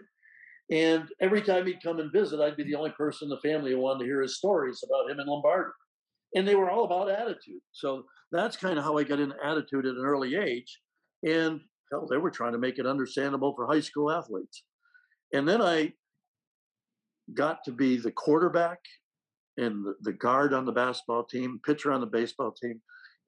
And 0.72 1.10
every 1.20 1.42
time 1.42 1.66
he'd 1.66 1.84
come 1.84 2.00
and 2.00 2.12
visit, 2.14 2.40
I'd 2.40 2.56
be 2.56 2.64
the 2.64 2.76
only 2.76 2.92
person 2.92 3.26
in 3.26 3.30
the 3.30 3.50
family 3.50 3.72
who 3.72 3.80
wanted 3.80 4.00
to 4.00 4.06
hear 4.06 4.22
his 4.22 4.38
stories 4.38 4.82
about 4.86 5.12
him 5.12 5.20
and 5.20 5.28
Lombardi. 5.28 5.72
And 6.36 6.48
they 6.48 6.56
were 6.56 6.70
all 6.70 6.86
about 6.86 7.10
attitude. 7.10 7.62
So 7.74 8.04
that's 8.32 8.56
kind 8.56 8.78
of 8.78 8.86
how 8.86 8.98
I 8.98 9.04
got 9.04 9.20
into 9.20 9.36
attitude 9.44 9.86
at 9.86 9.96
an 9.96 10.06
early 10.06 10.36
age. 10.36 10.80
And 11.28 11.60
Hal, 11.92 12.08
they 12.10 12.18
were 12.18 12.32
trying 12.32 12.54
to 12.54 12.58
make 12.58 12.80
it 12.80 12.86
understandable 12.86 13.54
for 13.54 13.68
high 13.68 13.82
school 13.82 14.10
athletes. 14.10 14.64
And 15.34 15.48
then 15.48 15.62
I 15.62 15.92
got 17.34 17.64
to 17.66 17.72
be 17.72 17.98
the 17.98 18.12
quarterback 18.12 18.80
and 19.58 19.86
the, 20.02 20.14
guard 20.14 20.54
on 20.54 20.66
the 20.66 20.72
basketball 20.72 21.24
team, 21.24 21.60
pitcher 21.66 21.92
on 21.92 22.02
the 22.02 22.08
baseball 22.08 22.52
team. 22.52 22.82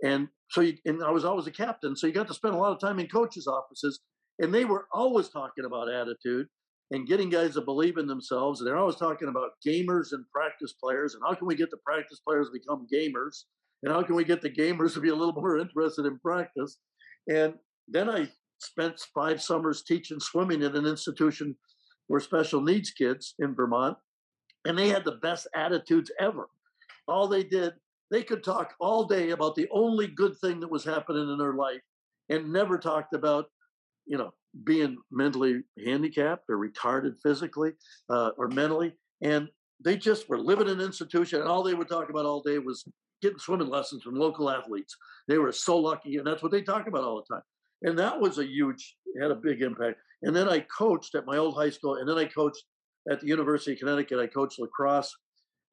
And 0.04 0.28
so, 0.50 0.62
you, 0.62 0.78
and 0.86 1.04
I 1.04 1.12
was 1.12 1.26
always 1.26 1.48
a 1.48 1.52
captain. 1.52 1.96
So 1.96 2.08
you 2.08 2.13
got 2.13 2.28
to 2.28 2.34
spend 2.34 2.56
a 2.56 2.58
lot 2.58 2.72
of 2.72 2.80
time 2.80 3.00
in 3.00 3.08
coaches' 3.08 3.48
offices. 3.48 4.00
And 4.39 4.54
they 4.54 4.66
were 4.66 4.88
always 4.92 5.30
talking 5.30 5.66
about 5.66 5.92
attitude 5.92 6.48
and 6.92 7.08
getting 7.08 7.30
guys 7.30 7.54
to 7.54 7.62
believe 7.62 7.98
in 7.98 8.08
themselves. 8.08 8.60
And 8.60 8.68
they're 8.68 8.78
always 8.78 8.96
talking 8.96 9.28
about 9.28 9.52
gamers 9.66 10.12
and 10.12 10.26
practice 10.34 10.74
players. 10.74 11.13
And 11.13 11.24
how 11.26 11.36
can 11.36 11.48
we 11.48 11.56
get 11.56 11.72
the 11.72 11.78
practice 11.78 12.20
players 12.20 12.48
to 12.48 12.54
become 12.54 12.88
gamers? 12.92 13.44
And 13.84 13.94
how 13.94 14.02
can 14.04 14.16
we 14.16 14.24
get 14.24 14.42
the 14.42 14.50
gamers 14.50 14.94
to 14.94 15.02
be 15.02 15.10
a 15.10 15.16
little 15.16 15.34
more 15.42 15.58
interested 15.58 16.06
in 16.06 16.20
practice? 16.20 16.78
And 17.30 17.56
then 17.88 18.10
I 18.10 18.30
spent 18.60 19.00
five 19.13 19.42
summers 19.42 19.84
teaching 19.84 20.20
swimming 20.20 20.63
at 20.63 20.76
an 20.76 20.86
institution 20.86 21.56
for 22.13 22.19
special 22.19 22.62
needs 22.62 22.91
kids 22.91 23.34
in 23.39 23.56
Vermont. 23.56 23.97
And 24.65 24.78
they 24.78 24.89
had 24.89 25.04
the 25.04 25.13
best 25.23 25.47
attitudes 25.56 26.12
ever. 26.19 26.47
All 27.08 27.28
they 27.28 27.43
did, 27.43 27.73
they 28.12 28.21
could 28.21 28.43
talk 28.43 28.76
all 28.80 29.06
day 29.06 29.32
about 29.32 29.56
the 29.56 29.67
only 29.71 30.06
good 30.06 30.38
thing 30.38 30.60
that 30.60 30.69
was 30.69 30.84
happening 30.84 31.28
in 31.28 31.39
their 31.39 31.56
life 31.56 31.82
and 32.30 32.54
never 32.54 32.78
talked 32.78 33.15
about, 33.15 33.47
you 34.06 34.19
know, 34.19 34.32
being 34.63 34.97
mentally 35.10 35.63
handicapped 35.84 36.43
or 36.49 36.58
retarded 36.60 37.15
physically 37.23 37.71
uh, 38.12 38.30
or 38.38 38.47
mentally. 38.47 38.93
And 39.23 39.49
they 39.84 39.97
just 39.97 40.30
were 40.30 40.38
living 40.38 40.67
in 40.67 40.80
an 40.80 40.86
institution, 40.86 41.39
and 41.39 41.49
all 41.49 41.63
they 41.63 41.73
would 41.73 41.89
talk 41.89 42.12
about 42.12 42.28
all 42.28 42.43
day 42.43 42.60
was 42.60 42.86
getting 43.23 43.39
swimming 43.39 43.69
lessons 43.69 44.04
from 44.04 44.13
local 44.13 44.52
athletes. 44.52 44.95
They 45.28 45.39
were 45.39 45.52
so 45.52 45.80
lucky, 45.80 46.17
and 46.17 46.28
that's 46.28 46.43
what 46.43 46.52
they 46.52 46.62
talk 46.62 46.86
about 46.86 47.06
all 47.06 47.23
the 47.28 47.34
time. 47.34 47.43
And 47.84 47.98
that 48.00 48.19
was 48.19 48.39
a 48.39 48.46
huge, 48.46 48.96
had 49.19 49.32
a 49.32 49.36
big 49.36 49.62
impact. 49.62 49.98
And 50.22 50.36
then 50.36 50.48
I 50.48 50.62
coached 50.62 51.15
at 51.15 51.26
my 51.26 51.38
old 51.38 51.56
high 51.56 51.69
school, 51.69 51.96
and 51.96 52.08
then 52.08 52.17
I 52.17 52.26
coached 52.26 52.63
at 53.12 53.19
the 53.19 53.28
University 53.28 53.74
of 53.74 53.80
Connecticut. 53.80 54.19
I 54.19 54.28
coached 54.28 54.60
lacrosse. 54.60 55.13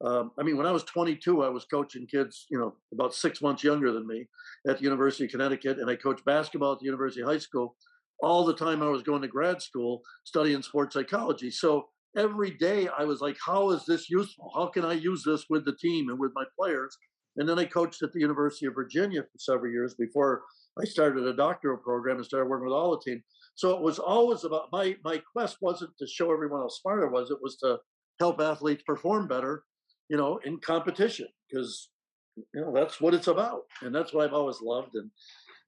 Um, 0.03 0.31
I 0.37 0.43
mean, 0.43 0.57
when 0.57 0.65
I 0.65 0.71
was 0.71 0.83
22, 0.83 1.43
I 1.43 1.49
was 1.49 1.65
coaching 1.65 2.07
kids, 2.07 2.47
you 2.49 2.57
know, 2.57 2.75
about 2.93 3.13
six 3.13 3.41
months 3.41 3.63
younger 3.63 3.91
than 3.91 4.07
me 4.07 4.27
at 4.67 4.77
the 4.77 4.83
University 4.83 5.25
of 5.25 5.31
Connecticut, 5.31 5.77
and 5.79 5.89
I 5.89 5.95
coached 5.95 6.25
basketball 6.25 6.73
at 6.73 6.79
the 6.79 6.85
University 6.85 7.21
of 7.21 7.27
High 7.27 7.37
School 7.37 7.75
all 8.21 8.45
the 8.45 8.55
time 8.55 8.81
I 8.81 8.89
was 8.89 9.03
going 9.03 9.21
to 9.21 9.27
grad 9.27 9.61
school 9.61 10.01
studying 10.23 10.61
sports 10.61 10.93
psychology. 10.93 11.51
So 11.51 11.87
every 12.15 12.51
day 12.51 12.87
I 12.87 13.03
was 13.03 13.21
like, 13.21 13.37
how 13.43 13.71
is 13.71 13.85
this 13.85 14.09
useful? 14.09 14.51
How 14.55 14.67
can 14.67 14.85
I 14.85 14.93
use 14.93 15.23
this 15.25 15.45
with 15.49 15.65
the 15.65 15.75
team 15.75 16.09
and 16.09 16.19
with 16.19 16.31
my 16.35 16.43
players? 16.57 16.95
And 17.37 17.47
then 17.47 17.57
I 17.57 17.65
coached 17.65 18.03
at 18.03 18.11
the 18.11 18.19
University 18.19 18.65
of 18.65 18.75
Virginia 18.75 19.21
for 19.21 19.39
several 19.39 19.71
years 19.71 19.95
before 19.95 20.43
I 20.79 20.85
started 20.85 21.25
a 21.25 21.33
doctoral 21.33 21.77
program 21.77 22.17
and 22.17 22.25
started 22.25 22.49
working 22.49 22.65
with 22.65 22.73
all 22.73 22.91
the 22.91 23.03
team. 23.03 23.21
So 23.55 23.75
it 23.75 23.81
was 23.81 23.99
always 23.99 24.43
about 24.43 24.69
my 24.71 24.95
my 25.03 25.21
quest 25.31 25.57
wasn't 25.61 25.91
to 25.99 26.07
show 26.07 26.31
everyone 26.31 26.61
how 26.61 26.69
smart 26.69 27.03
I 27.03 27.11
was. 27.11 27.31
It 27.31 27.41
was 27.41 27.57
to 27.57 27.77
help 28.19 28.39
athletes 28.39 28.83
perform 28.85 29.27
better, 29.27 29.63
you 30.09 30.17
know, 30.17 30.39
in 30.45 30.59
competition 30.59 31.27
because 31.49 31.89
you 32.37 32.61
know 32.61 32.73
that's 32.73 33.01
what 33.01 33.13
it's 33.13 33.27
about, 33.27 33.63
and 33.81 33.93
that's 33.93 34.13
what 34.13 34.25
I've 34.25 34.33
always 34.33 34.61
loved. 34.61 34.95
And 34.95 35.11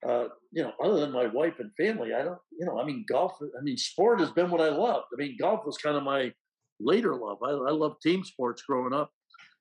uh, 0.07 0.27
you 0.51 0.63
know, 0.63 0.73
other 0.83 0.99
than 0.99 1.11
my 1.11 1.27
wife 1.27 1.59
and 1.59 1.71
family, 1.75 2.13
I 2.13 2.23
don't, 2.23 2.39
you 2.57 2.65
know, 2.65 2.79
I 2.79 2.85
mean, 2.85 3.05
golf. 3.09 3.37
I 3.41 3.61
mean, 3.61 3.77
sport 3.77 4.19
has 4.19 4.31
been 4.31 4.49
what 4.49 4.61
I 4.61 4.69
loved. 4.69 5.07
I 5.13 5.17
mean, 5.17 5.37
golf 5.39 5.65
was 5.65 5.77
kind 5.77 5.95
of 5.95 6.03
my 6.03 6.31
later 6.79 7.15
love. 7.15 7.37
I, 7.43 7.51
I 7.51 7.71
loved 7.71 8.01
team 8.01 8.23
sports 8.23 8.63
growing 8.63 8.93
up, 8.93 9.11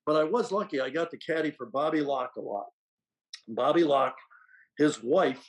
but 0.05 0.15
I 0.15 0.23
was 0.23 0.51
lucky. 0.51 0.81
I 0.81 0.89
got 0.89 1.11
to 1.11 1.17
caddy 1.17 1.51
for 1.51 1.67
Bobby 1.67 2.01
Locke 2.01 2.33
a 2.37 2.41
lot. 2.41 2.67
Bobby 3.47 3.83
Locke, 3.83 4.17
his 4.77 5.03
wife, 5.03 5.43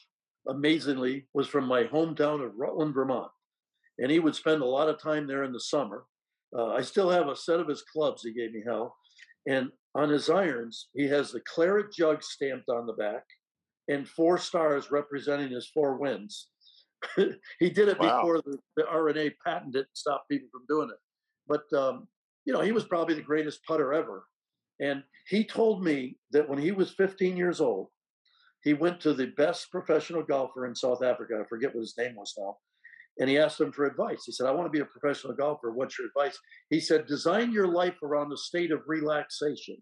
amazingly, 0.48 1.26
was 1.32 1.48
from 1.48 1.66
my 1.66 1.84
hometown 1.84 2.44
of 2.44 2.56
Rutland, 2.56 2.94
Vermont, 2.94 3.30
and 3.98 4.10
he 4.10 4.18
would 4.18 4.34
spend 4.34 4.62
a 4.62 4.66
lot 4.66 4.88
of 4.88 5.00
time 5.00 5.26
there 5.26 5.44
in 5.44 5.52
the 5.52 5.60
summer. 5.60 6.04
Uh, 6.56 6.68
I 6.68 6.82
still 6.82 7.10
have 7.10 7.28
a 7.28 7.36
set 7.36 7.60
of 7.60 7.68
his 7.68 7.82
clubs 7.82 8.22
he 8.22 8.32
gave 8.32 8.52
me, 8.52 8.62
Hal, 8.66 8.94
and 9.46 9.70
on 9.94 10.08
his 10.08 10.28
irons, 10.28 10.88
he 10.94 11.06
has 11.08 11.30
the 11.30 11.40
claret 11.40 11.92
jug 11.92 12.22
stamped 12.22 12.68
on 12.68 12.86
the 12.86 12.92
back 12.92 13.24
and 13.88 14.08
four 14.08 14.38
stars 14.38 14.90
representing 14.90 15.50
his 15.50 15.68
four 15.68 15.96
wins. 15.96 16.48
he 17.16 17.70
did 17.70 17.88
it 17.88 17.98
wow. 18.00 18.20
before 18.20 18.38
the, 18.38 18.58
the 18.76 18.86
R&A 18.88 19.30
patented 19.44 19.76
it 19.76 19.78
and 19.80 19.86
stopped 19.92 20.28
people 20.28 20.48
from 20.50 20.64
doing 20.68 20.88
it. 20.90 20.96
But 21.46 21.78
um, 21.78 22.08
you 22.44 22.52
know, 22.52 22.60
he 22.60 22.72
was 22.72 22.84
probably 22.84 23.14
the 23.14 23.22
greatest 23.22 23.64
putter 23.66 23.92
ever. 23.92 24.24
And 24.80 25.02
he 25.28 25.44
told 25.44 25.84
me 25.84 26.18
that 26.32 26.48
when 26.48 26.58
he 26.58 26.72
was 26.72 26.90
15 26.90 27.36
years 27.36 27.60
old, 27.60 27.88
he 28.64 28.72
went 28.72 29.00
to 29.02 29.12
the 29.12 29.26
best 29.36 29.70
professional 29.70 30.22
golfer 30.22 30.66
in 30.66 30.74
South 30.74 31.02
Africa. 31.02 31.38
I 31.40 31.46
forget 31.46 31.74
what 31.74 31.82
his 31.82 31.96
name 31.98 32.16
was 32.16 32.34
now. 32.38 32.56
And 33.20 33.30
he 33.30 33.38
asked 33.38 33.60
him 33.60 33.70
for 33.70 33.84
advice. 33.84 34.24
He 34.24 34.32
said, 34.32 34.46
I 34.46 34.50
want 34.50 34.66
to 34.66 34.76
be 34.76 34.80
a 34.80 34.86
professional 34.86 35.34
golfer. 35.34 35.70
What's 35.70 35.98
your 35.98 36.08
advice? 36.08 36.38
He 36.70 36.80
said, 36.80 37.06
Design 37.06 37.52
your 37.52 37.68
life 37.68 38.02
around 38.02 38.32
a 38.32 38.36
state 38.36 38.72
of 38.72 38.80
relaxation. 38.86 39.76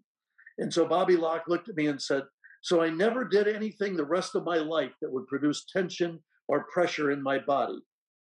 And 0.59 0.71
so 0.71 0.85
Bobby 0.85 1.15
Locke 1.15 1.45
looked 1.47 1.69
at 1.69 1.77
me 1.77 1.87
and 1.87 1.99
said, 1.99 2.23
So 2.61 2.83
I 2.83 2.89
never 2.89 3.23
did 3.23 3.47
anything 3.47 3.95
the 3.95 4.05
rest 4.05 4.35
of 4.35 4.43
my 4.43 4.57
life 4.57 4.91
that 5.01 5.11
would 5.11 5.27
produce 5.27 5.65
tension 5.65 6.19
or 6.47 6.67
pressure 6.71 7.11
in 7.11 7.23
my 7.23 7.39
body. 7.39 7.79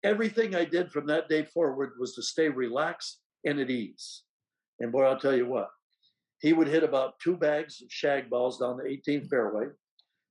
Everything 0.04 0.56
I 0.56 0.66
did 0.66 0.92
from 0.92 1.06
that 1.08 1.30
day 1.30 1.44
forward 1.44 1.94
was 2.00 2.16
to 2.16 2.22
stay 2.24 2.50
relaxed 2.50 3.20
and 3.46 3.60
at 3.60 3.70
ease. 3.70 4.24
And 4.80 4.92
boy, 4.92 5.06
I'll 5.06 5.20
tell 5.20 5.36
you 5.36 5.48
what, 5.48 5.70
he 6.40 6.54
would 6.54 6.68
hit 6.68 6.84
about 6.84 7.20
two 7.20 7.38
bags 7.38 7.82
of 7.82 7.92
shag 7.92 8.30
balls 8.30 8.60
down 8.60 8.78
the 8.78 8.84
18th 8.84 9.30
fairway, 9.30 9.68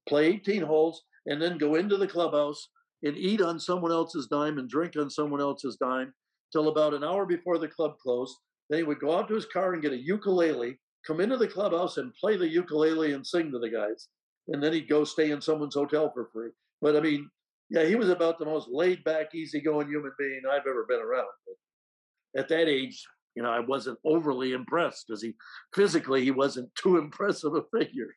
play 0.08 0.26
18 0.26 0.62
holes, 0.62 1.02
and 1.26 1.40
then 1.40 1.58
go 1.58 1.74
into 1.74 1.96
the 1.96 2.06
clubhouse 2.06 2.68
and 3.02 3.16
eat 3.16 3.40
on 3.40 3.60
someone 3.60 3.92
else's 3.92 4.26
dime 4.26 4.58
and 4.58 4.68
drink 4.68 4.94
on 4.96 5.10
someone 5.10 5.40
else's 5.40 5.76
dime 5.76 6.12
till 6.52 6.68
about 6.68 6.94
an 6.94 7.04
hour 7.04 7.26
before 7.26 7.58
the 7.58 7.68
club 7.68 7.96
closed. 8.02 8.36
Then 8.68 8.78
he 8.78 8.84
would 8.84 9.00
go 9.00 9.16
out 9.16 9.28
to 9.28 9.34
his 9.34 9.46
car 9.46 9.74
and 9.74 9.82
get 9.82 9.92
a 9.92 9.96
ukulele, 9.96 10.78
come 11.06 11.20
into 11.20 11.36
the 11.36 11.48
clubhouse 11.48 11.98
and 11.98 12.14
play 12.14 12.36
the 12.36 12.48
ukulele 12.48 13.12
and 13.12 13.26
sing 13.26 13.50
to 13.52 13.58
the 13.58 13.70
guys. 13.70 14.08
And 14.48 14.62
then 14.62 14.72
he'd 14.72 14.88
go 14.88 15.04
stay 15.04 15.30
in 15.30 15.40
someone's 15.40 15.74
hotel 15.74 16.10
for 16.12 16.28
free. 16.32 16.50
But 16.80 16.96
I 16.96 17.00
mean, 17.00 17.28
yeah, 17.70 17.84
he 17.84 17.96
was 17.96 18.08
about 18.08 18.38
the 18.38 18.44
most 18.44 18.68
laid 18.70 19.02
back, 19.04 19.34
easygoing 19.34 19.88
human 19.88 20.12
being 20.18 20.42
I've 20.50 20.66
ever 20.68 20.86
been 20.88 21.00
around. 21.00 21.26
But 21.46 22.40
at 22.40 22.48
that 22.48 22.68
age, 22.68 23.04
you 23.34 23.42
know, 23.42 23.50
I 23.50 23.60
wasn't 23.60 23.98
overly 24.04 24.52
impressed 24.52 25.06
because 25.06 25.22
he 25.22 25.34
physically 25.74 26.22
he 26.24 26.30
wasn't 26.30 26.74
too 26.74 26.96
impressive 26.98 27.54
a 27.54 27.62
figure. 27.76 28.14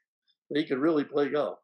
but 0.49 0.59
He 0.59 0.65
could 0.65 0.77
really 0.77 1.03
play 1.03 1.29
golf. 1.29 1.57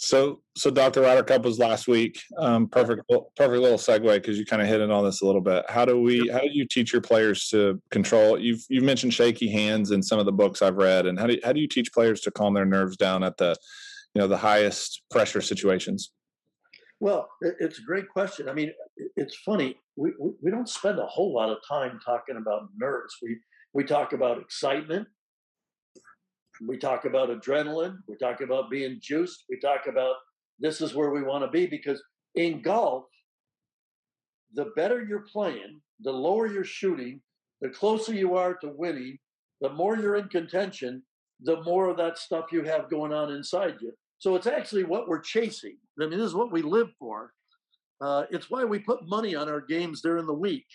So, 0.00 0.42
so 0.56 0.70
Dr. 0.70 1.00
Ryder 1.00 1.24
Cup 1.24 1.44
was 1.44 1.58
last 1.58 1.88
week. 1.88 2.22
Um, 2.38 2.68
perfect, 2.68 3.02
perfect 3.08 3.60
little 3.60 3.76
segue 3.76 4.14
because 4.14 4.38
you 4.38 4.46
kind 4.46 4.62
of 4.62 4.68
hit 4.68 4.80
in 4.80 4.92
on 4.92 5.04
this 5.04 5.22
a 5.22 5.26
little 5.26 5.40
bit. 5.40 5.64
How 5.68 5.84
do 5.84 6.00
we? 6.00 6.28
How 6.28 6.38
do 6.38 6.50
you 6.52 6.66
teach 6.66 6.92
your 6.92 7.02
players 7.02 7.48
to 7.48 7.82
control? 7.90 8.38
You've 8.38 8.64
you've 8.68 8.84
mentioned 8.84 9.12
shaky 9.12 9.50
hands 9.50 9.90
in 9.90 10.00
some 10.00 10.20
of 10.20 10.24
the 10.24 10.32
books 10.32 10.62
I've 10.62 10.76
read, 10.76 11.06
and 11.06 11.18
how 11.18 11.26
do 11.26 11.34
you, 11.34 11.40
how 11.42 11.52
do 11.52 11.58
you 11.58 11.66
teach 11.66 11.92
players 11.92 12.20
to 12.22 12.30
calm 12.30 12.54
their 12.54 12.64
nerves 12.64 12.96
down 12.96 13.24
at 13.24 13.38
the, 13.38 13.56
you 14.14 14.20
know, 14.20 14.28
the 14.28 14.36
highest 14.36 15.02
pressure 15.10 15.40
situations? 15.40 16.12
Well, 17.00 17.28
it's 17.40 17.80
a 17.80 17.82
great 17.82 18.08
question. 18.08 18.48
I 18.48 18.52
mean, 18.52 18.72
it's 19.16 19.34
funny. 19.44 19.80
We, 19.96 20.12
we 20.40 20.52
don't 20.52 20.68
spend 20.68 21.00
a 21.00 21.06
whole 21.06 21.34
lot 21.34 21.50
of 21.50 21.58
time 21.68 21.98
talking 22.04 22.36
about 22.36 22.68
nerves. 22.76 23.16
We 23.20 23.38
we 23.72 23.82
talk 23.82 24.12
about 24.12 24.40
excitement. 24.40 25.08
We 26.66 26.76
talk 26.76 27.04
about 27.04 27.30
adrenaline. 27.30 27.98
We 28.08 28.16
talk 28.16 28.40
about 28.40 28.70
being 28.70 28.98
juiced. 29.00 29.44
We 29.48 29.58
talk 29.58 29.86
about 29.86 30.16
this 30.58 30.80
is 30.80 30.94
where 30.94 31.10
we 31.10 31.22
want 31.22 31.44
to 31.44 31.50
be 31.50 31.66
because 31.66 32.02
in 32.34 32.62
golf, 32.62 33.04
the 34.54 34.72
better 34.76 35.04
you're 35.04 35.26
playing, 35.30 35.80
the 36.00 36.12
lower 36.12 36.46
you're 36.46 36.64
shooting, 36.64 37.20
the 37.60 37.68
closer 37.68 38.12
you 38.12 38.36
are 38.36 38.54
to 38.54 38.68
winning, 38.68 39.18
the 39.60 39.70
more 39.70 39.96
you're 39.96 40.16
in 40.16 40.28
contention, 40.28 41.02
the 41.42 41.62
more 41.62 41.88
of 41.88 41.96
that 41.96 42.18
stuff 42.18 42.52
you 42.52 42.62
have 42.62 42.90
going 42.90 43.12
on 43.12 43.32
inside 43.32 43.76
you. 43.80 43.92
So 44.18 44.34
it's 44.34 44.46
actually 44.46 44.84
what 44.84 45.08
we're 45.08 45.20
chasing. 45.20 45.76
I 46.00 46.06
mean, 46.06 46.18
this 46.18 46.26
is 46.26 46.34
what 46.34 46.52
we 46.52 46.62
live 46.62 46.88
for. 46.98 47.32
Uh, 48.00 48.24
it's 48.30 48.50
why 48.50 48.64
we 48.64 48.78
put 48.78 49.08
money 49.08 49.34
on 49.34 49.48
our 49.48 49.60
games 49.60 50.00
during 50.00 50.26
the 50.26 50.34
week 50.34 50.66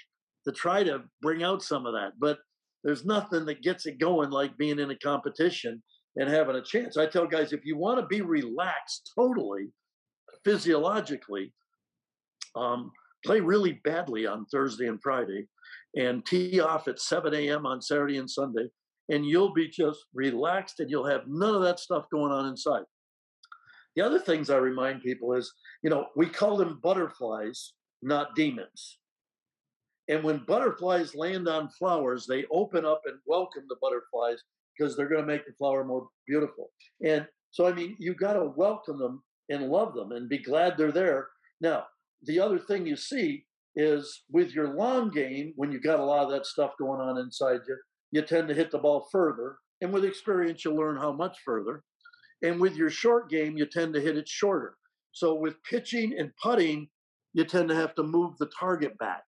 to 0.45 0.51
try 0.51 0.84
to 0.84 1.03
bring 1.21 1.43
out 1.43 1.63
some 1.63 1.86
of 1.86 1.93
that. 1.93 2.13
But 2.19 2.39
there's 2.84 3.05
nothing 3.05 3.45
that 3.45 3.61
gets 3.61 3.86
it 3.86 3.99
going 3.99 4.29
like 4.29 4.57
being 4.57 4.79
in 4.79 4.91
a 4.91 4.97
competition 4.97 5.81
and 6.15 6.29
having 6.29 6.55
a 6.55 6.61
chance. 6.61 6.97
I 6.97 7.05
tell 7.05 7.25
guys 7.25 7.53
if 7.53 7.65
you 7.65 7.77
want 7.77 7.99
to 7.99 8.05
be 8.05 8.21
relaxed 8.21 9.11
totally, 9.17 9.71
physiologically, 10.43 11.53
um, 12.55 12.91
play 13.25 13.39
really 13.39 13.81
badly 13.84 14.25
on 14.25 14.45
Thursday 14.45 14.88
and 14.88 15.01
Friday 15.01 15.47
and 15.95 16.25
tee 16.25 16.59
off 16.59 16.88
at 16.88 16.99
7 16.99 17.34
a.m. 17.34 17.65
on 17.65 17.81
Saturday 17.81 18.17
and 18.17 18.29
Sunday, 18.29 18.67
and 19.09 19.25
you'll 19.25 19.53
be 19.53 19.67
just 19.67 19.99
relaxed 20.13 20.79
and 20.79 20.89
you'll 20.89 21.07
have 21.07 21.21
none 21.27 21.55
of 21.55 21.61
that 21.61 21.79
stuff 21.79 22.05
going 22.11 22.31
on 22.31 22.47
inside. 22.47 22.84
The 23.95 24.01
other 24.01 24.19
things 24.19 24.49
I 24.49 24.57
remind 24.57 25.03
people 25.03 25.34
is, 25.34 25.53
you 25.84 25.89
know, 25.89 26.07
we 26.15 26.25
call 26.25 26.57
them 26.57 26.79
butterflies, 26.81 27.73
not 28.01 28.36
demons. 28.36 28.97
And 30.09 30.23
when 30.23 30.43
butterflies 30.45 31.15
land 31.15 31.47
on 31.47 31.69
flowers, 31.69 32.25
they 32.27 32.45
open 32.51 32.85
up 32.85 33.01
and 33.05 33.17
welcome 33.25 33.63
the 33.69 33.77
butterflies 33.81 34.39
because 34.77 34.95
they're 34.95 35.07
going 35.07 35.21
to 35.21 35.27
make 35.27 35.45
the 35.45 35.53
flower 35.53 35.83
more 35.83 36.07
beautiful. 36.27 36.71
And 37.05 37.25
so, 37.51 37.67
I 37.67 37.73
mean, 37.73 37.95
you 37.99 38.13
got 38.13 38.33
to 38.33 38.53
welcome 38.55 38.99
them 38.99 39.23
and 39.49 39.69
love 39.69 39.93
them 39.93 40.11
and 40.11 40.27
be 40.27 40.39
glad 40.39 40.77
they're 40.77 40.91
there. 40.91 41.27
Now, 41.61 41.85
the 42.23 42.39
other 42.39 42.59
thing 42.59 42.85
you 42.85 42.97
see 42.97 43.45
is 43.75 44.23
with 44.29 44.53
your 44.53 44.69
long 44.75 45.09
game, 45.09 45.53
when 45.55 45.71
you've 45.71 45.83
got 45.83 45.99
a 45.99 46.03
lot 46.03 46.25
of 46.25 46.31
that 46.31 46.45
stuff 46.45 46.71
going 46.77 46.99
on 46.99 47.17
inside 47.17 47.61
you, 47.67 47.77
you 48.11 48.21
tend 48.21 48.47
to 48.47 48.53
hit 48.53 48.71
the 48.71 48.77
ball 48.77 49.07
further. 49.11 49.57
And 49.81 49.93
with 49.93 50.05
experience, 50.05 50.65
you 50.65 50.73
learn 50.73 50.97
how 50.97 51.11
much 51.11 51.37
further. 51.45 51.83
And 52.41 52.59
with 52.59 52.75
your 52.75 52.89
short 52.89 53.29
game, 53.29 53.57
you 53.57 53.65
tend 53.65 53.93
to 53.93 54.01
hit 54.01 54.17
it 54.17 54.27
shorter. 54.27 54.75
So 55.13 55.33
with 55.33 55.55
pitching 55.69 56.15
and 56.17 56.31
putting, 56.41 56.89
you 57.33 57.45
tend 57.45 57.69
to 57.69 57.75
have 57.75 57.95
to 57.95 58.03
move 58.03 58.37
the 58.37 58.49
target 58.59 58.97
back 58.97 59.23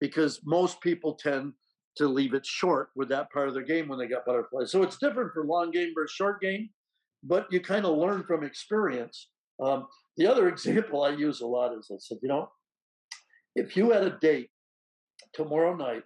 because 0.00 0.40
most 0.44 0.80
people 0.80 1.14
tend 1.14 1.52
to 1.96 2.06
leave 2.06 2.34
it 2.34 2.44
short 2.44 2.90
with 2.94 3.08
that 3.08 3.30
part 3.32 3.48
of 3.48 3.54
their 3.54 3.62
game 3.62 3.88
when 3.88 3.98
they 3.98 4.06
got 4.06 4.26
butterflies. 4.26 4.70
So 4.70 4.82
it's 4.82 4.98
different 4.98 5.32
for 5.32 5.44
long 5.44 5.70
game 5.70 5.92
versus 5.94 6.14
short 6.14 6.40
game, 6.40 6.68
but 7.22 7.46
you 7.50 7.60
kind 7.60 7.86
of 7.86 7.96
learn 7.96 8.22
from 8.24 8.44
experience. 8.44 9.30
Um, 9.62 9.86
the 10.16 10.26
other 10.26 10.48
example 10.50 11.02
I 11.02 11.10
use 11.10 11.40
a 11.40 11.46
lot 11.46 11.76
is 11.76 11.90
I 11.90 11.96
said, 11.98 12.18
you 12.22 12.28
know, 12.28 12.50
if 13.54 13.76
you 13.76 13.90
had 13.90 14.02
a 14.02 14.18
date 14.20 14.50
tomorrow 15.32 15.74
night 15.74 16.02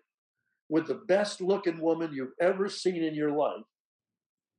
with 0.69 0.87
the 0.87 1.03
best 1.09 1.41
looking 1.41 1.81
woman 1.81 2.13
you've 2.13 2.35
ever 2.41 2.69
seen 2.69 3.03
in 3.03 3.15
your 3.15 3.33
life, 3.33 3.65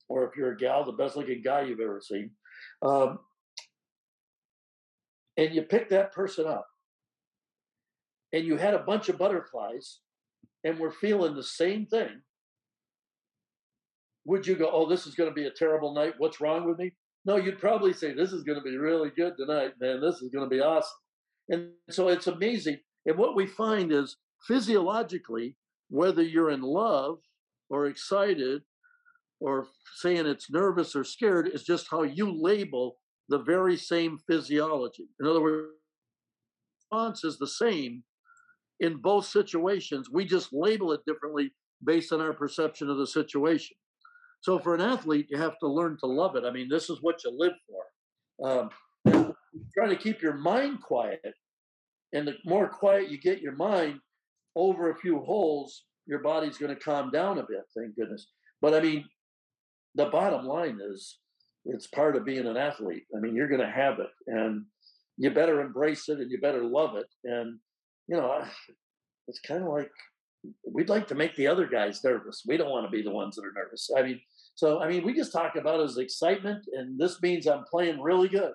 or 0.09 0.27
if 0.27 0.35
you're 0.35 0.51
a 0.51 0.57
gal, 0.57 0.83
the 0.83 0.91
best 0.91 1.15
looking 1.15 1.41
guy 1.41 1.61
you've 1.61 1.79
ever 1.79 2.01
seen, 2.01 2.31
um, 2.81 3.19
and 5.37 5.55
you 5.55 5.61
pick 5.61 5.89
that 5.89 6.11
person 6.11 6.45
up, 6.45 6.67
and 8.33 8.45
you 8.45 8.57
had 8.57 8.73
a 8.73 8.79
bunch 8.79 9.09
of 9.09 9.17
butterflies, 9.17 9.99
and 10.63 10.79
we're 10.79 10.91
feeling 10.91 11.35
the 11.35 11.43
same 11.43 11.85
thing, 11.85 12.21
would 14.25 14.45
you 14.45 14.55
go, 14.55 14.69
oh, 14.71 14.87
this 14.87 15.07
is 15.07 15.15
going 15.15 15.29
to 15.29 15.33
be 15.33 15.47
a 15.47 15.51
terrible 15.51 15.93
night? 15.93 16.13
What's 16.17 16.39
wrong 16.39 16.67
with 16.67 16.77
me? 16.77 16.93
No, 17.25 17.37
you'd 17.37 17.59
probably 17.59 17.93
say, 17.93 18.13
this 18.13 18.31
is 18.31 18.43
going 18.43 18.57
to 18.57 18.63
be 18.63 18.77
really 18.77 19.09
good 19.09 19.33
tonight, 19.37 19.73
man. 19.79 20.01
This 20.01 20.21
is 20.21 20.29
going 20.29 20.47
to 20.47 20.55
be 20.55 20.61
awesome. 20.61 20.97
And 21.49 21.69
so 21.89 22.07
it's 22.07 22.27
amazing. 22.27 22.77
And 23.05 23.17
what 23.17 23.35
we 23.35 23.47
find 23.47 23.91
is 23.91 24.17
physiologically, 24.47 25.55
whether 25.89 26.21
you're 26.21 26.51
in 26.51 26.61
love 26.61 27.17
or 27.69 27.87
excited 27.87 28.61
or 29.39 29.67
saying 29.97 30.27
it's 30.27 30.51
nervous 30.51 30.95
or 30.95 31.03
scared, 31.03 31.49
is 31.51 31.63
just 31.63 31.87
how 31.89 32.03
you 32.03 32.31
label 32.31 32.97
the 33.29 33.39
very 33.39 33.77
same 33.77 34.19
physiology. 34.27 35.07
In 35.19 35.27
other 35.27 35.41
words, 35.41 35.67
response 36.91 37.23
is 37.23 37.37
the 37.37 37.47
same 37.47 38.03
in 38.81 38.97
both 38.97 39.25
situations. 39.25 40.09
We 40.11 40.25
just 40.25 40.49
label 40.51 40.91
it 40.91 41.01
differently 41.07 41.53
based 41.83 42.11
on 42.11 42.19
our 42.19 42.33
perception 42.33 42.89
of 42.89 42.97
the 42.97 43.07
situation. 43.07 43.77
So 44.41 44.59
for 44.59 44.73
an 44.73 44.81
athlete, 44.81 45.27
you 45.29 45.37
have 45.37 45.57
to 45.59 45.67
learn 45.67 45.97
to 45.99 46.07
love 46.07 46.35
it. 46.35 46.43
I 46.43 46.51
mean, 46.51 46.67
this 46.67 46.89
is 46.89 46.97
what 47.01 47.23
you 47.23 47.31
live 47.33 47.53
for. 47.67 48.49
Um, 48.49 48.69
trying 49.77 49.89
to 49.89 49.95
keep 49.95 50.21
your 50.21 50.33
mind 50.33 50.81
quiet, 50.81 51.21
and 52.11 52.27
the 52.27 52.35
more 52.43 52.67
quiet 52.67 53.09
you 53.09 53.19
get 53.19 53.41
your 53.41 53.55
mind 53.55 53.99
over 54.55 54.89
a 54.89 54.97
few 54.97 55.19
holes, 55.19 55.83
your 56.07 56.19
body's 56.19 56.57
going 56.57 56.73
to 56.75 56.83
calm 56.83 57.11
down 57.11 57.37
a 57.37 57.43
bit. 57.43 57.61
Thank 57.77 57.95
goodness. 57.95 58.27
But 58.61 58.73
I 58.73 58.79
mean, 58.79 59.05
the 59.93 60.07
bottom 60.07 60.45
line 60.45 60.79
is 60.83 61.19
it's 61.65 61.87
part 61.87 62.15
of 62.15 62.25
being 62.25 62.47
an 62.47 62.57
athlete. 62.57 63.03
I 63.15 63.19
mean, 63.19 63.35
you're 63.35 63.47
going 63.47 63.61
to 63.61 63.69
have 63.69 63.99
it, 63.99 64.09
and 64.25 64.65
you 65.17 65.29
better 65.29 65.61
embrace 65.61 66.09
it, 66.09 66.19
and 66.19 66.31
you 66.31 66.41
better 66.41 66.63
love 66.63 66.95
it. 66.95 67.07
And 67.23 67.59
you 68.11 68.17
know, 68.17 68.43
it's 69.29 69.39
kind 69.39 69.63
of 69.63 69.69
like 69.69 69.89
we'd 70.65 70.89
like 70.89 71.07
to 71.07 71.15
make 71.15 71.33
the 71.35 71.47
other 71.47 71.65
guys 71.65 72.03
nervous. 72.03 72.43
We 72.45 72.57
don't 72.57 72.69
want 72.69 72.85
to 72.85 72.91
be 72.91 73.01
the 73.01 73.09
ones 73.09 73.37
that 73.37 73.45
are 73.45 73.53
nervous. 73.55 73.89
I 73.97 74.01
mean, 74.01 74.19
so 74.53 74.81
I 74.81 74.89
mean, 74.89 75.05
we 75.05 75.13
just 75.13 75.31
talk 75.31 75.55
about 75.55 75.79
as 75.79 75.97
excitement, 75.97 76.65
and 76.73 76.99
this 76.99 77.21
means 77.21 77.47
I'm 77.47 77.63
playing 77.63 78.01
really 78.01 78.27
good. 78.27 78.51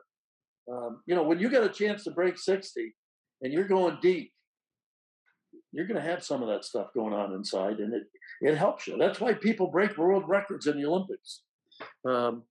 Um, 0.70 1.00
you 1.06 1.14
know, 1.14 1.22
when 1.22 1.38
you 1.38 1.48
get 1.48 1.64
a 1.64 1.70
chance 1.70 2.04
to 2.04 2.10
break 2.10 2.36
60 2.36 2.92
and 3.40 3.52
you're 3.52 3.68
going 3.68 3.98
deep, 4.02 4.30
you're 5.72 5.86
going 5.86 6.00
to 6.00 6.10
have 6.10 6.24
some 6.24 6.42
of 6.42 6.48
that 6.48 6.64
stuff 6.64 6.88
going 6.92 7.14
on 7.14 7.32
inside, 7.32 7.78
and 7.78 7.94
it 7.94 8.02
it 8.42 8.56
helps 8.56 8.86
you. 8.86 8.98
That's 8.98 9.20
why 9.20 9.32
people 9.32 9.68
break 9.68 9.96
world 9.96 10.24
records 10.28 10.66
in 10.66 10.76
the 10.76 10.86
Olympics. 10.86 11.40
Um, 12.04 12.42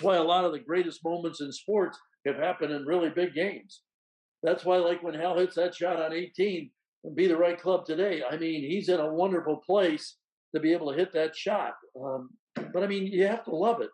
why 0.00 0.16
a 0.16 0.22
lot 0.22 0.46
of 0.46 0.52
the 0.52 0.58
greatest 0.58 1.04
moments 1.04 1.42
in 1.42 1.52
sports 1.52 1.98
have 2.24 2.36
happened 2.36 2.72
in 2.72 2.86
really 2.86 3.10
big 3.10 3.34
games. 3.34 3.82
That's 4.42 4.64
why, 4.64 4.76
like 4.76 5.02
when 5.02 5.14
Hal 5.14 5.38
hits 5.38 5.56
that 5.56 5.74
shot 5.74 6.00
on 6.00 6.12
18 6.12 6.70
and 7.04 7.16
be 7.16 7.26
the 7.26 7.36
right 7.36 7.60
club 7.60 7.84
today, 7.86 8.22
I 8.28 8.36
mean, 8.36 8.60
he's 8.62 8.88
in 8.88 9.00
a 9.00 9.12
wonderful 9.12 9.56
place 9.66 10.16
to 10.54 10.60
be 10.60 10.72
able 10.72 10.92
to 10.92 10.98
hit 10.98 11.12
that 11.14 11.34
shot. 11.34 11.74
Um, 12.00 12.30
but 12.72 12.82
I 12.82 12.86
mean, 12.86 13.06
you 13.06 13.26
have 13.26 13.44
to 13.44 13.54
love 13.54 13.80
it. 13.80 13.90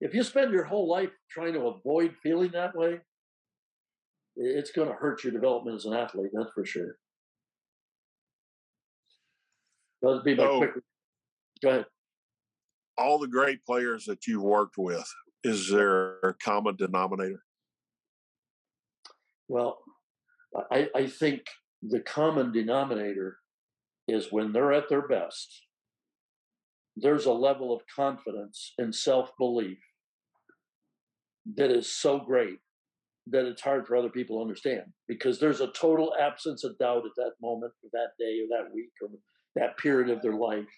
If 0.00 0.14
you 0.14 0.22
spend 0.22 0.52
your 0.52 0.64
whole 0.64 0.88
life 0.88 1.10
trying 1.30 1.52
to 1.54 1.66
avoid 1.66 2.14
feeling 2.22 2.50
that 2.52 2.74
way, 2.76 3.00
it's 4.36 4.72
going 4.72 4.88
to 4.88 4.94
hurt 4.94 5.22
your 5.22 5.32
development 5.32 5.76
as 5.76 5.84
an 5.84 5.92
athlete. 5.94 6.30
That's 6.34 6.50
for 6.54 6.64
sure. 6.66 6.96
That'd 10.02 10.24
be 10.24 10.34
my 10.34 10.44
Oh. 10.44 10.58
quick. 10.58 10.72
Go 11.62 11.68
ahead. 11.70 11.86
All 12.96 13.18
the 13.18 13.28
great 13.28 13.64
players 13.64 14.04
that 14.06 14.26
you've 14.26 14.42
worked 14.42 14.76
with, 14.76 15.08
is 15.42 15.70
there 15.70 16.18
a 16.20 16.34
common 16.34 16.76
denominator? 16.76 17.42
Well, 19.48 19.78
I, 20.70 20.88
I 20.94 21.06
think 21.06 21.42
the 21.82 22.00
common 22.00 22.52
denominator 22.52 23.38
is 24.08 24.28
when 24.30 24.52
they're 24.52 24.72
at 24.72 24.88
their 24.88 25.06
best, 25.06 25.62
there's 26.96 27.26
a 27.26 27.32
level 27.32 27.74
of 27.74 27.82
confidence 27.94 28.72
and 28.78 28.94
self 28.94 29.30
belief 29.38 29.78
that 31.56 31.70
is 31.70 31.90
so 31.90 32.18
great 32.18 32.58
that 33.26 33.46
it's 33.46 33.62
hard 33.62 33.86
for 33.86 33.96
other 33.96 34.10
people 34.10 34.36
to 34.36 34.42
understand 34.42 34.82
because 35.08 35.38
there's 35.38 35.60
a 35.60 35.72
total 35.72 36.14
absence 36.20 36.62
of 36.62 36.76
doubt 36.78 37.04
at 37.04 37.12
that 37.16 37.32
moment, 37.40 37.72
or 37.82 37.90
that 37.92 38.10
day, 38.18 38.40
or 38.40 38.48
that 38.50 38.72
week, 38.74 38.90
or 39.02 39.08
that 39.56 39.78
period 39.78 40.10
of 40.10 40.22
their 40.22 40.34
life. 40.34 40.68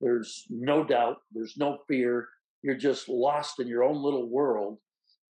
There's 0.00 0.44
no 0.50 0.84
doubt, 0.84 1.18
there's 1.32 1.56
no 1.56 1.78
fear. 1.88 2.28
You're 2.62 2.76
just 2.76 3.08
lost 3.08 3.60
in 3.60 3.68
your 3.68 3.84
own 3.84 4.02
little 4.02 4.28
world 4.28 4.78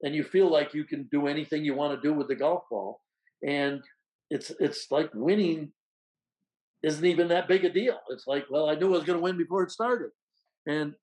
and 0.02 0.14
you 0.14 0.22
feel 0.22 0.50
like 0.50 0.74
you 0.74 0.84
can 0.84 1.08
do 1.10 1.26
anything 1.26 1.64
you 1.64 1.74
want 1.74 1.94
to 1.94 2.08
do 2.08 2.14
with 2.14 2.28
the 2.28 2.34
golf 2.34 2.64
ball 2.70 3.00
and 3.46 3.82
it's 4.30 4.52
it's 4.60 4.90
like 4.90 5.10
winning 5.14 5.72
isn't 6.82 7.04
even 7.04 7.28
that 7.28 7.48
big 7.48 7.64
a 7.64 7.70
deal. 7.70 7.98
It's 8.10 8.26
like 8.26 8.46
well 8.50 8.68
i 8.68 8.74
knew 8.74 8.88
i 8.88 8.98
was 8.98 9.04
going 9.04 9.18
to 9.18 9.22
win 9.22 9.36
before 9.36 9.62
it 9.62 9.70
started. 9.70 10.10
And 10.66 10.94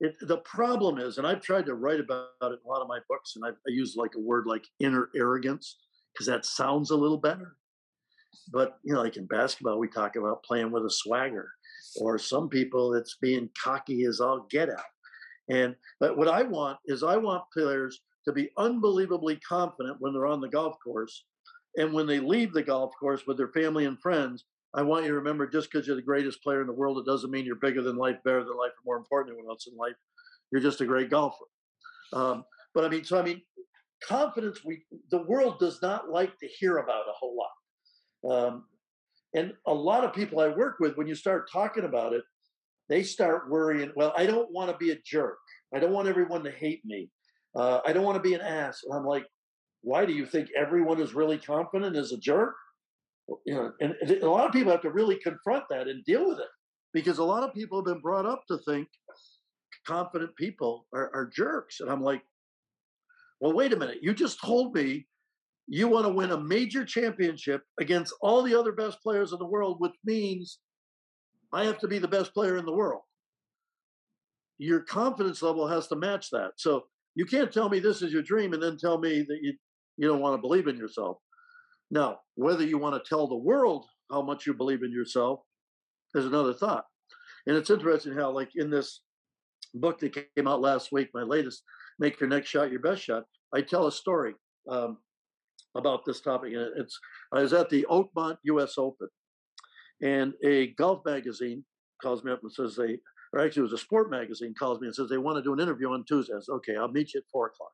it, 0.00 0.16
the 0.20 0.38
problem 0.38 0.98
is 0.98 1.18
and 1.18 1.26
i've 1.26 1.40
tried 1.40 1.66
to 1.66 1.74
write 1.74 2.00
about 2.00 2.28
it 2.42 2.46
in 2.46 2.58
a 2.64 2.68
lot 2.68 2.82
of 2.82 2.88
my 2.88 2.98
books 3.08 3.34
and 3.36 3.44
I've, 3.44 3.56
i 3.66 3.70
use 3.70 3.94
like 3.96 4.16
a 4.16 4.20
word 4.20 4.44
like 4.46 4.64
inner 4.80 5.08
arrogance 5.16 5.78
because 6.12 6.26
that 6.26 6.44
sounds 6.44 6.90
a 6.90 6.96
little 6.96 7.18
better. 7.18 7.56
But 8.52 8.78
you 8.84 8.94
know 8.94 9.02
like 9.02 9.16
in 9.16 9.26
basketball 9.26 9.78
we 9.78 9.88
talk 9.88 10.16
about 10.16 10.44
playing 10.44 10.70
with 10.70 10.84
a 10.84 10.90
swagger 10.90 11.50
or 12.00 12.18
some 12.18 12.48
people 12.48 12.94
it's 12.94 13.16
being 13.20 13.48
cocky 13.62 14.04
as 14.04 14.20
all 14.20 14.46
get 14.50 14.68
out 14.68 14.93
and 15.48 15.74
but 16.00 16.16
what 16.16 16.28
I 16.28 16.42
want 16.42 16.78
is 16.86 17.02
I 17.02 17.16
want 17.16 17.44
players 17.52 18.00
to 18.24 18.32
be 18.32 18.50
unbelievably 18.56 19.36
confident 19.46 19.96
when 20.00 20.12
they're 20.12 20.26
on 20.26 20.40
the 20.40 20.48
golf 20.48 20.76
course. 20.82 21.24
And 21.76 21.92
when 21.92 22.06
they 22.06 22.20
leave 22.20 22.52
the 22.52 22.62
golf 22.62 22.92
course 22.98 23.26
with 23.26 23.36
their 23.36 23.48
family 23.48 23.84
and 23.84 24.00
friends, 24.00 24.44
I 24.74 24.82
want 24.82 25.04
you 25.04 25.10
to 25.10 25.16
remember 25.16 25.46
just 25.46 25.70
because 25.70 25.86
you're 25.86 25.96
the 25.96 26.02
greatest 26.02 26.42
player 26.42 26.60
in 26.60 26.66
the 26.66 26.72
world, 26.72 26.98
it 26.98 27.06
doesn't 27.06 27.30
mean 27.30 27.44
you're 27.44 27.56
bigger 27.56 27.82
than 27.82 27.96
life, 27.96 28.16
better 28.24 28.44
than 28.44 28.56
life, 28.56 28.70
or 28.70 28.84
more 28.84 28.96
important 28.96 29.36
than 29.36 29.46
else 29.48 29.66
in 29.66 29.76
life. 29.76 29.94
You're 30.50 30.62
just 30.62 30.80
a 30.80 30.86
great 30.86 31.10
golfer. 31.10 31.44
Um, 32.12 32.44
but 32.74 32.84
I 32.84 32.88
mean, 32.88 33.04
so 33.04 33.18
I 33.18 33.22
mean, 33.22 33.42
confidence. 34.02 34.64
We 34.64 34.84
the 35.10 35.22
world 35.22 35.58
does 35.58 35.80
not 35.82 36.10
like 36.10 36.38
to 36.38 36.46
hear 36.46 36.78
about 36.78 37.08
a 37.08 37.12
whole 37.12 37.36
lot. 37.36 38.46
Um, 38.46 38.64
and 39.34 39.52
a 39.66 39.74
lot 39.74 40.04
of 40.04 40.12
people 40.12 40.40
I 40.40 40.48
work 40.48 40.76
with, 40.80 40.96
when 40.96 41.06
you 41.06 41.14
start 41.14 41.50
talking 41.52 41.84
about 41.84 42.12
it, 42.12 42.22
they 42.88 43.02
start 43.02 43.50
worrying, 43.50 43.92
well, 43.96 44.12
I 44.16 44.26
don't 44.26 44.50
want 44.52 44.70
to 44.70 44.76
be 44.76 44.90
a 44.90 44.98
jerk. 45.04 45.38
I 45.74 45.78
don't 45.78 45.92
want 45.92 46.08
everyone 46.08 46.44
to 46.44 46.50
hate 46.50 46.84
me. 46.84 47.10
Uh, 47.56 47.80
I 47.86 47.92
don't 47.92 48.04
want 48.04 48.16
to 48.16 48.22
be 48.22 48.34
an 48.34 48.40
ass. 48.40 48.82
And 48.84 48.94
I'm 48.94 49.06
like, 49.06 49.26
why 49.82 50.06
do 50.06 50.12
you 50.12 50.26
think 50.26 50.48
everyone 50.56 51.00
is 51.00 51.14
really 51.14 51.38
confident 51.38 51.96
is 51.96 52.12
a 52.12 52.18
jerk? 52.18 52.54
You 53.46 53.54
know, 53.54 53.72
and 53.80 53.94
a 54.22 54.28
lot 54.28 54.46
of 54.46 54.52
people 54.52 54.72
have 54.72 54.82
to 54.82 54.90
really 54.90 55.16
confront 55.16 55.64
that 55.70 55.88
and 55.88 56.04
deal 56.04 56.28
with 56.28 56.38
it 56.38 56.48
because 56.92 57.18
a 57.18 57.24
lot 57.24 57.42
of 57.42 57.54
people 57.54 57.78
have 57.78 57.86
been 57.86 58.00
brought 58.00 58.26
up 58.26 58.42
to 58.48 58.58
think 58.58 58.88
confident 59.86 60.34
people 60.36 60.86
are, 60.94 61.10
are 61.14 61.30
jerks. 61.34 61.80
And 61.80 61.90
I'm 61.90 62.02
like, 62.02 62.22
well, 63.40 63.52
wait 63.52 63.72
a 63.72 63.76
minute. 63.76 63.98
You 64.02 64.14
just 64.14 64.40
told 64.40 64.74
me 64.74 65.06
you 65.66 65.88
want 65.88 66.06
to 66.06 66.12
win 66.12 66.30
a 66.30 66.40
major 66.40 66.84
championship 66.84 67.62
against 67.80 68.14
all 68.20 68.42
the 68.42 68.58
other 68.58 68.72
best 68.72 69.02
players 69.02 69.32
in 69.32 69.38
the 69.38 69.46
world, 69.46 69.76
which 69.80 69.94
means 70.04 70.58
I 71.54 71.64
have 71.64 71.78
to 71.78 71.88
be 71.88 71.98
the 71.98 72.08
best 72.08 72.34
player 72.34 72.56
in 72.56 72.66
the 72.66 72.72
world. 72.72 73.02
Your 74.58 74.80
confidence 74.80 75.42
level 75.42 75.66
has 75.66 75.86
to 75.88 75.96
match 75.96 76.30
that. 76.30 76.52
So 76.56 76.84
you 77.14 77.24
can't 77.24 77.52
tell 77.52 77.68
me 77.68 77.78
this 77.78 78.02
is 78.02 78.12
your 78.12 78.22
dream 78.22 78.52
and 78.52 78.62
then 78.62 78.76
tell 78.76 78.98
me 78.98 79.22
that 79.22 79.38
you, 79.40 79.54
you 79.96 80.08
don't 80.08 80.20
want 80.20 80.36
to 80.36 80.42
believe 80.42 80.66
in 80.66 80.76
yourself. 80.76 81.18
Now, 81.90 82.18
whether 82.34 82.64
you 82.64 82.78
want 82.78 83.02
to 83.02 83.08
tell 83.08 83.26
the 83.26 83.36
world 83.36 83.86
how 84.10 84.22
much 84.22 84.46
you 84.46 84.54
believe 84.54 84.82
in 84.82 84.92
yourself 84.92 85.40
is 86.14 86.26
another 86.26 86.52
thought. 86.52 86.84
And 87.46 87.56
it's 87.56 87.70
interesting 87.70 88.14
how, 88.14 88.30
like 88.30 88.50
in 88.56 88.70
this 88.70 89.00
book 89.74 90.00
that 90.00 90.14
came 90.36 90.48
out 90.48 90.60
last 90.60 90.92
week, 90.92 91.10
my 91.14 91.22
latest, 91.22 91.62
Make 91.98 92.18
Your 92.20 92.28
Next 92.28 92.48
Shot 92.48 92.70
Your 92.70 92.80
Best 92.80 93.02
Shot, 93.02 93.24
I 93.54 93.60
tell 93.60 93.86
a 93.86 93.92
story 93.92 94.34
um, 94.68 94.98
about 95.76 96.04
this 96.04 96.20
topic. 96.20 96.54
And 96.54 96.70
it's 96.76 96.98
I 97.32 97.42
was 97.42 97.52
at 97.52 97.70
the 97.70 97.86
Oakmont 97.90 98.38
U.S. 98.44 98.74
Open, 98.78 99.08
and 100.04 100.34
a 100.44 100.68
golf 100.74 101.00
magazine 101.04 101.64
calls 102.00 102.22
me 102.22 102.30
up 102.30 102.40
and 102.42 102.52
says 102.52 102.76
they, 102.76 102.98
or 103.32 103.40
actually 103.40 103.60
it 103.60 103.70
was 103.70 103.72
a 103.72 103.78
sport 103.78 104.10
magazine 104.10 104.54
calls 104.56 104.78
me 104.78 104.86
and 104.86 104.94
says 104.94 105.08
they 105.08 105.18
want 105.18 105.38
to 105.38 105.42
do 105.42 105.54
an 105.54 105.60
interview 105.60 105.90
on 105.90 106.04
Tuesday. 106.04 106.34
I 106.34 106.40
said, 106.40 106.52
okay, 106.56 106.76
I'll 106.76 106.92
meet 106.92 107.14
you 107.14 107.20
at 107.20 107.24
four 107.32 107.46
o'clock. 107.46 107.72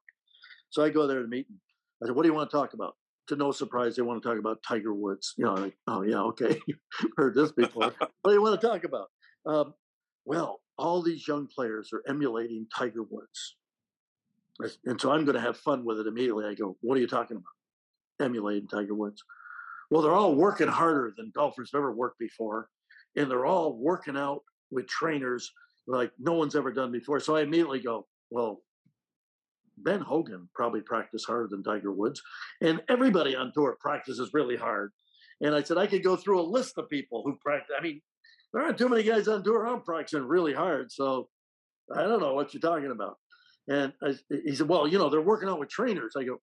So 0.70 0.84
I 0.84 0.90
go 0.90 1.06
there 1.08 1.20
to 1.20 1.28
meet. 1.28 1.48
Them. 1.48 1.60
I 2.02 2.06
said, 2.06 2.14
what 2.14 2.22
do 2.22 2.28
you 2.28 2.34
want 2.34 2.48
to 2.48 2.56
talk 2.56 2.72
about? 2.72 2.94
To 3.28 3.36
no 3.36 3.50
surprise, 3.52 3.96
they 3.96 4.02
want 4.02 4.22
to 4.22 4.28
talk 4.28 4.38
about 4.38 4.62
Tiger 4.66 4.94
Woods. 4.94 5.34
You 5.36 5.44
know, 5.44 5.54
like, 5.54 5.76
oh 5.86 6.02
yeah, 6.02 6.20
okay, 6.22 6.60
heard 7.16 7.34
this 7.34 7.52
before. 7.52 7.92
what 7.98 8.10
do 8.24 8.32
you 8.32 8.42
want 8.42 8.60
to 8.60 8.66
talk 8.66 8.84
about? 8.84 9.08
Um, 9.44 9.74
well, 10.24 10.60
all 10.78 11.02
these 11.02 11.26
young 11.26 11.46
players 11.46 11.90
are 11.92 12.02
emulating 12.08 12.66
Tiger 12.74 13.02
Woods. 13.02 13.56
And 14.84 15.00
so 15.00 15.12
I'm 15.12 15.24
going 15.24 15.36
to 15.36 15.40
have 15.40 15.56
fun 15.56 15.84
with 15.84 15.98
it 15.98 16.06
immediately. 16.06 16.46
I 16.46 16.54
go, 16.54 16.76
What 16.80 16.96
are 16.96 17.00
you 17.00 17.06
talking 17.06 17.36
about? 17.38 18.26
Emulating 18.26 18.68
Tiger 18.68 18.94
Woods. 18.94 19.22
Well, 19.90 20.02
they're 20.02 20.12
all 20.12 20.34
working 20.34 20.68
harder 20.68 21.12
than 21.16 21.32
golfers 21.34 21.70
have 21.72 21.80
ever 21.80 21.92
worked 21.92 22.18
before. 22.18 22.68
And 23.16 23.30
they're 23.30 23.46
all 23.46 23.76
working 23.76 24.16
out 24.16 24.42
with 24.70 24.86
trainers 24.86 25.50
like 25.86 26.12
no 26.18 26.34
one's 26.34 26.54
ever 26.54 26.72
done 26.72 26.92
before. 26.92 27.18
So 27.20 27.36
I 27.36 27.42
immediately 27.42 27.80
go, 27.80 28.06
Well, 28.30 28.62
Ben 29.76 30.00
Hogan 30.00 30.48
probably 30.54 30.80
practiced 30.80 31.26
harder 31.26 31.48
than 31.48 31.62
Tiger 31.62 31.92
Woods. 31.92 32.22
And 32.60 32.80
everybody 32.88 33.34
on 33.34 33.52
tour 33.52 33.76
practices 33.80 34.30
really 34.32 34.56
hard. 34.56 34.92
And 35.40 35.54
I 35.54 35.62
said, 35.62 35.78
I 35.78 35.86
could 35.86 36.04
go 36.04 36.16
through 36.16 36.40
a 36.40 36.42
list 36.42 36.78
of 36.78 36.88
people 36.88 37.22
who 37.24 37.36
practice. 37.40 37.74
I 37.76 37.82
mean, 37.82 38.00
there 38.52 38.62
aren't 38.62 38.78
too 38.78 38.88
many 38.88 39.02
guys 39.02 39.26
on 39.26 39.42
tour 39.42 39.66
I'm 39.66 39.82
practicing 39.82 40.26
really 40.26 40.52
hard. 40.52 40.92
So 40.92 41.28
I 41.94 42.02
don't 42.02 42.20
know 42.20 42.34
what 42.34 42.52
you're 42.52 42.60
talking 42.60 42.90
about. 42.90 43.16
And 43.68 43.92
I, 44.02 44.14
he 44.28 44.54
said, 44.54 44.68
Well, 44.68 44.86
you 44.86 44.98
know, 44.98 45.08
they're 45.08 45.20
working 45.20 45.48
out 45.48 45.58
with 45.58 45.68
trainers. 45.68 46.14
I 46.16 46.24
go, 46.24 46.40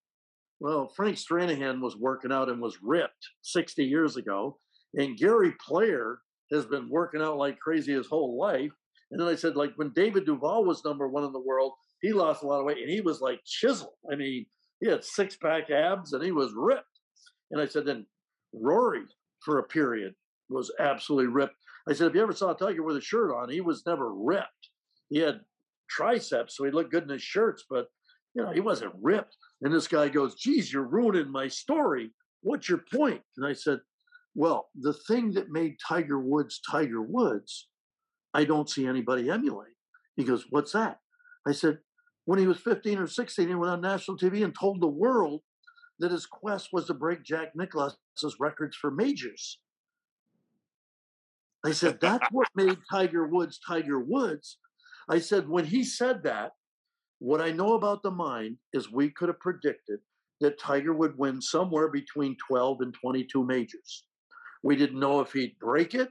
Well, 0.59 0.91
Frank 0.95 1.17
Stranahan 1.17 1.81
was 1.81 1.95
working 1.95 2.31
out 2.31 2.49
and 2.49 2.61
was 2.61 2.79
ripped 2.81 3.29
60 3.43 3.83
years 3.83 4.17
ago. 4.17 4.57
And 4.95 5.17
Gary 5.17 5.53
Player 5.65 6.19
has 6.51 6.65
been 6.65 6.89
working 6.89 7.21
out 7.21 7.37
like 7.37 7.59
crazy 7.59 7.93
his 7.93 8.07
whole 8.07 8.39
life. 8.39 8.71
And 9.11 9.19
then 9.19 9.27
I 9.27 9.35
said, 9.35 9.55
like 9.55 9.73
when 9.75 9.91
David 9.93 10.25
Duval 10.25 10.65
was 10.65 10.83
number 10.83 11.07
one 11.07 11.23
in 11.23 11.31
the 11.31 11.39
world, 11.39 11.73
he 12.01 12.11
lost 12.11 12.43
a 12.43 12.47
lot 12.47 12.59
of 12.59 12.65
weight 12.65 12.79
and 12.79 12.89
he 12.89 13.01
was 13.01 13.21
like 13.21 13.39
chiseled. 13.45 13.93
I 14.11 14.15
mean, 14.15 14.45
he 14.79 14.89
had 14.89 15.03
six 15.03 15.35
pack 15.35 15.69
abs 15.69 16.13
and 16.13 16.23
he 16.23 16.31
was 16.31 16.53
ripped. 16.55 16.85
And 17.51 17.61
I 17.61 17.65
said, 17.65 17.85
then 17.85 18.05
Rory 18.53 19.03
for 19.41 19.59
a 19.59 19.63
period 19.63 20.13
was 20.49 20.71
absolutely 20.79 21.31
ripped. 21.31 21.55
I 21.87 21.93
said, 21.93 22.07
if 22.07 22.15
you 22.15 22.21
ever 22.21 22.33
saw 22.33 22.53
Tiger 22.53 22.83
with 22.83 22.97
a 22.97 23.01
shirt 23.01 23.31
on, 23.33 23.49
he 23.49 23.61
was 23.61 23.83
never 23.85 24.13
ripped. 24.13 24.69
He 25.09 25.19
had 25.19 25.41
triceps, 25.89 26.57
so 26.57 26.65
he 26.65 26.71
looked 26.71 26.91
good 26.91 27.03
in 27.03 27.09
his 27.09 27.21
shirts, 27.21 27.63
but 27.69 27.87
you 28.33 28.43
know, 28.43 28.51
he 28.51 28.59
wasn't 28.59 28.93
ripped. 29.01 29.37
And 29.61 29.73
this 29.73 29.87
guy 29.87 30.09
goes, 30.09 30.35
geez, 30.35 30.71
you're 30.71 30.87
ruining 30.87 31.31
my 31.31 31.47
story. 31.47 32.11
What's 32.41 32.69
your 32.69 32.83
point? 32.93 33.21
And 33.37 33.45
I 33.45 33.53
said, 33.53 33.79
well, 34.35 34.69
the 34.75 34.93
thing 34.93 35.31
that 35.33 35.49
made 35.49 35.77
Tiger 35.85 36.19
Woods 36.19 36.61
Tiger 36.69 37.01
Woods, 37.01 37.67
I 38.33 38.43
don't 38.45 38.69
see 38.69 38.85
anybody 38.85 39.29
emulate. 39.29 39.73
He 40.15 40.23
goes, 40.23 40.45
what's 40.51 40.73
that? 40.73 40.99
I 41.47 41.53
said, 41.53 41.79
when 42.25 42.39
he 42.39 42.45
was 42.45 42.59
15 42.59 42.99
or 42.99 43.07
16, 43.07 43.47
he 43.47 43.55
went 43.55 43.71
on 43.71 43.81
national 43.81 44.17
TV 44.17 44.43
and 44.43 44.53
told 44.53 44.81
the 44.81 44.87
world 44.87 45.41
that 45.99 46.11
his 46.11 46.25
quest 46.25 46.69
was 46.71 46.85
to 46.85 46.93
break 46.93 47.23
Jack 47.23 47.53
Nicklaus's 47.55 48.35
records 48.39 48.75
for 48.75 48.91
majors. 48.91 49.59
I 51.65 51.71
said, 51.71 51.99
that's 51.99 52.27
what 52.31 52.47
made 52.55 52.77
Tiger 52.91 53.25
Woods 53.25 53.59
Tiger 53.65 53.99
Woods. 53.99 54.57
I 55.09 55.19
said, 55.19 55.49
when 55.49 55.65
he 55.65 55.83
said 55.83 56.23
that, 56.23 56.51
what 57.19 57.41
I 57.41 57.51
know 57.51 57.73
about 57.73 58.03
the 58.03 58.11
mind 58.11 58.57
is 58.73 58.91
we 58.91 59.09
could 59.09 59.29
have 59.29 59.39
predicted 59.39 59.99
that 60.39 60.59
Tiger 60.59 60.93
would 60.93 61.17
win 61.17 61.41
somewhere 61.41 61.89
between 61.89 62.37
12 62.47 62.81
and 62.81 62.93
22 62.93 63.43
majors. 63.43 64.05
We 64.63 64.75
didn't 64.75 64.99
know 64.99 65.21
if 65.21 65.31
he'd 65.31 65.57
break 65.59 65.95
it, 65.95 66.09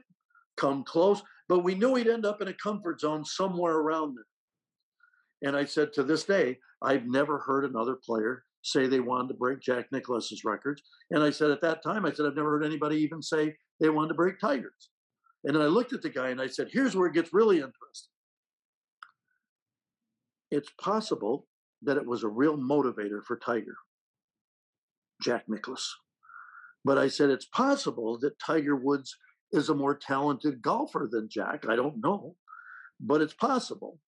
come 0.57 0.83
close, 0.83 1.21
but 1.47 1.59
we 1.59 1.75
knew 1.75 1.95
he'd 1.95 2.07
end 2.07 2.25
up 2.25 2.41
in 2.41 2.49
a 2.49 2.53
comfort 2.53 2.99
zone 2.99 3.23
somewhere 3.23 3.75
around 3.75 4.15
there. 4.15 5.47
And 5.47 5.55
I 5.55 5.65
said, 5.65 5.93
to 5.93 6.03
this 6.03 6.23
day, 6.23 6.57
I've 6.81 7.05
never 7.05 7.37
heard 7.39 7.63
another 7.63 7.95
player 7.95 8.43
say 8.63 8.87
they 8.87 8.99
wanted 8.99 9.29
to 9.29 9.33
break 9.35 9.61
Jack 9.61 9.87
Nicklaus's 9.91 10.43
records. 10.43 10.81
And 11.11 11.23
I 11.23 11.29
said 11.29 11.51
at 11.51 11.61
that 11.61 11.83
time, 11.83 12.05
I 12.05 12.11
said, 12.11 12.25
I've 12.25 12.35
never 12.35 12.51
heard 12.51 12.65
anybody 12.65 12.97
even 12.97 13.21
say 13.21 13.55
they 13.79 13.89
wanted 13.89 14.09
to 14.09 14.13
break 14.15 14.39
Tiger's. 14.39 14.89
And 15.45 15.55
then 15.55 15.61
I 15.61 15.67
looked 15.67 15.93
at 15.93 16.01
the 16.01 16.09
guy 16.09 16.29
and 16.29 16.41
I 16.41 16.47
said, 16.47 16.67
here's 16.71 16.95
where 16.95 17.07
it 17.07 17.13
gets 17.13 17.33
really 17.33 17.57
interesting. 17.57 18.11
It's 20.51 20.71
possible 20.81 21.47
that 21.81 21.97
it 21.97 22.05
was 22.05 22.23
a 22.23 22.29
real 22.29 22.57
motivator 22.57 23.23
for 23.23 23.37
Tiger, 23.37 23.75
Jack 25.21 25.45
Nicklaus. 25.47 25.95
But 26.85 26.97
I 26.97 27.07
said, 27.07 27.29
it's 27.29 27.45
possible 27.45 28.17
that 28.19 28.39
Tiger 28.39 28.75
Woods 28.75 29.17
is 29.51 29.69
a 29.69 29.75
more 29.75 29.95
talented 29.95 30.61
golfer 30.61 31.07
than 31.11 31.29
Jack. 31.29 31.65
I 31.67 31.75
don't 31.75 32.01
know, 32.01 32.35
but 32.99 33.21
it's 33.21 33.33
possible. 33.33 33.99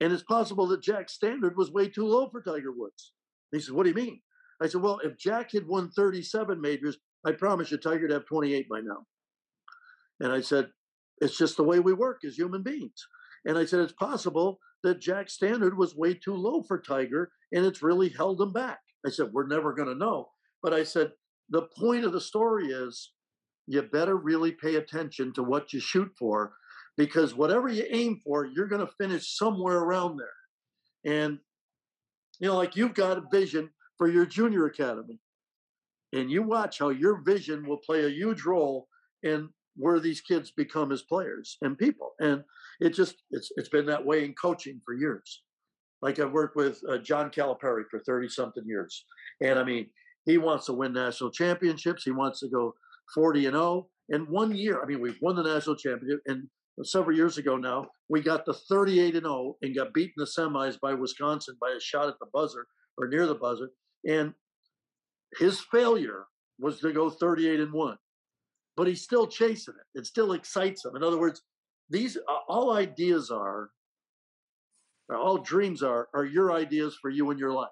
And 0.00 0.12
it's 0.12 0.22
possible 0.22 0.66
that 0.68 0.82
Jack's 0.82 1.14
standard 1.14 1.56
was 1.56 1.70
way 1.70 1.88
too 1.88 2.04
low 2.04 2.28
for 2.28 2.42
Tiger 2.42 2.72
Woods. 2.72 3.12
he 3.50 3.60
said, 3.60 3.74
What 3.74 3.84
do 3.84 3.88
you 3.90 3.94
mean? 3.94 4.20
I 4.60 4.68
said, 4.68 4.82
Well, 4.82 5.00
if 5.02 5.18
Jack 5.18 5.52
had 5.52 5.66
won 5.66 5.90
37 5.90 6.60
majors, 6.60 6.98
I 7.24 7.32
promise 7.32 7.70
you 7.70 7.78
Tiger'd 7.78 8.10
have 8.10 8.26
28 8.26 8.68
by 8.68 8.80
now. 8.80 9.06
And 10.20 10.32
I 10.32 10.40
said, 10.40 10.70
it's 11.18 11.36
just 11.36 11.56
the 11.56 11.64
way 11.64 11.80
we 11.80 11.92
work 11.92 12.20
as 12.24 12.36
human 12.36 12.62
beings. 12.62 13.06
And 13.46 13.56
I 13.56 13.64
said, 13.64 13.80
it's 13.80 13.92
possible 13.92 14.58
that 14.82 15.00
Jack's 15.00 15.34
standard 15.34 15.78
was 15.78 15.94
way 15.94 16.14
too 16.14 16.34
low 16.34 16.62
for 16.62 16.80
Tiger 16.80 17.30
and 17.52 17.64
it's 17.64 17.82
really 17.82 18.08
held 18.08 18.40
him 18.40 18.52
back. 18.52 18.80
I 19.06 19.10
said, 19.10 19.30
we're 19.32 19.46
never 19.46 19.72
going 19.72 19.88
to 19.88 19.94
know. 19.94 20.28
But 20.62 20.74
I 20.74 20.82
said, 20.82 21.12
the 21.48 21.68
point 21.78 22.04
of 22.04 22.12
the 22.12 22.20
story 22.20 22.66
is 22.66 23.12
you 23.66 23.82
better 23.82 24.16
really 24.16 24.52
pay 24.52 24.76
attention 24.76 25.32
to 25.34 25.42
what 25.42 25.72
you 25.72 25.80
shoot 25.80 26.10
for 26.18 26.54
because 26.96 27.34
whatever 27.34 27.68
you 27.68 27.84
aim 27.88 28.20
for, 28.24 28.46
you're 28.46 28.68
going 28.68 28.84
to 28.84 28.92
finish 28.98 29.36
somewhere 29.36 29.78
around 29.78 30.18
there. 30.18 31.12
And, 31.14 31.38
you 32.40 32.48
know, 32.48 32.56
like 32.56 32.74
you've 32.74 32.94
got 32.94 33.18
a 33.18 33.24
vision 33.30 33.70
for 33.96 34.08
your 34.08 34.26
junior 34.26 34.66
academy. 34.66 35.20
And 36.12 36.30
you 36.30 36.42
watch 36.42 36.78
how 36.78 36.88
your 36.88 37.22
vision 37.22 37.66
will 37.66 37.78
play 37.78 38.04
a 38.04 38.10
huge 38.10 38.44
role 38.44 38.88
in 39.22 39.50
where 39.76 40.00
these 40.00 40.20
kids 40.20 40.50
become 40.50 40.92
as 40.92 41.02
players 41.02 41.56
and 41.62 41.78
people. 41.78 42.12
And 42.20 42.42
it 42.80 42.90
just 42.90 43.16
it's 43.30 43.50
it's 43.56 43.68
been 43.68 43.86
that 43.86 44.04
way 44.04 44.24
in 44.24 44.34
coaching 44.34 44.80
for 44.84 44.94
years. 44.94 45.42
Like 46.02 46.18
I've 46.18 46.32
worked 46.32 46.56
with 46.56 46.80
uh, 46.88 46.98
John 46.98 47.30
Calipari 47.30 47.84
for 47.90 48.00
thirty 48.00 48.28
something 48.28 48.64
years, 48.66 49.04
and 49.40 49.58
I 49.58 49.64
mean 49.64 49.86
he 50.24 50.38
wants 50.38 50.66
to 50.66 50.72
win 50.72 50.92
national 50.92 51.30
championships. 51.30 52.04
He 52.04 52.10
wants 52.10 52.40
to 52.40 52.48
go 52.48 52.74
forty 53.14 53.46
and 53.46 53.54
zero. 53.54 53.64
Oh. 53.64 53.90
And 54.08 54.28
one 54.28 54.54
year, 54.54 54.80
I 54.80 54.86
mean, 54.86 55.00
we've 55.00 55.18
won 55.20 55.34
the 55.34 55.42
national 55.42 55.74
championship, 55.74 56.20
and 56.26 56.46
several 56.84 57.16
years 57.16 57.38
ago 57.38 57.56
now, 57.56 57.86
we 58.08 58.20
got 58.20 58.44
the 58.44 58.54
38 58.54 59.16
and 59.16 59.24
0 59.24 59.56
and 59.62 59.74
got 59.74 59.92
beaten 59.92 60.14
the 60.16 60.26
semis 60.26 60.78
by 60.80 60.94
Wisconsin 60.94 61.56
by 61.60 61.70
a 61.76 61.80
shot 61.80 62.06
at 62.08 62.14
the 62.20 62.26
buzzer 62.32 62.66
or 62.98 63.08
near 63.08 63.26
the 63.26 63.34
buzzer. 63.34 63.70
And 64.08 64.32
his 65.38 65.60
failure 65.72 66.26
was 66.58 66.78
to 66.80 66.92
go 66.92 67.10
38 67.10 67.60
and 67.60 67.72
1 67.72 67.96
but 68.76 68.86
he's 68.86 69.02
still 69.02 69.26
chasing 69.26 69.74
it. 69.74 69.98
It 69.98 70.06
still 70.06 70.32
excites 70.32 70.84
him. 70.84 70.96
In 70.96 71.02
other 71.02 71.18
words, 71.18 71.42
these 71.88 72.16
uh, 72.16 72.38
all 72.48 72.76
ideas 72.76 73.30
are, 73.30 73.70
all 75.10 75.38
dreams 75.38 75.82
are, 75.82 76.08
are 76.14 76.24
your 76.24 76.52
ideas 76.52 76.96
for 77.00 77.10
you 77.10 77.30
and 77.30 77.38
your 77.38 77.52
life. 77.52 77.68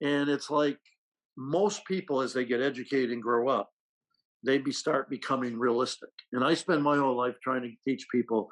And 0.00 0.28
it's 0.28 0.50
like 0.50 0.78
most 1.36 1.84
people, 1.84 2.20
as 2.20 2.32
they 2.32 2.44
get 2.44 2.60
educated 2.60 3.10
and 3.10 3.22
grow 3.22 3.48
up, 3.48 3.70
they 4.44 4.58
be, 4.58 4.72
start 4.72 5.10
becoming 5.10 5.58
realistic. 5.58 6.10
And 6.32 6.44
I 6.44 6.54
spend 6.54 6.82
my 6.82 6.96
whole 6.96 7.16
life 7.16 7.34
trying 7.42 7.62
to 7.62 7.70
teach 7.86 8.06
people 8.10 8.48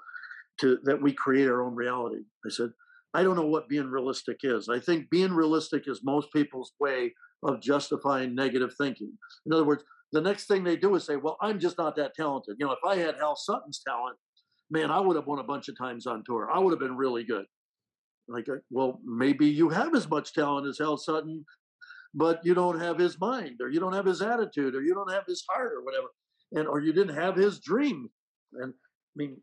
to 0.61 0.79
that 0.85 1.01
we 1.01 1.13
create 1.13 1.49
our 1.49 1.63
own 1.63 1.75
reality. 1.75 2.23
I 2.45 2.51
said, 2.51 2.71
I 3.15 3.23
don't 3.23 3.37
know 3.37 3.47
what 3.47 3.69
being 3.69 3.89
realistic 3.89 4.39
is. 4.43 4.69
I 4.69 4.81
think 4.81 5.11
being 5.11 5.33
realistic 5.33 5.85
is 5.87 6.01
most 6.03 6.33
people's 6.33 6.73
way 6.81 7.13
of 7.43 7.61
justifying 7.61 8.35
negative 8.35 8.75
thinking. 8.77 9.13
In 9.47 9.53
other 9.53 9.65
words, 9.65 9.85
the 10.13 10.21
next 10.21 10.47
thing 10.47 10.65
they 10.65 10.77
do 10.77 10.95
is 10.95 11.05
say, 11.05 11.17
"Well, 11.17 11.37
I'm 11.41 11.59
just 11.59 11.79
not 11.79 11.97
that 11.97 12.15
talented." 12.15 12.57
You 12.59 12.67
know, 12.67 12.73
if 12.73 12.85
I 12.85 12.97
had 12.97 13.17
Hal 13.17 13.37
Sutton's 13.37 13.81
talent, 13.87 14.17
man, 14.71 14.91
I 14.91 15.01
would 15.01 15.17
have 15.17 15.27
won 15.27 15.39
a 15.39 15.45
bunch 15.45 15.69
of 15.69 15.77
times 15.77 16.07
on 16.07 16.23
tour. 16.25 16.51
I 16.51 16.59
would 16.59 16.71
have 16.71 16.81
been 16.81 16.97
really 16.97 17.25
good. 17.25 17.47
Like, 18.29 18.49
uh, 18.49 18.57
well, 18.71 19.01
maybe 19.05 19.47
you 19.47 19.69
have 19.69 19.95
as 19.95 20.09
much 20.09 20.33
talent 20.33 20.67
as 20.67 20.79
Hal 20.79 20.97
Sutton, 20.97 21.45
but 22.15 22.45
you 22.45 22.55
don't 22.55 22.81
have 22.81 22.99
his 22.99 23.21
mind, 23.21 23.61
or 23.61 23.69
you 23.71 23.81
don't 23.81 23.93
have 23.93 24.07
his 24.07 24.23
attitude, 24.23 24.75
or 24.75 24.83
you 24.83 24.95
don't 24.95 25.13
have 25.13 25.25
his 25.27 25.45
heart, 25.49 25.73
or 25.73 25.85
whatever, 25.85 26.09
and 26.53 26.67
or 26.67 26.81
you 26.81 26.93
didn't 26.93 27.15
have 27.15 27.37
his 27.37 27.61
dream. 27.61 28.09
And 28.55 28.73
I 28.73 29.15
mean, 29.17 29.37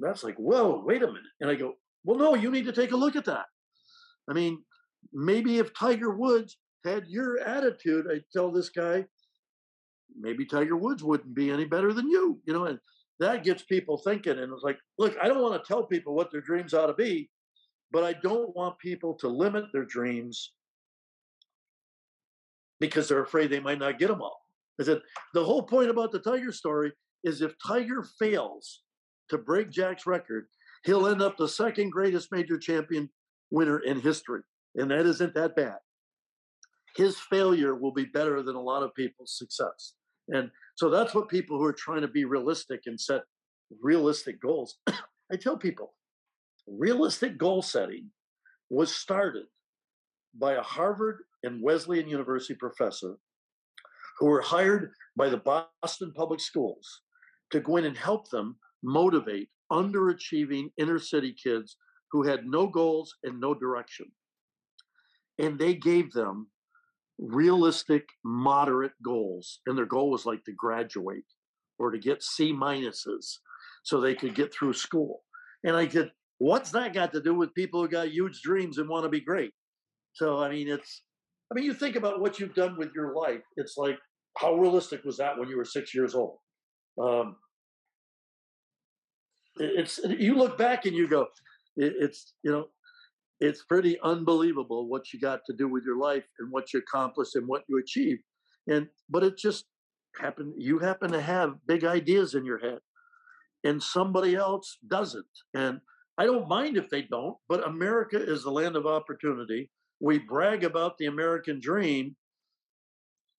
that's 0.00 0.24
like, 0.24 0.36
whoa, 0.36 0.82
wait 0.84 1.02
a 1.02 1.06
minute. 1.06 1.22
And 1.40 1.50
I 1.50 1.54
go, 1.54 1.74
well, 2.04 2.18
no, 2.18 2.34
you 2.34 2.50
need 2.50 2.66
to 2.66 2.72
take 2.72 2.92
a 2.92 2.96
look 2.96 3.16
at 3.16 3.24
that. 3.26 3.46
I 4.28 4.32
mean, 4.32 4.62
maybe 5.12 5.58
if 5.58 5.74
Tiger 5.74 6.10
Woods 6.10 6.56
had 6.84 7.06
your 7.06 7.38
attitude, 7.40 8.06
I 8.10 8.20
tell 8.32 8.50
this 8.50 8.68
guy, 8.70 9.04
maybe 10.18 10.44
Tiger 10.44 10.76
Woods 10.76 11.02
wouldn't 11.02 11.34
be 11.34 11.50
any 11.50 11.64
better 11.64 11.92
than 11.92 12.08
you, 12.08 12.40
you 12.44 12.52
know, 12.52 12.66
and 12.66 12.78
that 13.20 13.44
gets 13.44 13.62
people 13.62 13.98
thinking. 13.98 14.38
And 14.38 14.52
it's 14.52 14.62
like, 14.62 14.78
look, 14.98 15.16
I 15.22 15.28
don't 15.28 15.42
want 15.42 15.62
to 15.62 15.66
tell 15.66 15.84
people 15.84 16.14
what 16.14 16.30
their 16.30 16.40
dreams 16.40 16.74
ought 16.74 16.86
to 16.86 16.94
be, 16.94 17.30
but 17.90 18.04
I 18.04 18.14
don't 18.22 18.54
want 18.56 18.78
people 18.78 19.14
to 19.14 19.28
limit 19.28 19.64
their 19.72 19.84
dreams 19.84 20.52
because 22.80 23.08
they're 23.08 23.22
afraid 23.22 23.50
they 23.50 23.60
might 23.60 23.78
not 23.78 23.98
get 23.98 24.08
them 24.08 24.22
all. 24.22 24.40
I 24.80 24.84
said, 24.84 25.02
the 25.34 25.44
whole 25.44 25.62
point 25.62 25.90
about 25.90 26.10
the 26.10 26.18
Tiger 26.18 26.52
story 26.52 26.92
is 27.22 27.40
if 27.40 27.54
Tiger 27.64 28.04
fails 28.18 28.82
to 29.28 29.38
break 29.38 29.70
Jack's 29.70 30.06
record, 30.06 30.46
he'll 30.84 31.06
end 31.06 31.22
up 31.22 31.36
the 31.36 31.48
second 31.48 31.90
greatest 31.90 32.32
major 32.32 32.58
champion 32.58 33.08
winner 33.50 33.78
in 33.78 34.00
history. 34.00 34.40
And 34.74 34.90
that 34.90 35.06
isn't 35.06 35.34
that 35.34 35.54
bad. 35.54 35.76
His 36.96 37.18
failure 37.18 37.74
will 37.74 37.92
be 37.92 38.06
better 38.06 38.42
than 38.42 38.56
a 38.56 38.60
lot 38.60 38.82
of 38.82 38.94
people's 38.94 39.36
success. 39.38 39.94
And 40.28 40.50
so 40.76 40.88
that's 40.90 41.14
what 41.14 41.28
people 41.28 41.58
who 41.58 41.64
are 41.64 41.72
trying 41.72 42.02
to 42.02 42.08
be 42.08 42.24
realistic 42.24 42.82
and 42.86 43.00
set 43.00 43.22
realistic 43.80 44.40
goals. 44.40 44.78
I 45.32 45.36
tell 45.36 45.56
people 45.56 45.94
realistic 46.66 47.38
goal 47.38 47.62
setting 47.62 48.10
was 48.70 48.94
started 48.94 49.44
by 50.38 50.54
a 50.54 50.62
Harvard 50.62 51.18
and 51.42 51.62
Wesleyan 51.62 52.08
University 52.08 52.54
professor 52.54 53.16
who 54.18 54.26
were 54.26 54.40
hired 54.40 54.92
by 55.16 55.28
the 55.28 55.66
Boston 55.82 56.12
Public 56.14 56.40
Schools 56.40 57.02
to 57.50 57.60
go 57.60 57.76
in 57.76 57.84
and 57.84 57.96
help 57.96 58.30
them 58.30 58.56
motivate 58.82 59.48
underachieving 59.72 60.70
inner 60.78 60.98
city 60.98 61.34
kids 61.34 61.76
who 62.10 62.22
had 62.22 62.46
no 62.46 62.66
goals 62.66 63.14
and 63.24 63.40
no 63.40 63.54
direction. 63.54 64.06
And 65.38 65.58
they 65.58 65.74
gave 65.74 66.12
them 66.12 66.48
realistic, 67.18 68.08
moderate 68.24 68.92
goals. 69.04 69.60
And 69.66 69.76
their 69.76 69.86
goal 69.86 70.10
was 70.10 70.26
like 70.26 70.44
to 70.44 70.52
graduate 70.52 71.24
or 71.78 71.90
to 71.90 71.98
get 71.98 72.22
C 72.22 72.52
minuses 72.52 73.38
so 73.82 74.00
they 74.00 74.14
could 74.14 74.34
get 74.34 74.52
through 74.52 74.74
school. 74.74 75.22
And 75.64 75.76
I 75.76 75.88
said, 75.88 76.10
what's 76.38 76.70
that 76.72 76.94
got 76.94 77.12
to 77.12 77.20
do 77.20 77.34
with 77.34 77.54
people 77.54 77.80
who 77.80 77.88
got 77.88 78.10
huge 78.10 78.42
dreams 78.42 78.78
and 78.78 78.88
want 78.88 79.04
to 79.04 79.08
be 79.08 79.20
great? 79.20 79.52
So, 80.12 80.38
I 80.38 80.50
mean, 80.50 80.68
it's, 80.68 81.02
I 81.50 81.54
mean, 81.54 81.64
you 81.64 81.74
think 81.74 81.96
about 81.96 82.20
what 82.20 82.38
you've 82.38 82.54
done 82.54 82.76
with 82.76 82.92
your 82.94 83.14
life. 83.14 83.42
It's 83.56 83.76
like, 83.76 83.98
how 84.38 84.54
realistic 84.54 85.04
was 85.04 85.18
that 85.18 85.38
when 85.38 85.48
you 85.48 85.56
were 85.56 85.64
six 85.64 85.94
years 85.94 86.14
old? 86.14 86.38
Um, 87.00 87.36
it's 89.56 90.00
you 90.04 90.34
look 90.34 90.56
back 90.56 90.86
and 90.86 90.96
you 90.96 91.06
go, 91.06 91.26
it's 91.76 92.34
you 92.42 92.50
know, 92.50 92.66
it's 93.42 93.64
pretty 93.64 93.98
unbelievable 94.04 94.88
what 94.88 95.12
you 95.12 95.18
got 95.18 95.40
to 95.46 95.52
do 95.52 95.66
with 95.66 95.82
your 95.84 95.98
life 95.98 96.24
and 96.38 96.52
what 96.52 96.72
you 96.72 96.78
accomplished 96.78 97.34
and 97.34 97.48
what 97.48 97.64
you 97.68 97.76
achieved. 97.78 98.22
And 98.68 98.86
but 99.10 99.24
it 99.24 99.36
just 99.36 99.64
happened. 100.20 100.54
You 100.56 100.78
happen 100.78 101.10
to 101.10 101.20
have 101.20 101.56
big 101.66 101.84
ideas 101.84 102.34
in 102.34 102.44
your 102.44 102.58
head, 102.58 102.78
and 103.64 103.82
somebody 103.82 104.36
else 104.36 104.78
doesn't. 104.86 105.26
And 105.54 105.80
I 106.18 106.24
don't 106.24 106.48
mind 106.48 106.76
if 106.76 106.88
they 106.88 107.02
don't. 107.02 107.36
But 107.48 107.66
America 107.66 108.16
is 108.16 108.44
the 108.44 108.52
land 108.52 108.76
of 108.76 108.86
opportunity. 108.86 109.70
We 110.00 110.18
brag 110.18 110.62
about 110.62 110.96
the 110.98 111.06
American 111.06 111.58
dream. 111.60 112.14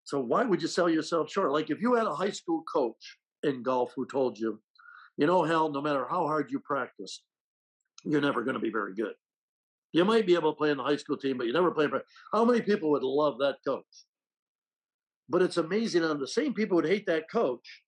So 0.04 0.20
why 0.20 0.44
would 0.44 0.62
you 0.62 0.68
sell 0.68 0.90
yourself 0.90 1.32
short? 1.32 1.54
Like 1.54 1.70
if 1.70 1.82
you 1.82 1.94
had 1.94 2.08
a 2.08 2.16
high 2.16 2.32
school 2.32 2.64
coach 2.64 3.18
in 3.44 3.64
golf 3.64 3.94
who 3.96 4.06
told 4.06 4.38
you, 4.38 4.60
you 5.16 5.28
know, 5.28 5.44
Hal, 5.44 5.72
no 5.72 5.82
matter 5.82 6.06
how 6.10 6.28
hard 6.28 6.52
you 6.52 6.60
practice, 6.60 7.24
you're 8.04 8.20
never 8.20 8.44
going 8.44 8.56
to 8.56 8.60
be 8.60 8.72
very 8.72 8.94
good. 8.94 9.14
You 9.94 10.04
might 10.04 10.26
be 10.26 10.34
able 10.34 10.52
to 10.52 10.58
play 10.58 10.72
in 10.72 10.78
the 10.78 10.84
high 10.84 10.98
school 10.98 11.18
team, 11.18 11.38
but 11.38 11.48
you 11.48 11.54
never 11.54 11.72
play. 11.72 11.88
For, 11.88 12.02
how 12.34 12.44
many 12.44 12.62
people 12.62 12.92
would 12.92 13.04
love 13.04 13.38
that 13.40 13.58
coach? 13.66 13.86
But 15.30 15.44
it's 15.44 15.58
amazing. 15.58 16.04
On 16.04 16.20
the 16.20 16.28
same 16.28 16.54
people 16.54 16.76
would 16.76 16.88
hate 16.88 17.06
that 17.06 17.30
coach, 17.32 17.84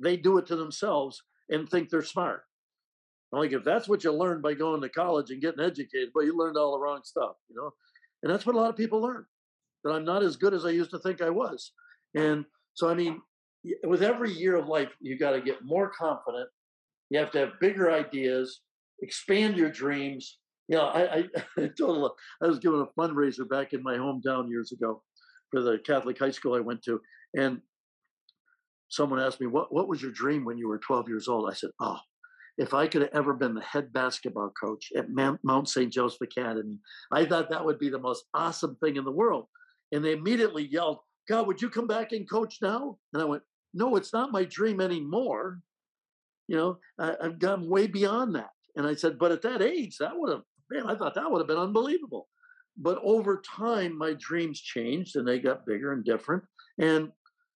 they 0.00 0.16
do 0.16 0.38
it 0.38 0.46
to 0.46 0.56
themselves 0.56 1.22
and 1.50 1.68
think 1.68 1.90
they're 1.90 2.02
smart. 2.02 2.42
I'm 3.32 3.40
Like 3.40 3.52
if 3.52 3.64
that's 3.64 3.88
what 3.88 4.04
you 4.04 4.12
learned 4.12 4.42
by 4.42 4.54
going 4.54 4.80
to 4.80 4.88
college 4.88 5.30
and 5.30 5.42
getting 5.42 5.64
educated, 5.64 6.10
but 6.14 6.20
you 6.20 6.36
learned 6.36 6.56
all 6.56 6.72
the 6.72 6.78
wrong 6.78 7.00
stuff, 7.04 7.36
you 7.48 7.56
know. 7.56 7.72
And 8.22 8.32
that's 8.32 8.46
what 8.46 8.54
a 8.54 8.58
lot 8.58 8.70
of 8.70 8.76
people 8.76 9.02
learn. 9.02 9.26
That 9.84 9.92
I'm 9.92 10.04
not 10.04 10.22
as 10.22 10.36
good 10.36 10.54
as 10.54 10.64
I 10.64 10.70
used 10.70 10.90
to 10.90 10.98
think 10.98 11.20
I 11.20 11.30
was. 11.30 11.72
And 12.14 12.44
so, 12.74 12.88
I 12.88 12.94
mean, 12.94 13.20
with 13.84 14.02
every 14.02 14.32
year 14.32 14.56
of 14.56 14.68
life, 14.68 14.90
you 15.00 15.18
got 15.18 15.32
to 15.32 15.40
get 15.40 15.64
more 15.64 15.90
confident. 15.90 16.48
You 17.10 17.18
have 17.18 17.30
to 17.32 17.38
have 17.38 17.60
bigger 17.60 17.90
ideas, 17.90 18.60
expand 19.02 19.56
your 19.56 19.70
dreams. 19.70 20.38
Know, 20.68 20.86
I, 20.86 21.16
I, 21.16 21.24
I 21.58 21.70
told 21.78 22.12
I 22.42 22.46
was 22.46 22.58
giving 22.58 22.80
a 22.80 23.00
fundraiser 23.00 23.48
back 23.48 23.72
in 23.72 23.82
my 23.82 23.96
hometown 23.96 24.48
years 24.48 24.72
ago 24.72 25.02
for 25.50 25.62
the 25.62 25.78
Catholic 25.78 26.18
high 26.18 26.30
school 26.30 26.54
I 26.54 26.60
went 26.60 26.82
to, 26.84 27.00
and 27.36 27.60
someone 28.88 29.20
asked 29.20 29.40
me, 29.40 29.46
"What 29.46 29.72
what 29.72 29.88
was 29.88 30.02
your 30.02 30.12
dream 30.12 30.44
when 30.44 30.58
you 30.58 30.68
were 30.68 30.78
12 30.78 31.08
years 31.08 31.28
old?" 31.28 31.48
I 31.50 31.54
said, 31.54 31.70
"Oh, 31.80 31.98
if 32.58 32.74
I 32.74 32.88
could 32.88 33.02
have 33.02 33.14
ever 33.14 33.34
been 33.34 33.54
the 33.54 33.62
head 33.62 33.92
basketball 33.92 34.52
coach 34.60 34.90
at 34.96 35.10
Mount 35.10 35.68
St. 35.68 35.92
Joseph 35.92 36.20
Academy, 36.22 36.78
I 37.12 37.24
thought 37.24 37.50
that 37.50 37.64
would 37.64 37.78
be 37.78 37.90
the 37.90 37.98
most 37.98 38.24
awesome 38.34 38.76
thing 38.76 38.96
in 38.96 39.04
the 39.04 39.12
world." 39.12 39.46
And 39.92 40.04
they 40.04 40.12
immediately 40.12 40.66
yelled, 40.66 40.98
God, 41.28 41.46
would 41.46 41.60
you 41.60 41.70
come 41.70 41.86
back 41.86 42.12
and 42.12 42.28
coach 42.28 42.58
now? 42.62 42.98
And 43.12 43.22
I 43.22 43.24
went, 43.24 43.42
no, 43.74 43.96
it's 43.96 44.12
not 44.12 44.32
my 44.32 44.44
dream 44.44 44.80
anymore. 44.80 45.60
You 46.48 46.56
know, 46.56 46.78
I, 46.98 47.14
have 47.20 47.38
gone 47.38 47.68
way 47.68 47.86
beyond 47.86 48.34
that. 48.36 48.50
And 48.76 48.86
I 48.86 48.94
said, 48.94 49.18
but 49.18 49.32
at 49.32 49.42
that 49.42 49.62
age, 49.62 49.96
that 49.98 50.12
would 50.14 50.32
have, 50.32 50.42
man, 50.70 50.86
I 50.86 50.96
thought 50.96 51.14
that 51.14 51.30
would 51.30 51.40
have 51.40 51.48
been 51.48 51.56
unbelievable. 51.56 52.28
But 52.76 52.98
over 53.02 53.42
time, 53.42 53.96
my 53.96 54.14
dreams 54.18 54.60
changed 54.60 55.16
and 55.16 55.26
they 55.26 55.38
got 55.38 55.66
bigger 55.66 55.92
and 55.92 56.04
different. 56.04 56.44
And 56.78 57.10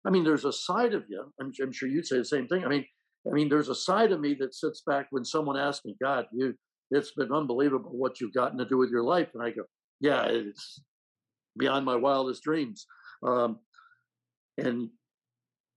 I 0.07 0.11
mean, 0.11 0.25
there's 0.25 0.45
a 0.45 0.53
side 0.53 0.95
of 0.95 1.05
you. 1.09 1.33
I'm, 1.41 1.53
I'm 1.61 1.73
sure 1.73 1.89
you'd 1.89 2.07
say 2.07 2.19
the 2.19 2.25
same 2.25 2.47
thing. 2.47 2.65
I 2.65 2.69
mean, 2.69 2.85
I 3.27 3.33
mean, 3.33 3.49
there's 3.49 3.69
a 3.69 3.75
side 3.75 4.13
of 4.13 4.21
me 4.21 4.35
that 4.41 4.55
sits 4.55 4.83
back 4.87 5.09
when 5.11 5.25
someone 5.25 5.59
asks 5.59 5.85
me, 5.85 5.97
God, 6.01 6.27
you, 6.33 6.55
it's 6.91 7.13
been 7.13 7.33
unbelievable 7.33 7.91
what 7.93 8.21
you've 8.21 8.33
gotten 8.33 8.59
to 8.59 8.65
do 8.65 8.79
with 8.79 8.91
your 8.91 9.03
life. 9.03 9.29
And 9.35 9.43
I 9.43 9.51
go, 9.51 9.65
yeah, 10.01 10.27
it's 10.27 10.81
beyond 11.59 11.85
my 11.85 11.97
wildest 11.97 12.43
dreams. 12.43 12.87
Um, 13.27 13.59
and 14.57 14.89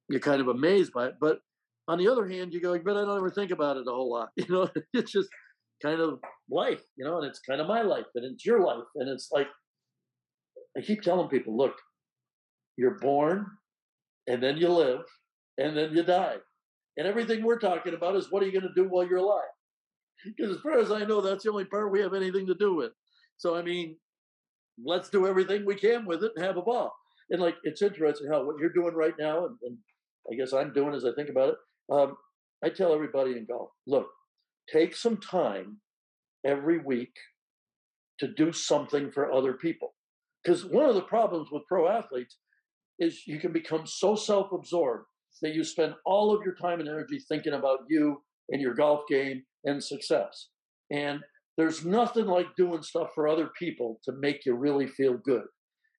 you're 0.08 0.20
kind 0.20 0.42
of 0.42 0.48
amazed 0.48 0.94
by 0.94 1.08
it. 1.08 1.16
But 1.20 1.40
on 1.88 1.98
the 1.98 2.08
other 2.08 2.28
hand, 2.28 2.54
you 2.54 2.62
go, 2.62 2.78
but 2.80 2.96
I 2.96 3.02
don't 3.02 3.18
ever 3.18 3.32
think 3.32 3.52
about 3.52 3.78
it 3.78 3.88
a 3.88 3.92
whole 3.92 4.12
lot. 4.12 4.30
You 4.38 4.46
know, 4.50 4.70
it's 4.94 5.12
just 5.12 5.30
kind 5.82 6.00
of 6.00 6.20
life, 6.50 6.82
you 6.98 7.06
know, 7.06 7.18
and 7.18 7.28
it's 7.28 7.40
kind 7.40 7.62
of 7.62 7.68
my 7.68 7.82
life 7.82 8.06
and 8.16 8.26
it's 8.26 8.46
your 8.46 8.62
life. 8.62 8.84
And 8.96 9.10
it's 9.10 9.30
like, 9.32 9.48
I 10.78 10.82
keep 10.82 11.02
telling 11.02 11.30
people, 11.30 11.58
look, 11.58 11.76
you're 12.78 13.00
born 13.00 13.46
and 14.28 14.42
then 14.42 14.58
you 14.58 14.70
live 14.70 15.02
and 15.58 15.76
then 15.76 15.94
you 15.94 16.04
die. 16.04 16.38
And 16.98 17.08
everything 17.08 17.44
we're 17.44 17.60
talking 17.60 17.94
about 17.94 18.16
is 18.16 18.32
what 18.32 18.44
are 18.44 18.46
you 18.46 18.52
going 18.52 18.74
to 18.74 18.82
do 18.82 18.88
while 18.90 19.08
you're 19.08 19.18
alive? 19.18 19.42
Because 20.26 20.56
as 20.56 20.62
far 20.62 20.80
as 20.80 20.92
I 20.92 21.04
know, 21.04 21.22
that's 21.22 21.44
the 21.44 21.52
only 21.52 21.66
part 21.66 21.92
we 21.92 22.02
have 22.02 22.14
anything 22.14 22.46
to 22.48 22.56
do 22.56 22.76
with. 22.76 22.92
So, 23.38 23.56
I 23.56 23.62
mean, 23.62 23.96
let's 24.84 25.10
do 25.10 25.28
everything 25.28 25.66
we 25.66 25.76
can 25.76 26.06
with 26.06 26.24
it 26.24 26.32
and 26.36 26.46
have 26.46 26.58
a 26.58 26.62
ball. 26.62 26.94
And 27.30 27.42
like, 27.42 27.56
it's 27.64 27.82
interesting 27.82 28.28
how 28.30 28.46
what 28.46 28.58
you're 28.60 28.74
doing 28.74 28.94
right 28.94 29.16
now, 29.18 29.46
and, 29.46 29.58
and 29.64 29.78
I 30.32 30.36
guess 30.36 30.54
I'm 30.54 30.74
doing 30.74 30.94
as 30.94 31.06
I 31.06 31.14
think 31.16 31.30
about 31.30 31.50
it. 31.50 31.56
Um, 31.92 32.16
I 32.64 32.70
tell 32.70 32.94
everybody 32.94 33.32
in 33.32 33.46
golf, 33.46 33.70
look, 33.88 34.08
take 34.72 34.96
some 34.96 35.18
time 35.18 35.78
every 36.46 36.80
week 36.80 37.14
to 38.20 38.28
do 38.28 38.52
something 38.52 39.12
for 39.12 39.32
other 39.32 39.54
people. 39.54 39.94
Because 40.44 40.66
one 40.66 40.88
of 40.88 40.96
the 40.96 41.02
problems 41.02 41.50
with 41.52 41.68
pro 41.68 41.88
athletes 41.88 42.38
is 43.00 43.28
you 43.28 43.40
can 43.40 43.52
become 43.52 43.86
so 43.86 44.16
self 44.16 44.52
absorbed 44.52 45.06
that 45.42 45.56
you 45.56 45.64
spend 45.64 45.96
all 46.06 46.34
of 46.34 46.44
your 46.44 46.56
time 46.56 46.80
and 46.80 46.90
energy 46.90 47.20
thinking 47.20 47.54
about 47.54 47.80
you 47.90 48.22
and 48.50 48.62
your 48.62 48.74
golf 48.74 49.02
game 49.10 49.44
and 49.66 49.84
success. 49.84 50.50
And 50.92 51.22
there's 51.58 51.86
nothing 51.86 52.26
like 52.26 52.48
doing 52.56 52.82
stuff 52.82 53.10
for 53.14 53.28
other 53.28 53.50
people 53.58 54.00
to 54.06 54.14
make 54.20 54.46
you 54.46 54.56
really 54.56 54.88
feel 54.88 55.18
good. 55.18 55.44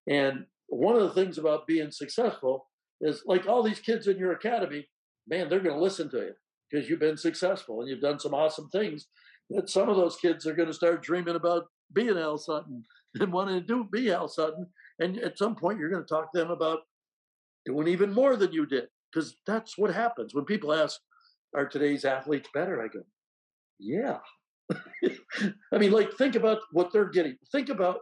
And 0.08 0.44
one 0.68 0.96
of 0.96 1.02
the 1.02 1.14
things 1.14 1.38
about 1.38 1.66
being 1.66 1.90
successful 1.90 2.66
is 3.00 3.22
like 3.26 3.46
all 3.46 3.62
these 3.62 3.80
kids 3.80 4.06
in 4.06 4.18
your 4.18 4.32
academy, 4.32 4.86
man, 5.28 5.48
they're 5.48 5.60
going 5.60 5.76
to 5.76 5.82
listen 5.82 6.10
to 6.10 6.18
you 6.18 6.32
because 6.72 6.88
you've 6.88 7.00
been 7.00 7.16
successful 7.16 7.80
and 7.80 7.88
you've 7.88 8.00
done 8.00 8.18
some 8.18 8.34
awesome 8.34 8.68
things. 8.70 9.06
that 9.50 9.68
some 9.68 9.88
of 9.88 9.96
those 9.96 10.16
kids 10.16 10.46
are 10.46 10.54
going 10.54 10.68
to 10.68 10.74
start 10.74 11.02
dreaming 11.02 11.36
about 11.36 11.66
being 11.92 12.16
Hal 12.16 12.38
Sutton 12.38 12.84
and 13.20 13.32
wanting 13.32 13.60
to 13.60 13.66
do 13.66 13.86
be 13.92 14.06
Hal 14.06 14.28
Sutton. 14.28 14.66
And 14.98 15.18
at 15.18 15.38
some 15.38 15.54
point, 15.54 15.78
you're 15.78 15.90
going 15.90 16.04
to 16.04 16.08
talk 16.08 16.32
to 16.32 16.38
them 16.38 16.50
about 16.50 16.80
doing 17.66 17.88
even 17.88 18.12
more 18.12 18.36
than 18.36 18.52
you 18.52 18.66
did, 18.66 18.86
because 19.12 19.36
that's 19.46 19.76
what 19.76 19.92
happens 19.92 20.34
when 20.34 20.44
people 20.44 20.72
ask, 20.72 21.00
"Are 21.54 21.68
today's 21.68 22.04
athletes 22.04 22.48
better?" 22.54 22.82
I 22.82 22.88
go, 22.88 23.02
"Yeah." 23.78 24.18
I 25.72 25.78
mean, 25.78 25.92
like, 25.92 26.12
think 26.14 26.34
about 26.34 26.58
what 26.72 26.92
they're 26.92 27.10
getting. 27.10 27.36
Think 27.50 27.68
about 27.68 27.98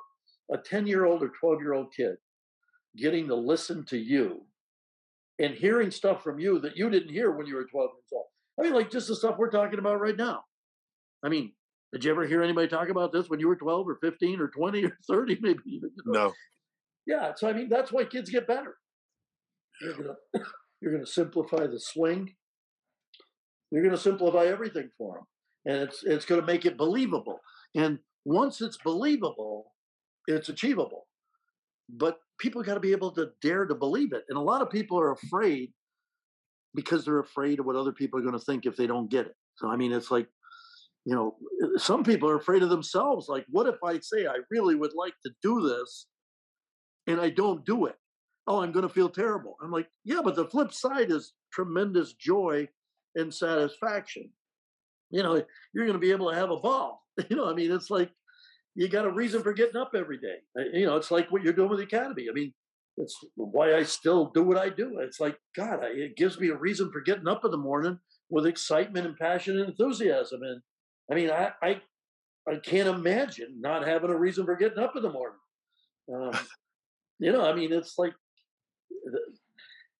a 0.53 0.59
10 0.59 0.87
year 0.87 1.05
old 1.05 1.23
or 1.23 1.33
12 1.41 1.61
year 1.61 1.75
old 1.75 1.93
kid 1.95 2.17
getting 2.97 3.29
to 3.29 3.35
listen 3.35 3.85
to 3.87 3.99
you 3.99 4.43
and 5.39 5.55
hearing 5.55 5.91
stuff 5.91 6.23
from 6.23 6.39
you 6.39 6.59
that 6.61 6.77
you 6.77 6.91
didn't 6.91 7.13
hear 7.13 7.31
when 7.31 7.47
you 7.47 7.55
were 7.55 7.65
12 7.65 7.91
years 7.91 8.13
old. 8.13 8.30
I 8.61 8.63
mean, 8.63 8.75
like 8.75 8.91
just 8.91 9.09
the 9.09 9.17
stuff 9.17 9.37
we're 9.39 9.51
talking 9.51 9.79
about 9.79 10.01
right 10.01 10.17
now. 10.17 10.45
I 11.25 11.29
mean, 11.29 11.53
did 11.93 12.05
you 12.05 12.11
ever 12.11 12.27
hear 12.27 12.43
anybody 12.43 12.69
talk 12.69 12.89
about 12.89 13.13
this 13.13 13.29
when 13.29 13.41
you 13.41 13.49
were 13.49 13.57
12 13.57 13.89
or 13.89 13.99
15 14.03 14.41
or 14.41 14.49
20 14.49 14.85
or 14.85 14.99
30, 15.09 15.39
maybe 15.41 15.61
even? 15.67 15.91
You 15.97 16.13
know? 16.13 16.13
No. 16.13 16.33
Yeah. 17.07 17.33
So, 17.37 17.49
I 17.49 17.53
mean, 17.53 17.69
that's 17.69 17.91
why 17.91 18.05
kids 18.05 18.31
get 18.31 18.47
better. 18.47 18.77
You're 19.81 19.95
going 19.95 20.09
to 20.35 20.43
you're 20.81 20.93
going 20.93 21.05
to 21.05 21.11
simplify 21.11 21.67
the 21.67 21.81
swing. 21.81 22.35
You're 23.71 23.83
going 23.83 23.95
to 23.95 24.01
simplify 24.01 24.45
everything 24.45 24.91
for 24.99 25.15
them. 25.15 25.25
And 25.67 25.83
it's, 25.89 26.03
it's 26.05 26.25
going 26.25 26.41
to 26.41 26.47
make 26.47 26.65
it 26.65 26.79
believable. 26.79 27.41
And 27.75 27.99
once 28.25 28.61
it's 28.61 28.79
believable, 28.79 29.73
it's 30.27 30.49
achievable. 30.49 31.07
But 31.89 32.19
people 32.39 32.63
got 32.63 32.75
to 32.75 32.81
be 32.81 32.93
able 32.93 33.13
to 33.13 33.31
dare 33.43 33.67
to 33.67 33.75
believe 33.75 34.13
it. 34.13 34.25
And 34.29 34.39
a 34.39 34.43
lot 34.43 34.63
of 34.63 34.71
people 34.71 34.99
are 34.99 35.13
afraid 35.13 35.73
because 36.75 37.05
they're 37.05 37.19
afraid 37.19 37.61
of 37.61 37.67
what 37.67 37.77
other 37.77 37.93
people 37.93 38.19
are 38.19 38.23
going 38.23 38.39
to 38.39 38.45
think 38.45 38.67
if 38.67 38.77
they 38.77 38.87
don't 38.87 39.11
get 39.11 39.27
it. 39.27 39.35
So, 39.57 39.69
I 39.69 39.77
mean, 39.77 39.93
it's 39.93 40.11
like, 40.11 40.29
you 41.05 41.15
know, 41.15 41.37
some 41.77 42.05
people 42.05 42.29
are 42.29 42.37
afraid 42.37 42.63
of 42.63 42.69
themselves. 42.69 43.29
Like, 43.29 43.47
what 43.49 43.67
if 43.67 43.77
I 43.85 43.99
say 44.01 44.27
I 44.27 44.39
really 44.51 44.75
would 44.75 44.93
like 44.95 45.15
to 45.25 45.33
do 45.43 45.61
this 45.69 46.07
and 47.07 47.21
I 47.21 47.31
don't 47.31 47.65
do 47.65 47.87
it? 47.87 47.97
Oh, 48.47 48.63
I'm 48.63 48.73
going 48.73 48.87
to 48.87 48.93
feel 48.93 49.09
terrible. 49.09 49.57
I'm 49.63 49.71
like, 49.71 49.89
yeah, 50.05 50.21
but 50.23 50.37
the 50.37 50.47
flip 50.47 50.73
side 50.73 51.11
is 51.11 51.33
tremendous 51.53 52.13
joy 52.15 52.69
and 53.15 53.33
satisfaction. 53.33 54.31
You 55.11 55.23
know, 55.23 55.43
you're 55.73 55.87
going 55.87 55.99
to 55.99 56.07
be 56.07 56.13
able 56.13 56.31
to 56.31 56.37
have 56.37 56.51
a 56.51 56.57
ball. 56.57 57.03
You 57.29 57.37
know, 57.37 57.51
I 57.51 57.53
mean, 57.53 57.71
it's 57.71 57.91
like 57.91 58.11
you 58.75 58.89
got 58.89 59.05
a 59.05 59.11
reason 59.11 59.43
for 59.43 59.53
getting 59.53 59.77
up 59.77 59.93
every 59.95 60.17
day. 60.17 60.37
Uh, 60.59 60.63
you 60.73 60.87
know, 60.87 60.97
it's 60.97 61.11
like 61.11 61.31
what 61.31 61.43
you're 61.43 61.53
doing 61.53 61.69
with 61.69 61.81
the 61.81 61.85
academy. 61.85 62.29
I 62.31 62.33
mean, 62.33 62.55
it's 63.01 63.17
why 63.37 63.75
I 63.75 63.83
still 63.83 64.31
do 64.35 64.43
what 64.43 64.59
I 64.59 64.69
do. 64.69 64.99
It's 65.01 65.21
like 65.21 65.39
God, 65.57 65.81
it 65.83 66.17
gives 66.17 66.39
me 66.39 66.49
a 66.49 66.57
reason 66.57 66.91
for 66.93 67.01
getting 67.01 67.29
up 67.29 67.45
in 67.45 67.51
the 67.51 67.57
morning 67.57 67.99
with 68.29 68.47
excitement 68.47 69.07
and 69.07 69.17
passion 69.17 69.59
and 69.59 69.71
enthusiasm. 69.71 70.43
And 70.43 70.61
I 71.11 71.15
mean, 71.15 71.31
I 71.31 71.53
I, 71.63 71.81
I 72.49 72.57
can't 72.57 72.89
imagine 72.89 73.61
not 73.61 73.87
having 73.87 74.11
a 74.11 74.19
reason 74.19 74.45
for 74.45 74.57
getting 74.57 74.79
up 74.79 74.97
in 74.97 75.03
the 75.03 75.11
morning. 75.11 75.39
Um, 76.13 76.33
you 77.19 77.33
know, 77.33 77.45
I 77.45 77.55
mean, 77.55 77.73
it's 77.73 77.99
like, 77.99 78.15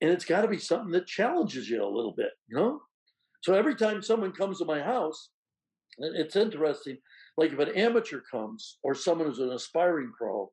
and 0.01 0.11
it's 0.11 0.25
got 0.25 0.43
to 0.43 0.49
be 0.49 0.59
something 0.59 0.93
that 0.93 1.07
challenges 1.07 1.69
you 1.69 1.83
a 1.83 1.87
little 1.87 2.13
bit. 2.13 2.31
You 2.49 2.57
know, 2.57 2.83
so 3.43 3.55
every 3.55 3.75
time 3.75 4.03
someone 4.03 4.33
comes 4.33 4.59
to 4.59 4.65
my 4.65 4.81
house, 4.81 5.31
it's 5.99 6.37
interesting. 6.37 6.99
Like 7.37 7.53
if 7.53 7.59
an 7.59 7.71
amateur 7.71 8.21
comes 8.31 8.79
or 8.83 8.95
someone 8.95 9.29
who's 9.29 9.39
an 9.39 9.51
aspiring 9.51 10.13
pro, 10.17 10.51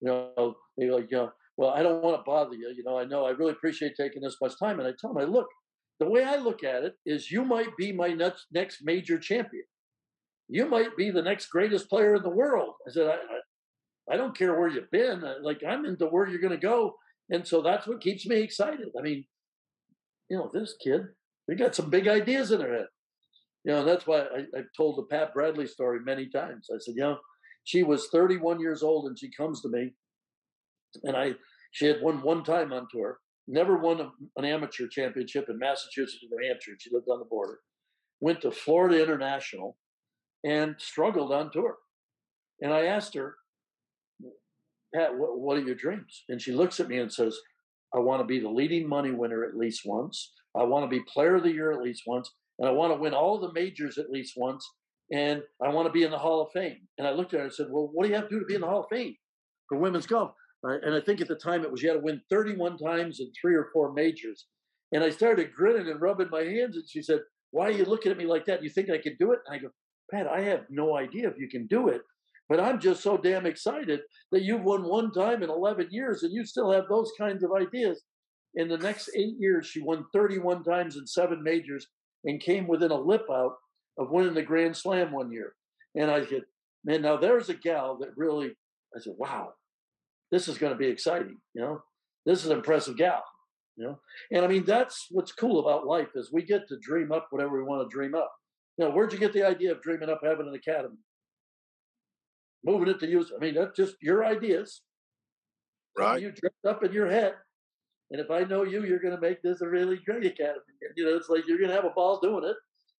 you 0.00 0.08
know, 0.08 0.56
they're 0.76 0.94
like, 0.94 1.10
yeah, 1.10 1.28
well, 1.60 1.72
I 1.72 1.82
don't 1.82 2.02
want 2.02 2.16
to 2.16 2.22
bother 2.24 2.54
you. 2.54 2.72
You 2.74 2.82
know, 2.84 2.98
I 2.98 3.04
know 3.04 3.26
I 3.26 3.32
really 3.32 3.52
appreciate 3.52 3.92
taking 3.94 4.22
this 4.22 4.38
much 4.40 4.58
time. 4.58 4.80
And 4.80 4.88
I 4.88 4.92
tell 4.98 5.12
them, 5.12 5.22
I 5.22 5.26
look, 5.26 5.46
the 5.98 6.08
way 6.08 6.24
I 6.24 6.36
look 6.36 6.64
at 6.64 6.84
it 6.84 6.94
is 7.04 7.30
you 7.30 7.44
might 7.44 7.76
be 7.76 7.92
my 7.92 8.08
next 8.08 8.46
next 8.50 8.78
major 8.82 9.18
champion. 9.18 9.64
You 10.48 10.64
might 10.64 10.96
be 10.96 11.10
the 11.10 11.20
next 11.20 11.50
greatest 11.50 11.90
player 11.90 12.14
in 12.14 12.22
the 12.22 12.30
world. 12.30 12.72
I 12.88 12.90
said, 12.90 13.08
I, 13.08 13.16
I, 14.12 14.14
I 14.14 14.16
don't 14.16 14.34
care 14.36 14.58
where 14.58 14.70
you've 14.70 14.90
been. 14.90 15.22
Uh, 15.22 15.34
like 15.42 15.60
I'm 15.62 15.84
into 15.84 16.06
where 16.06 16.26
you're 16.26 16.40
going 16.40 16.58
to 16.58 16.66
go. 16.66 16.94
And 17.28 17.46
so 17.46 17.60
that's 17.60 17.86
what 17.86 18.00
keeps 18.00 18.26
me 18.26 18.40
excited. 18.40 18.88
I 18.98 19.02
mean, 19.02 19.26
you 20.30 20.38
know, 20.38 20.50
this 20.54 20.74
kid, 20.82 21.02
they 21.46 21.56
got 21.56 21.74
some 21.74 21.90
big 21.90 22.08
ideas 22.08 22.52
in 22.52 22.60
their 22.60 22.74
head. 22.74 22.86
You 23.64 23.72
know, 23.72 23.84
that's 23.84 24.06
why 24.06 24.20
I, 24.20 24.46
have 24.56 24.64
told 24.74 24.96
the 24.96 25.14
Pat 25.14 25.34
Bradley 25.34 25.66
story 25.66 26.00
many 26.02 26.30
times. 26.30 26.68
I 26.74 26.78
said, 26.78 26.94
you 26.96 27.02
know, 27.02 27.18
she 27.64 27.82
was 27.82 28.08
31 28.10 28.60
years 28.60 28.82
old 28.82 29.08
and 29.08 29.18
she 29.18 29.30
comes 29.30 29.60
to 29.60 29.68
me, 29.68 29.92
and 31.04 31.14
I 31.14 31.34
she 31.70 31.86
had 31.86 32.02
won 32.02 32.22
one 32.22 32.44
time 32.44 32.72
on 32.72 32.86
tour, 32.90 33.18
never 33.46 33.78
won 33.78 34.00
a, 34.00 34.10
an 34.36 34.44
amateur 34.44 34.86
championship 34.88 35.48
in 35.48 35.58
Massachusetts 35.58 36.22
or 36.22 36.38
New 36.38 36.48
Hampshire. 36.48 36.72
She 36.78 36.90
lived 36.92 37.08
on 37.10 37.18
the 37.18 37.24
border. 37.24 37.58
Went 38.20 38.42
to 38.42 38.50
Florida 38.50 39.02
International, 39.02 39.76
and 40.44 40.74
struggled 40.78 41.32
on 41.32 41.50
tour. 41.50 41.76
And 42.60 42.72
I 42.72 42.86
asked 42.86 43.14
her, 43.14 43.36
Pat, 44.94 45.16
what, 45.16 45.38
what 45.38 45.56
are 45.56 45.62
your 45.62 45.74
dreams? 45.74 46.24
And 46.28 46.40
she 46.40 46.52
looks 46.52 46.80
at 46.80 46.88
me 46.88 46.98
and 46.98 47.12
says, 47.12 47.36
I 47.94 47.98
want 47.98 48.20
to 48.20 48.26
be 48.26 48.40
the 48.40 48.48
leading 48.48 48.88
money 48.88 49.10
winner 49.10 49.44
at 49.44 49.56
least 49.56 49.82
once. 49.84 50.32
I 50.56 50.64
want 50.64 50.84
to 50.84 50.94
be 50.94 51.02
player 51.04 51.36
of 51.36 51.42
the 51.42 51.52
year 51.52 51.72
at 51.72 51.82
least 51.82 52.02
once 52.06 52.30
and 52.60 52.68
I 52.68 52.72
want 52.72 52.92
to 52.92 53.00
win 53.00 53.14
all 53.14 53.40
the 53.40 53.52
majors 53.52 53.96
at 53.96 54.10
least 54.10 54.34
once, 54.36 54.70
and 55.10 55.42
I 55.64 55.70
want 55.70 55.88
to 55.88 55.92
be 55.92 56.04
in 56.04 56.10
the 56.10 56.18
Hall 56.18 56.42
of 56.42 56.52
Fame. 56.52 56.86
And 56.98 57.08
I 57.08 57.12
looked 57.12 57.32
at 57.32 57.40
her 57.40 57.44
and 57.46 57.52
said, 57.52 57.66
Well, 57.70 57.88
what 57.92 58.04
do 58.04 58.10
you 58.10 58.16
have 58.16 58.28
to 58.28 58.34
do 58.34 58.40
to 58.40 58.46
be 58.46 58.54
in 58.54 58.60
the 58.60 58.66
Hall 58.66 58.84
of 58.84 58.90
Fame 58.90 59.16
for 59.68 59.78
women's 59.78 60.06
golf? 60.06 60.32
And 60.62 60.94
I 60.94 61.00
think 61.00 61.20
at 61.20 61.28
the 61.28 61.36
time 61.36 61.64
it 61.64 61.70
was 61.70 61.82
you 61.82 61.88
had 61.88 61.94
to 61.94 62.04
win 62.04 62.20
31 62.28 62.76
times 62.76 63.20
in 63.20 63.32
three 63.40 63.54
or 63.54 63.70
four 63.72 63.92
majors. 63.92 64.46
And 64.92 65.02
I 65.02 65.10
started 65.10 65.54
grinning 65.54 65.88
and 65.88 66.00
rubbing 66.00 66.28
my 66.30 66.42
hands, 66.42 66.76
and 66.76 66.84
she 66.88 67.02
said, 67.02 67.20
Why 67.50 67.68
are 67.68 67.72
you 67.72 67.84
looking 67.84 68.12
at 68.12 68.18
me 68.18 68.26
like 68.26 68.44
that? 68.46 68.62
You 68.62 68.68
think 68.68 68.90
I 68.90 68.98
can 68.98 69.16
do 69.18 69.32
it? 69.32 69.38
And 69.46 69.56
I 69.56 69.58
go, 69.58 69.68
Pat, 70.10 70.26
I 70.26 70.40
have 70.40 70.64
no 70.68 70.96
idea 70.96 71.28
if 71.28 71.38
you 71.38 71.48
can 71.48 71.66
do 71.66 71.88
it. 71.88 72.02
But 72.48 72.60
I'm 72.60 72.80
just 72.80 73.02
so 73.02 73.16
damn 73.16 73.46
excited 73.46 74.00
that 74.32 74.42
you've 74.42 74.64
won 74.64 74.82
one 74.82 75.12
time 75.12 75.44
in 75.44 75.50
11 75.50 75.88
years 75.92 76.24
and 76.24 76.32
you 76.32 76.44
still 76.44 76.72
have 76.72 76.88
those 76.88 77.12
kinds 77.16 77.44
of 77.44 77.52
ideas. 77.52 78.02
In 78.56 78.68
the 78.68 78.76
next 78.76 79.10
eight 79.16 79.36
years, 79.38 79.66
she 79.66 79.80
won 79.80 80.04
31 80.12 80.64
times 80.64 80.96
in 80.96 81.06
seven 81.06 81.44
majors 81.44 81.86
and 82.24 82.40
came 82.40 82.66
within 82.66 82.90
a 82.90 83.00
lip 83.00 83.24
out 83.30 83.52
of 83.98 84.10
winning 84.10 84.34
the 84.34 84.42
Grand 84.42 84.76
Slam 84.76 85.12
one 85.12 85.30
year. 85.30 85.54
And 85.94 86.10
I 86.10 86.26
said, 86.26 86.42
man, 86.84 87.02
now 87.02 87.16
there's 87.16 87.48
a 87.48 87.54
gal 87.54 87.96
that 87.98 88.16
really, 88.16 88.48
I 88.96 89.00
said, 89.00 89.14
wow, 89.16 89.52
this 90.30 90.48
is 90.48 90.58
going 90.58 90.72
to 90.72 90.78
be 90.78 90.86
exciting. 90.86 91.38
You 91.54 91.62
know, 91.62 91.82
this 92.26 92.40
is 92.40 92.50
an 92.50 92.56
impressive 92.56 92.96
gal. 92.96 93.22
You 93.76 93.86
know, 93.86 94.00
and 94.32 94.44
I 94.44 94.48
mean 94.48 94.64
that's 94.64 95.06
what's 95.10 95.32
cool 95.32 95.60
about 95.60 95.86
life 95.86 96.08
is 96.14 96.32
we 96.32 96.42
get 96.42 96.68
to 96.68 96.78
dream 96.82 97.12
up 97.12 97.28
whatever 97.30 97.56
we 97.56 97.62
want 97.62 97.88
to 97.88 97.94
dream 97.94 98.14
up. 98.14 98.30
You 98.76 98.84
know, 98.84 98.90
where'd 98.90 99.12
you 99.12 99.18
get 99.18 99.32
the 99.32 99.46
idea 99.46 99.72
of 99.72 99.82
dreaming 99.82 100.10
up 100.10 100.20
having 100.22 100.48
an 100.48 100.54
academy? 100.54 100.98
Moving 102.64 102.88
it 102.88 103.00
to 103.00 103.08
use. 103.08 103.32
I 103.34 103.42
mean, 103.42 103.54
that's 103.54 103.76
just 103.76 103.96
your 104.02 104.24
ideas. 104.24 104.82
Right. 105.96 106.20
You 106.20 106.32
dreamt 106.32 106.54
up 106.66 106.84
in 106.84 106.92
your 106.92 107.08
head 107.08 107.34
and 108.10 108.20
if 108.20 108.30
I 108.30 108.40
know 108.40 108.64
you, 108.64 108.84
you're 108.84 108.98
going 108.98 109.14
to 109.14 109.20
make 109.20 109.40
this 109.42 109.60
a 109.60 109.68
really 109.68 109.98
great 110.04 110.26
academy. 110.26 110.60
You 110.96 111.04
know, 111.04 111.16
it's 111.16 111.28
like 111.28 111.46
you're 111.46 111.58
going 111.58 111.70
to 111.70 111.76
have 111.76 111.84
a 111.84 111.90
ball 111.90 112.18
doing 112.20 112.44
it, 112.44 112.56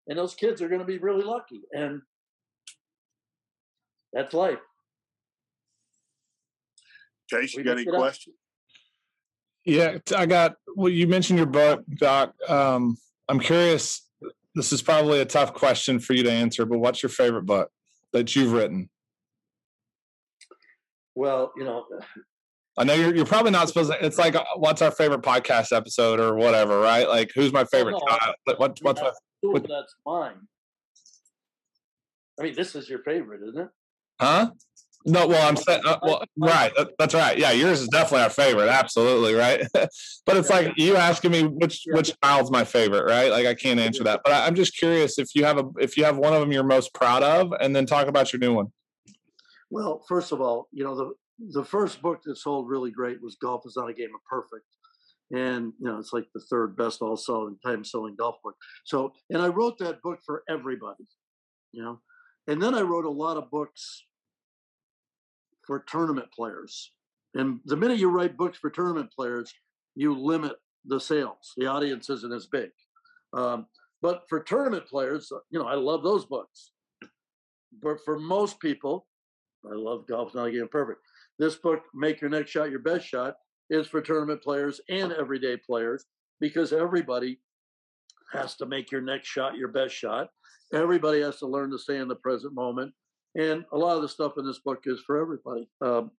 and 0.08 0.18
those 0.18 0.34
kids 0.34 0.62
are 0.62 0.68
going 0.68 0.80
to 0.80 0.86
be 0.86 0.98
really 0.98 1.24
lucky. 1.24 1.60
And 1.72 2.00
that's 4.12 4.32
life. 4.32 4.58
Chase, 7.28 7.54
you 7.54 7.64
got 7.64 7.78
any 7.78 7.84
questions? 7.84 8.36
Yeah, 9.64 9.98
I 10.16 10.26
got. 10.26 10.56
Well, 10.74 10.90
you 10.90 11.06
mentioned 11.06 11.38
your 11.38 11.46
book, 11.46 11.84
Doc. 11.96 12.34
Um, 12.48 12.96
I'm 13.28 13.38
curious. 13.38 14.08
This 14.54 14.72
is 14.72 14.82
probably 14.82 15.20
a 15.20 15.24
tough 15.24 15.54
question 15.54 15.98
for 15.98 16.12
you 16.12 16.22
to 16.24 16.30
answer, 16.30 16.66
but 16.66 16.78
what's 16.78 17.02
your 17.02 17.10
favorite 17.10 17.46
book 17.46 17.70
that 18.12 18.34
you've 18.36 18.52
written? 18.52 18.90
Well, 21.14 21.52
you 21.56 21.64
know, 21.64 21.86
I 22.78 22.84
know 22.84 22.94
you're, 22.94 23.14
you're 23.14 23.26
probably 23.26 23.50
not 23.50 23.68
supposed 23.68 23.92
to. 23.92 24.04
It's 24.04 24.18
like, 24.18 24.34
uh, 24.34 24.44
what's 24.56 24.82
our 24.82 24.90
favorite 24.90 25.22
podcast 25.22 25.74
episode 25.76 26.20
or 26.20 26.34
whatever, 26.34 26.80
right? 26.80 27.06
Like, 27.06 27.30
who's 27.34 27.52
my 27.52 27.64
favorite 27.64 27.92
no, 27.92 28.00
child? 28.08 28.34
What, 28.44 28.58
what's 28.58 29.00
that's, 29.00 29.20
my, 29.42 29.50
what, 29.50 29.66
that's 29.68 29.94
mine. 30.06 30.48
I 32.40 32.44
mean, 32.44 32.54
this 32.54 32.74
is 32.74 32.88
your 32.88 33.00
favorite, 33.00 33.42
isn't 33.48 33.60
it? 33.60 33.68
Huh? 34.20 34.50
No, 35.04 35.26
well, 35.26 35.48
I'm 35.48 35.56
saying, 35.56 35.82
uh, 35.84 35.98
well, 36.02 36.24
right. 36.36 36.72
That's 36.98 37.14
right. 37.14 37.36
Yeah, 37.36 37.50
yours 37.50 37.80
is 37.80 37.88
definitely 37.88 38.24
our 38.24 38.30
favorite. 38.30 38.68
Absolutely, 38.68 39.34
right. 39.34 39.66
but 39.74 40.36
it's 40.36 40.50
like 40.50 40.72
you 40.76 40.96
asking 40.96 41.32
me 41.32 41.44
which 41.44 41.82
which 41.86 42.12
child's 42.22 42.50
my 42.50 42.64
favorite, 42.64 43.04
right? 43.04 43.30
Like 43.30 43.46
I 43.46 43.54
can't 43.54 43.80
answer 43.80 44.04
that. 44.04 44.20
But 44.24 44.32
I'm 44.32 44.54
just 44.54 44.76
curious 44.76 45.18
if 45.18 45.34
you 45.34 45.44
have 45.44 45.58
a 45.58 45.64
if 45.78 45.96
you 45.96 46.04
have 46.04 46.18
one 46.18 46.32
of 46.32 46.40
them 46.40 46.52
you're 46.52 46.62
most 46.62 46.94
proud 46.94 47.22
of, 47.22 47.52
and 47.60 47.74
then 47.74 47.86
talk 47.86 48.06
about 48.06 48.32
your 48.32 48.40
new 48.40 48.54
one. 48.54 48.72
Well, 49.70 50.04
first 50.08 50.32
of 50.32 50.40
all, 50.40 50.68
you 50.72 50.84
know 50.84 50.94
the 50.94 51.12
the 51.52 51.64
first 51.64 52.00
book 52.00 52.20
that 52.24 52.36
sold 52.36 52.68
really 52.68 52.90
great 52.90 53.22
was 53.22 53.36
Golf 53.36 53.62
is 53.66 53.76
Not 53.76 53.90
a 53.90 53.94
Game 53.94 54.14
of 54.14 54.24
Perfect. 54.24 54.66
And 55.34 55.72
you 55.78 55.86
know, 55.86 55.98
it's 55.98 56.12
like 56.12 56.26
the 56.34 56.42
third 56.50 56.76
best 56.76 57.00
all 57.00 57.16
selling 57.16 57.56
time 57.64 57.84
selling 57.84 58.16
golf 58.16 58.36
book. 58.44 58.54
So 58.84 59.12
and 59.30 59.40
I 59.40 59.48
wrote 59.48 59.78
that 59.78 60.02
book 60.02 60.20
for 60.24 60.44
everybody, 60.48 61.04
you 61.72 61.82
know. 61.82 62.00
And 62.48 62.60
then 62.60 62.74
I 62.74 62.82
wrote 62.82 63.04
a 63.04 63.10
lot 63.10 63.36
of 63.36 63.50
books 63.50 64.04
for 65.66 65.80
tournament 65.80 66.28
players. 66.34 66.92
And 67.34 67.60
the 67.64 67.76
minute 67.76 67.98
you 67.98 68.10
write 68.10 68.36
books 68.36 68.58
for 68.58 68.70
tournament 68.70 69.10
players, 69.14 69.52
you 69.94 70.18
limit 70.18 70.56
the 70.84 71.00
sales. 71.00 71.52
The 71.56 71.66
audience 71.66 72.10
isn't 72.10 72.32
as 72.32 72.46
big. 72.46 72.70
Um, 73.32 73.66
but 74.02 74.24
for 74.28 74.40
tournament 74.40 74.86
players, 74.86 75.30
you 75.50 75.58
know, 75.58 75.66
I 75.66 75.74
love 75.74 76.02
those 76.02 76.26
books. 76.26 76.72
but 77.80 77.98
for 78.04 78.18
most 78.18 78.60
people, 78.60 79.06
I 79.64 79.74
love 79.74 80.06
golf's 80.06 80.34
not 80.34 80.48
a 80.48 80.50
game 80.52 80.68
perfect. 80.70 81.00
This 81.38 81.54
book, 81.54 81.82
Make 81.94 82.20
Your 82.20 82.30
Next 82.30 82.50
Shot 82.50 82.70
Your 82.70 82.80
Best 82.80 83.06
Shot, 83.06 83.36
is 83.70 83.86
for 83.86 84.02
tournament 84.02 84.42
players 84.42 84.80
and 84.88 85.12
everyday 85.12 85.56
players 85.56 86.04
because 86.40 86.72
everybody 86.72 87.38
has 88.32 88.56
to 88.56 88.66
make 88.66 88.90
your 88.90 89.00
next 89.00 89.28
shot 89.28 89.56
your 89.56 89.68
best 89.68 89.94
shot. 89.94 90.28
Everybody 90.74 91.20
has 91.20 91.38
to 91.38 91.46
learn 91.46 91.70
to 91.70 91.78
stay 91.78 91.98
in 91.98 92.08
the 92.08 92.16
present 92.16 92.54
moment. 92.54 92.92
And 93.34 93.64
a 93.72 93.78
lot 93.78 93.96
of 93.96 94.02
the 94.02 94.08
stuff 94.08 94.34
in 94.36 94.46
this 94.46 94.58
book 94.58 94.82
is 94.84 95.02
for 95.06 95.20
everybody. 95.20 95.68
Um, 95.80 96.10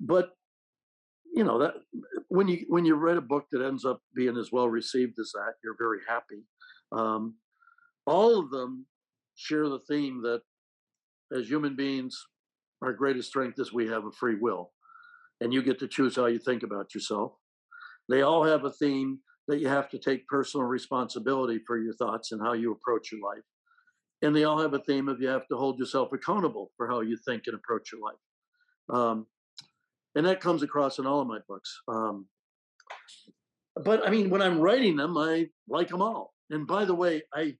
but 0.00 0.30
you 1.34 1.44
know 1.44 1.58
that 1.60 1.74
when 2.28 2.48
you 2.48 2.64
when 2.68 2.84
you 2.84 2.94
read 2.94 3.16
a 3.16 3.22
book 3.22 3.46
that 3.52 3.64
ends 3.64 3.84
up 3.84 4.00
being 4.14 4.36
as 4.36 4.50
well 4.52 4.68
received 4.68 5.18
as 5.18 5.32
that, 5.32 5.54
you're 5.64 5.76
very 5.78 6.00
happy. 6.06 6.44
Um, 6.92 7.36
all 8.06 8.38
of 8.38 8.50
them 8.50 8.86
share 9.36 9.68
the 9.68 9.80
theme 9.88 10.22
that 10.22 10.42
as 11.34 11.48
human 11.48 11.74
beings, 11.74 12.20
our 12.82 12.92
greatest 12.92 13.28
strength 13.28 13.58
is 13.58 13.72
we 13.72 13.86
have 13.88 14.04
a 14.04 14.12
free 14.12 14.36
will, 14.38 14.72
and 15.40 15.54
you 15.54 15.62
get 15.62 15.78
to 15.78 15.88
choose 15.88 16.16
how 16.16 16.26
you 16.26 16.38
think 16.38 16.62
about 16.62 16.94
yourself. 16.94 17.32
They 18.08 18.22
all 18.22 18.44
have 18.44 18.64
a 18.64 18.72
theme 18.72 19.20
that 19.48 19.60
you 19.60 19.68
have 19.68 19.88
to 19.90 19.98
take 19.98 20.26
personal 20.28 20.66
responsibility 20.66 21.60
for 21.66 21.78
your 21.78 21.94
thoughts 21.94 22.32
and 22.32 22.42
how 22.42 22.52
you 22.52 22.72
approach 22.72 23.10
your 23.12 23.20
life. 23.22 23.42
And 24.22 24.34
they 24.34 24.44
all 24.44 24.60
have 24.60 24.74
a 24.74 24.78
theme 24.78 25.08
of 25.08 25.20
you 25.20 25.28
have 25.28 25.48
to 25.48 25.56
hold 25.56 25.78
yourself 25.78 26.12
accountable 26.12 26.70
for 26.76 26.88
how 26.88 27.00
you 27.00 27.16
think 27.16 27.44
and 27.46 27.56
approach 27.56 27.90
your 27.92 28.00
life. 28.00 28.16
Um, 28.88 29.26
and 30.14 30.26
that 30.26 30.40
comes 30.40 30.62
across 30.62 30.98
in 30.98 31.06
all 31.06 31.20
of 31.20 31.26
my 31.26 31.38
books. 31.48 31.80
Um, 31.88 32.26
but 33.84 34.06
I 34.06 34.10
mean, 34.10 34.30
when 34.30 34.42
I'm 34.42 34.60
writing 34.60 34.96
them, 34.96 35.16
I 35.16 35.48
like 35.68 35.88
them 35.88 36.02
all. 36.02 36.34
And 36.50 36.66
by 36.66 36.84
the 36.84 36.94
way, 36.94 37.22
I 37.34 37.56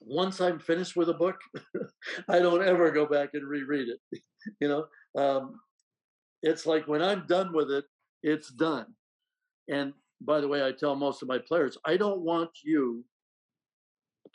once 0.00 0.40
I'm 0.40 0.58
finished 0.58 0.96
with 0.96 1.10
a 1.10 1.14
book, 1.14 1.36
I 2.28 2.38
don't 2.38 2.62
ever 2.62 2.90
go 2.90 3.06
back 3.06 3.30
and 3.34 3.46
reread 3.46 3.88
it. 3.88 4.22
you 4.60 4.68
know, 4.68 4.86
um, 5.20 5.60
it's 6.42 6.64
like 6.66 6.88
when 6.88 7.02
I'm 7.02 7.26
done 7.26 7.52
with 7.52 7.70
it, 7.70 7.84
it's 8.22 8.50
done. 8.50 8.86
And 9.68 9.92
by 10.20 10.40
the 10.40 10.48
way, 10.48 10.64
I 10.64 10.72
tell 10.72 10.96
most 10.96 11.22
of 11.22 11.28
my 11.28 11.38
players, 11.38 11.76
I 11.84 11.96
don't 11.96 12.20
want 12.20 12.50
you 12.64 13.04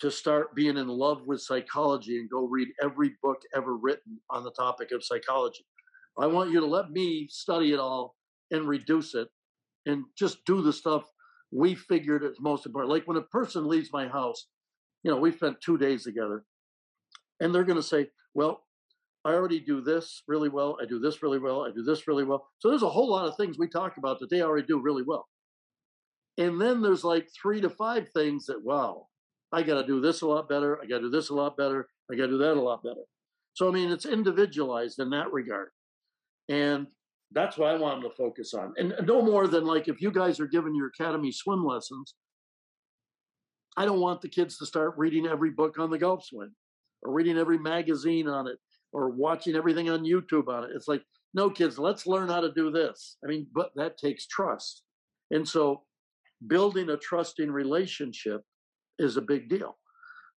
to 0.02 0.12
start 0.12 0.56
being 0.56 0.78
in 0.78 0.88
love 0.88 1.26
with 1.26 1.42
psychology 1.42 2.18
and 2.18 2.30
go 2.30 2.46
read 2.46 2.68
every 2.82 3.14
book 3.24 3.38
ever 3.56 3.78
written 3.78 4.20
on 4.30 4.44
the 4.44 4.52
topic 4.52 4.92
of 4.92 5.04
psychology. 5.04 5.66
I 6.18 6.28
want 6.28 6.52
you 6.52 6.60
to 6.60 6.66
let 6.66 6.92
me 6.92 7.28
study 7.30 7.74
it 7.74 7.80
all 7.80 8.16
and 8.52 8.68
reduce 8.68 9.16
it 9.16 9.28
and 9.86 10.04
just 10.18 10.40
do 10.46 10.62
the 10.62 10.74
stuff 10.74 11.04
we 11.52 11.76
figured 11.76 12.24
is 12.24 12.38
most 12.40 12.66
important. 12.66 12.92
Like 12.92 13.06
when 13.06 13.18
a 13.18 13.22
person 13.22 13.68
leaves 13.68 13.90
my 13.94 14.08
house, 14.08 14.48
you 15.04 15.12
know, 15.12 15.18
we 15.18 15.32
spent 15.32 15.62
two 15.62 15.78
days 15.78 16.04
together 16.04 16.44
and 17.40 17.54
they're 17.54 17.64
going 17.64 17.78
to 17.78 17.84
say, 17.84 18.08
well, 18.34 18.64
I 19.24 19.34
already 19.34 19.60
do 19.60 19.82
this 19.82 20.24
really 20.28 20.50
well. 20.50 20.78
I 20.82 20.86
do 20.86 21.00
this 21.00 21.24
really 21.24 21.40
well. 21.40 21.66
I 21.66 21.72
do 21.72 21.84
this 21.84 22.08
really 22.08 22.24
well. 22.24 22.48
So 22.60 22.70
there's 22.70 22.84
a 22.84 22.90
whole 22.90 23.10
lot 23.10 23.28
of 23.28 23.36
things 23.38 23.58
we 23.58 23.68
talk 23.68 23.98
about 23.98 24.20
that 24.20 24.30
they 24.30 24.42
already 24.42 24.68
do 24.68 24.82
really 24.82 25.04
well. 25.04 25.28
And 26.38 26.62
then 26.62 26.82
there's 26.82 27.04
like 27.04 27.28
three 27.42 27.62
to 27.62 27.70
five 27.70 28.10
things 28.10 28.46
that, 28.48 28.64
wow, 28.64 29.08
I 29.56 29.64
got 29.64 29.82
to 29.82 29.88
do 29.88 30.02
this 30.02 30.22
a 30.22 30.28
lot 30.28 30.50
better. 30.50 30.80
I 30.82 30.86
got 30.86 30.98
to 30.98 31.04
do 31.04 31.10
this 31.10 31.30
a 31.30 31.34
lot 31.34 31.56
better. 31.56 31.88
I 32.12 32.16
got 32.16 32.24
to 32.24 32.32
do 32.32 32.38
that 32.40 32.58
a 32.58 32.62
lot 32.62 32.84
better. 32.84 33.04
So, 33.54 33.70
I 33.70 33.72
mean, 33.72 33.90
it's 33.90 34.06
individualized 34.06 35.00
in 35.00 35.10
that 35.12 35.32
regard. 35.32 35.70
And 36.50 36.88
that's 37.32 37.58
what 37.58 37.70
I 37.70 37.78
want 37.78 38.02
them 38.02 38.12
to 38.12 38.16
focus 38.18 38.54
on. 38.54 38.74
And 38.78 38.94
no 39.06 39.22
more 39.22 39.48
than 39.48 39.66
like 39.66 39.88
if 39.88 40.02
you 40.02 40.12
guys 40.12 40.40
are 40.40 40.48
giving 40.48 40.76
your 40.76 40.88
academy 40.88 41.32
swim 41.32 41.66
lessons, 41.66 42.16
I 43.78 43.86
don't 43.86 44.02
want 44.02 44.22
the 44.22 44.30
kids 44.30 44.58
to 44.58 44.66
start 44.66 44.96
reading 44.98 45.26
every 45.26 45.52
book 45.52 45.80
on 45.80 45.90
the 45.90 45.98
golf 45.98 46.26
swing 46.26 46.52
or 47.02 47.14
reading 47.14 47.38
every 47.38 47.58
magazine 47.58 48.28
on 48.28 48.48
it 48.48 48.58
or 48.92 49.10
watching 49.10 49.56
everything 49.56 49.90
on 49.90 50.04
YouTube 50.04 50.50
on 50.50 50.66
it. 50.66 50.72
It's 50.76 50.88
like, 50.88 51.04
no, 51.34 51.50
kids, 51.50 51.80
let's 51.80 52.06
learn 52.06 52.30
how 52.30 52.42
to 52.42 52.52
do 52.52 52.72
this. 52.72 53.18
I 53.24 53.28
mean, 53.28 53.48
but 53.54 53.72
that 53.76 53.98
takes 53.98 54.28
trust. 54.28 54.84
And 55.32 55.48
so 55.48 55.84
building 56.48 56.90
a 56.90 56.98
trusting 56.98 57.52
relationship 57.52 58.42
is 59.00 59.18
a 59.18 59.22
big 59.22 59.50
deal. 59.50 59.78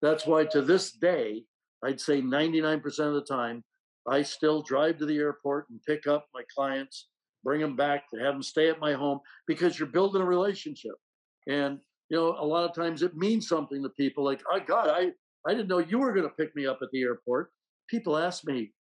That's 0.03 0.27
why 0.27 0.45
to 0.47 0.63
this 0.63 0.93
day, 0.93 1.45
I'd 1.85 2.01
say 2.01 2.21
99% 2.21 2.85
of 3.01 3.15
the 3.15 3.23
time, 3.23 3.65
I 4.09 4.23
still 4.23 4.63
drive 4.63 4.99
to 4.99 5.07
the 5.07 5.19
airport 5.19 5.67
and 5.71 5.81
pick 5.87 6.07
up 6.07 6.27
my 6.35 6.43
clients, 6.55 7.09
bring 7.45 7.61
them 7.61 7.77
back 7.77 8.05
to 8.11 8.21
have 8.21 8.35
them 8.35 8.43
stay 8.43 8.69
at 8.69 8.81
my 8.81 8.95
home 8.95 9.21
because 9.47 9.79
you're 9.79 9.89
building 9.89 10.23
a 10.23 10.27
relationship. 10.27 10.95
And, 11.47 11.79
you 12.09 12.17
know, 12.17 12.37
a 12.39 12.45
lot 12.45 12.69
of 12.69 12.75
times 12.75 13.03
it 13.03 13.17
means 13.17 13.49
something 13.49 13.83
to 13.83 13.91
people 13.91 14.25
like, 14.25 14.43
oh, 14.51 14.61
God, 14.67 14.89
I, 14.89 15.13
I 15.47 15.55
didn't 15.55 15.69
know 15.69 15.79
you 15.79 15.99
were 15.99 16.13
going 16.13 16.29
to 16.29 16.35
pick 16.35 16.55
me 16.57 16.67
up 16.67 16.79
at 16.83 16.89
the 16.93 17.03
airport. 17.03 17.51
People 17.89 18.17
ask 18.17 18.45
me, 18.47 18.73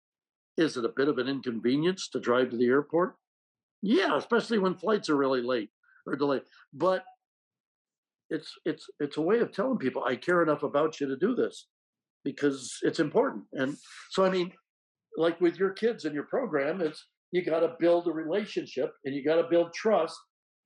is 0.56 0.76
it 0.76 0.84
a 0.84 0.92
bit 0.96 1.08
of 1.08 1.18
an 1.18 1.28
inconvenience 1.28 2.08
to 2.10 2.20
drive 2.20 2.50
to 2.50 2.56
the 2.56 2.66
airport? 2.66 3.16
Yeah, 3.82 4.16
especially 4.16 4.58
when 4.58 4.74
flights 4.74 5.10
are 5.10 5.16
really 5.16 5.42
late 5.42 5.70
or 6.06 6.16
delayed. 6.16 6.42
But 6.72 7.04
it's 8.30 8.52
it's 8.64 8.86
it's 9.00 9.16
a 9.16 9.22
way 9.22 9.40
of 9.40 9.52
telling 9.52 9.78
people 9.78 10.04
I 10.04 10.16
care 10.16 10.42
enough 10.42 10.62
about 10.62 11.00
you 11.00 11.06
to 11.08 11.16
do 11.16 11.34
this 11.34 11.66
because 12.24 12.78
it's 12.82 13.00
important. 13.00 13.44
And 13.52 13.76
so 14.10 14.24
I 14.24 14.30
mean, 14.30 14.52
like 15.16 15.40
with 15.40 15.58
your 15.58 15.70
kids 15.70 16.04
in 16.04 16.14
your 16.14 16.24
program, 16.24 16.80
it's 16.80 17.04
you 17.32 17.44
got 17.44 17.60
to 17.60 17.76
build 17.78 18.06
a 18.06 18.12
relationship 18.12 18.92
and 19.04 19.14
you 19.14 19.24
got 19.24 19.36
to 19.36 19.48
build 19.48 19.72
trust, 19.74 20.16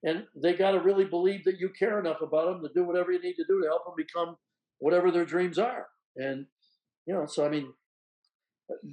and 0.05 0.25
they 0.43 0.55
got 0.55 0.73
to 0.73 0.81
really 0.81 1.05
believe 1.05 1.45
that 1.45 1.59
you 1.59 1.71
care 1.79 1.99
enough 1.99 2.21
about 2.23 2.47
them 2.47 2.63
to 2.63 2.71
do 2.75 2.85
whatever 2.85 3.13
you 3.13 3.21
need 3.21 3.35
to 3.35 3.45
do 3.47 3.61
to 3.61 3.69
help 3.69 3.85
them 3.85 3.95
become 3.97 4.37
whatever 4.79 5.11
their 5.11 5.25
dreams 5.25 5.59
are. 5.59 5.87
And 6.17 6.47
you 7.07 7.15
know, 7.15 7.27
so 7.27 7.45
I 7.45 7.49
mean, 7.49 7.73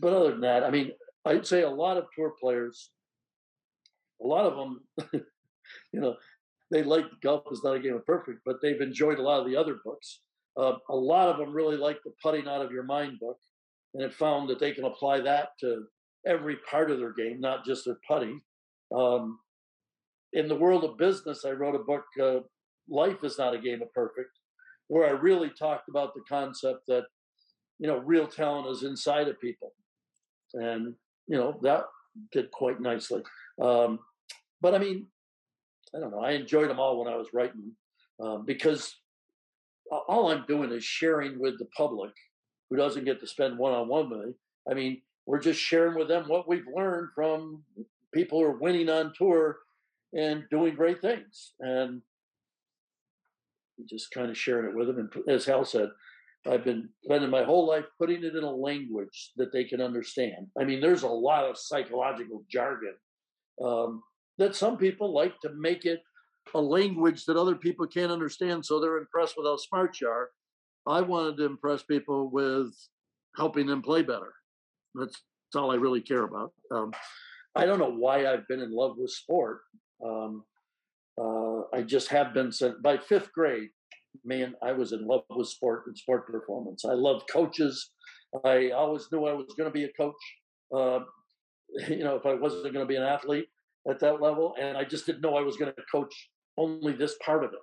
but 0.02 0.14
other 0.14 0.32
than 0.32 0.42
that, 0.42 0.64
I 0.64 0.72
mean, 0.72 0.92
I'd 1.26 1.48
say 1.48 1.64
a 1.64 1.70
lot 1.70 1.98
of 1.98 2.06
tour 2.16 2.34
players, 2.40 2.92
a 4.22 4.28
lot 4.28 4.46
of 4.46 4.56
them, 4.56 5.24
you 5.94 6.00
know, 6.00 6.16
they 6.72 6.84
like 6.84 7.06
golf 7.22 7.44
is 7.52 7.64
not 7.64 7.76
a 7.76 7.80
game 7.80 7.96
of 7.96 8.06
perfect, 8.06 8.40
but 8.46 8.58
they've 8.62 8.82
enjoyed 8.82 9.20
a 9.20 9.24
lot 9.24 9.40
of 9.40 9.48
the 9.48 9.56
other 9.56 9.78
books. 9.84 10.22
Uh, 10.58 10.74
a 10.90 10.96
lot 10.96 11.30
of 11.30 11.38
them 11.38 11.54
really 11.54 11.78
like 11.78 12.00
the 12.04 12.12
putting 12.22 12.48
out 12.48 12.62
of 12.62 12.72
your 12.72 12.84
mind 12.84 13.20
book, 13.20 13.38
and 13.94 14.04
have 14.04 14.16
found 14.16 14.50
that 14.50 14.60
they 14.60 14.72
can 14.72 14.86
apply 14.86 15.20
that 15.22 15.50
to 15.60 15.86
every 16.26 16.58
part 16.70 16.92
of 16.92 17.00
their 17.00 17.14
game, 17.14 17.40
not 17.40 17.66
just 17.66 17.86
their 17.86 18.00
putting. 18.08 18.42
Um, 18.96 19.40
in 20.34 20.48
the 20.48 20.56
world 20.56 20.84
of 20.84 20.98
business, 20.98 21.46
I 21.46 21.52
wrote 21.52 21.76
a 21.76 21.80
book, 21.80 22.04
uh, 22.22 22.40
"Life 22.90 23.24
Is 23.24 23.38
Not 23.38 23.54
a 23.54 23.60
Game 23.60 23.82
of 23.82 23.94
Perfect," 23.94 24.32
where 24.88 25.08
I 25.08 25.12
really 25.12 25.50
talked 25.52 25.90
about 25.90 26.14
the 26.14 26.24
concept 26.28 26.82
that 26.88 27.06
you 27.80 27.88
know 27.88 28.00
real 28.00 28.28
talent 28.28 28.68
is 28.68 28.84
inside 28.84 29.28
of 29.28 29.40
people, 29.40 29.74
and 30.54 30.96
you 31.28 31.38
know 31.38 31.60
that 31.62 31.86
did 32.32 32.52
quite 32.52 32.82
nicely. 32.82 33.24
Um, 33.62 34.00
but 34.60 34.74
I 34.74 34.80
mean, 34.80 35.08
I 35.96 36.00
don't 36.00 36.12
know. 36.12 36.20
I 36.20 36.32
enjoyed 36.32 36.70
them 36.70 36.80
all 36.80 37.00
when 37.00 37.12
I 37.12 37.18
was 37.18 37.28
writing 37.34 37.72
um, 38.22 38.46
because 38.46 38.96
all 39.92 40.32
I'm 40.32 40.46
doing 40.48 40.72
is 40.72 40.84
sharing 40.84 41.40
with 41.40 41.58
the 41.60 41.68
public 41.78 42.12
who 42.70 42.76
doesn't 42.76 43.06
get 43.06 43.20
to 43.22 43.28
spend 43.28 43.58
one 43.58 43.74
on 43.74 43.88
one 43.88 44.10
with 44.10 44.20
me. 44.20 44.34
I 44.70 44.74
mean, 44.74 45.02
we're 45.26 45.40
just 45.40 45.60
sharing 45.60 45.98
with 45.98 46.08
them 46.08 46.26
what 46.28 46.48
we've 46.48 46.68
learned 46.74 47.10
from 47.16 47.64
people 48.14 48.40
who 48.40 48.46
are 48.46 48.58
winning 48.58 48.90
on 48.90 49.14
tour 49.18 49.58
and 50.14 50.44
doing 50.50 50.76
great 50.76 51.02
things. 51.02 51.54
And 51.60 52.02
just 53.90 54.12
kind 54.12 54.30
of 54.30 54.38
sharing 54.38 54.70
it 54.70 54.76
with 54.76 54.88
them. 54.88 55.10
And 55.14 55.30
as 55.30 55.46
Hal 55.46 55.66
said, 55.66 55.90
I've 56.50 56.64
been 56.64 56.90
spending 57.04 57.30
my 57.30 57.44
whole 57.44 57.68
life 57.68 57.86
putting 57.98 58.24
it 58.24 58.36
in 58.36 58.44
a 58.44 58.52
language 58.52 59.32
that 59.38 59.52
they 59.52 59.64
can 59.66 59.82
understand. 59.82 60.48
I 60.60 60.64
mean, 60.64 60.80
there's 60.80 61.04
a 61.04 61.08
lot 61.08 61.46
of 61.46 61.58
psychological 61.58 62.44
jargon 62.50 62.96
um, 63.64 64.02
that 64.38 64.56
some 64.56 64.78
people 64.78 65.14
like 65.14 65.40
to 65.42 65.50
make 65.58 65.86
it 65.86 66.02
a 66.54 66.62
language 66.62 67.26
that 67.26 67.38
other 67.38 67.56
people 67.56 67.88
can't 67.88 68.12
understand, 68.12 68.66
so 68.66 68.80
they're 68.80 68.98
impressed 68.98 69.36
with 69.38 69.46
how 69.46 69.58
smart 69.58 70.00
you 70.00 70.08
are. 70.08 70.30
I 70.88 71.02
wanted 71.02 71.38
to 71.38 71.46
impress 71.46 71.84
people 71.84 72.30
with 72.30 72.74
helping 73.36 73.68
them 73.68 73.82
play 73.82 74.02
better. 74.02 74.34
That's, 74.96 75.14
that's 75.14 75.62
all 75.62 75.72
I 75.72 75.76
really 75.76 76.02
care 76.02 76.24
about. 76.24 76.54
Um, 76.72 76.92
I 77.56 77.66
don't 77.66 77.80
know 77.80 77.92
why 77.92 78.28
I've 78.28 78.48
been 78.48 78.62
in 78.62 78.72
love 78.72 78.96
with 78.98 79.12
sport. 79.12 79.62
Um, 80.06 80.44
uh, 81.20 81.62
I 81.74 81.82
just 81.82 82.10
have 82.10 82.34
been 82.34 82.52
since 82.52 82.76
by 82.82 82.98
fifth 82.98 83.34
grade. 83.34 83.70
Man, 84.24 84.56
I 84.64 84.72
was 84.72 84.94
in 84.94 85.06
love 85.06 85.24
with 85.30 85.48
sport 85.48 85.84
and 85.88 85.98
sport 85.98 86.28
performance. 86.28 86.86
I 86.86 86.94
loved 86.94 87.30
coaches. 87.30 87.92
I 88.46 88.72
always 88.72 89.08
knew 89.12 89.26
I 89.26 89.34
was 89.34 89.54
going 89.58 89.70
to 89.70 89.74
be 89.74 89.86
a 89.86 89.94
coach. 89.94 90.16
Uh, 90.76 91.00
you 91.90 92.04
know, 92.04 92.16
if 92.16 92.26
I 92.26 92.34
wasn't 92.34 92.74
going 92.74 92.86
to 92.86 92.86
be 92.86 92.96
an 92.96 93.04
athlete, 93.04 93.48
at 93.90 94.00
that 94.00 94.22
level, 94.22 94.56
and 94.60 94.78
I 94.78 94.84
just 94.84 95.06
didn't 95.06 95.22
know 95.22 95.36
I 95.36 95.42
was 95.42 95.58
going 95.58 95.74
to 95.74 95.84
coach 95.92 96.14
only 96.58 96.94
this 96.94 97.16
part 97.24 97.44
of 97.44 97.52
it. 97.54 97.60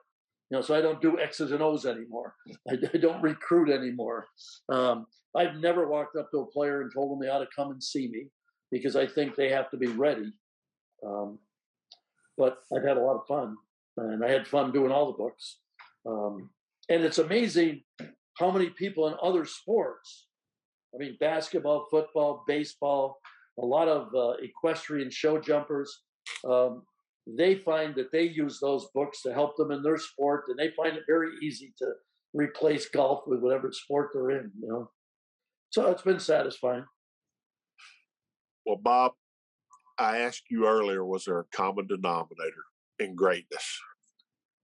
You 0.50 0.58
know, 0.58 0.62
so 0.62 0.74
I 0.74 0.80
don't 0.80 1.00
do 1.00 1.18
X's 1.18 1.52
and 1.52 1.62
O's 1.62 1.86
anymore. 1.86 2.34
I, 2.70 2.76
I 2.92 2.98
don't 2.98 3.22
recruit 3.22 3.70
anymore. 3.70 4.26
Um, 4.70 5.06
I've 5.36 5.56
never 5.56 5.88
walked 5.88 6.16
up 6.16 6.30
to 6.30 6.40
a 6.40 6.46
player 6.46 6.82
and 6.82 6.92
told 6.92 7.10
them 7.10 7.20
they 7.20 7.32
ought 7.32 7.40
to 7.40 7.48
come 7.54 7.70
and 7.70 7.82
see 7.82 8.08
me 8.08 8.28
because 8.70 8.96
I 8.96 9.06
think 9.06 9.34
they 9.34 9.50
have 9.50 9.70
to 9.70 9.76
be 9.76 9.88
ready. 9.88 10.32
Um, 11.04 11.38
but 12.38 12.58
I've 12.74 12.84
had 12.84 12.96
a 12.96 13.02
lot 13.02 13.16
of 13.16 13.26
fun, 13.26 13.56
and 13.96 14.24
I 14.24 14.30
had 14.30 14.46
fun 14.46 14.72
doing 14.72 14.92
all 14.92 15.06
the 15.06 15.18
books. 15.18 15.58
Um, 16.06 16.50
and 16.88 17.02
it's 17.02 17.18
amazing 17.18 17.82
how 18.38 18.50
many 18.50 18.70
people 18.70 19.08
in 19.08 19.14
other 19.22 19.44
sports 19.44 20.26
I 20.94 20.98
mean, 20.98 21.16
basketball, 21.18 21.86
football, 21.90 22.44
baseball, 22.46 23.18
a 23.58 23.64
lot 23.64 23.88
of 23.88 24.14
uh, 24.14 24.34
equestrian 24.42 25.10
show 25.10 25.40
jumpers. 25.40 26.02
Um, 26.48 26.82
they 27.26 27.54
find 27.54 27.94
that 27.94 28.12
they 28.12 28.22
use 28.22 28.58
those 28.60 28.88
books 28.94 29.22
to 29.22 29.32
help 29.32 29.56
them 29.56 29.70
in 29.70 29.82
their 29.82 29.98
sport, 29.98 30.44
and 30.48 30.58
they 30.58 30.70
find 30.76 30.96
it 30.96 31.04
very 31.06 31.30
easy 31.42 31.72
to 31.78 31.86
replace 32.34 32.88
golf 32.88 33.22
with 33.26 33.40
whatever 33.40 33.72
sport 33.72 34.10
they're 34.12 34.30
in. 34.30 34.50
You 34.60 34.68
know, 34.68 34.90
so 35.70 35.90
it's 35.90 36.02
been 36.02 36.20
satisfying. 36.20 36.84
Well, 38.66 38.76
Bob, 38.76 39.12
I 39.98 40.18
asked 40.18 40.44
you 40.50 40.66
earlier, 40.66 41.04
was 41.04 41.24
there 41.24 41.40
a 41.40 41.44
common 41.52 41.86
denominator 41.86 42.64
in 42.98 43.14
greatness? 43.14 43.80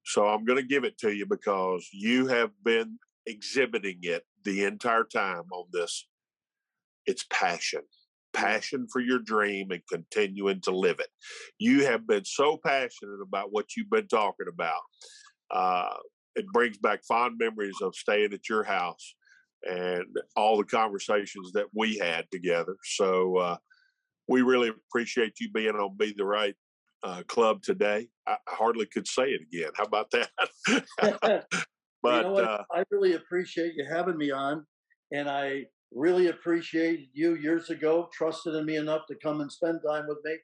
So 0.04 0.26
I'm 0.26 0.44
going 0.44 0.58
to 0.58 0.66
give 0.66 0.84
it 0.84 0.98
to 0.98 1.12
you 1.12 1.26
because 1.26 1.88
you 1.92 2.26
have 2.26 2.50
been 2.64 2.98
exhibiting 3.26 3.98
it 4.02 4.24
the 4.44 4.64
entire 4.64 5.04
time 5.04 5.44
on 5.52 5.66
this. 5.72 6.08
It's 7.06 7.24
passion, 7.30 7.82
passion 8.32 8.86
for 8.92 9.00
your 9.00 9.18
dream 9.18 9.70
and 9.70 9.82
continuing 9.90 10.60
to 10.62 10.70
live 10.70 11.00
it. 11.00 11.08
You 11.58 11.86
have 11.86 12.06
been 12.06 12.24
so 12.24 12.58
passionate 12.64 13.20
about 13.22 13.52
what 13.52 13.76
you've 13.76 13.90
been 13.90 14.08
talking 14.08 14.46
about. 14.52 14.80
Uh, 15.50 15.96
it 16.36 16.46
brings 16.52 16.78
back 16.78 17.00
fond 17.06 17.36
memories 17.38 17.76
of 17.82 17.94
staying 17.94 18.32
at 18.32 18.48
your 18.48 18.62
house 18.62 19.14
and 19.64 20.04
all 20.36 20.56
the 20.56 20.64
conversations 20.64 21.52
that 21.52 21.66
we 21.74 21.98
had 21.98 22.26
together. 22.30 22.76
So, 22.82 23.36
uh, 23.36 23.56
we 24.30 24.42
really 24.42 24.68
appreciate 24.68 25.34
you 25.40 25.50
being 25.50 25.74
on 25.74 25.96
Be 25.96 26.14
the 26.16 26.24
Right 26.24 26.54
uh, 27.02 27.22
Club 27.26 27.62
today. 27.62 28.06
I, 28.28 28.36
hardly 28.48 28.86
could 28.86 29.08
say 29.08 29.24
it 29.24 29.40
again. 29.42 29.70
How 29.74 29.84
about 29.84 30.12
that? 30.12 30.30
but 32.02 32.24
you 32.24 32.30
know 32.30 32.36
uh, 32.36 32.62
I 32.72 32.84
really 32.92 33.14
appreciate 33.14 33.74
you 33.76 33.84
having 33.90 34.16
me 34.16 34.30
on, 34.30 34.64
and 35.12 35.28
I 35.28 35.64
really 35.92 36.28
appreciated 36.28 37.06
you 37.12 37.34
years 37.34 37.70
ago 37.70 38.08
trusted 38.12 38.54
in 38.54 38.64
me 38.64 38.76
enough 38.76 39.02
to 39.08 39.16
come 39.22 39.40
and 39.40 39.50
spend 39.50 39.80
time 39.86 40.06
with 40.08 40.18
me, 40.24 40.36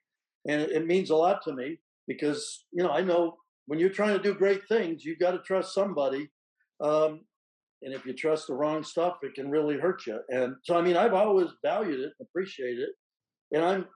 and 0.48 0.62
it, 0.62 0.86
means 0.86 1.10
a 1.10 1.16
lot 1.16 1.42
to 1.42 1.52
me 1.52 1.78
because 2.08 2.64
you 2.72 2.82
know 2.82 2.90
I 2.90 3.02
know 3.02 3.36
when 3.66 3.78
you're 3.78 3.90
trying 3.90 4.16
to 4.16 4.22
do 4.22 4.34
great 4.34 4.66
things, 4.68 5.04
you've 5.04 5.18
got 5.18 5.32
to 5.32 5.38
trust 5.40 5.74
somebody. 5.74 6.28
Um, 6.80 7.22
and 7.82 7.92
if 7.92 8.06
you 8.06 8.14
trust 8.14 8.46
the 8.46 8.54
wrong 8.54 8.82
stuff, 8.82 9.18
it 9.22 9.34
can 9.34 9.50
really 9.50 9.76
hurt 9.76 10.06
you. 10.06 10.18
And 10.30 10.56
so, 10.62 10.76
I 10.76 10.82
mean, 10.82 10.96
I've 10.96 11.12
always 11.12 11.48
valued 11.62 12.00
it, 12.00 12.12
appreciated 12.20 12.80
it, 12.80 12.90
and 13.52 13.64
I'm 13.64 13.86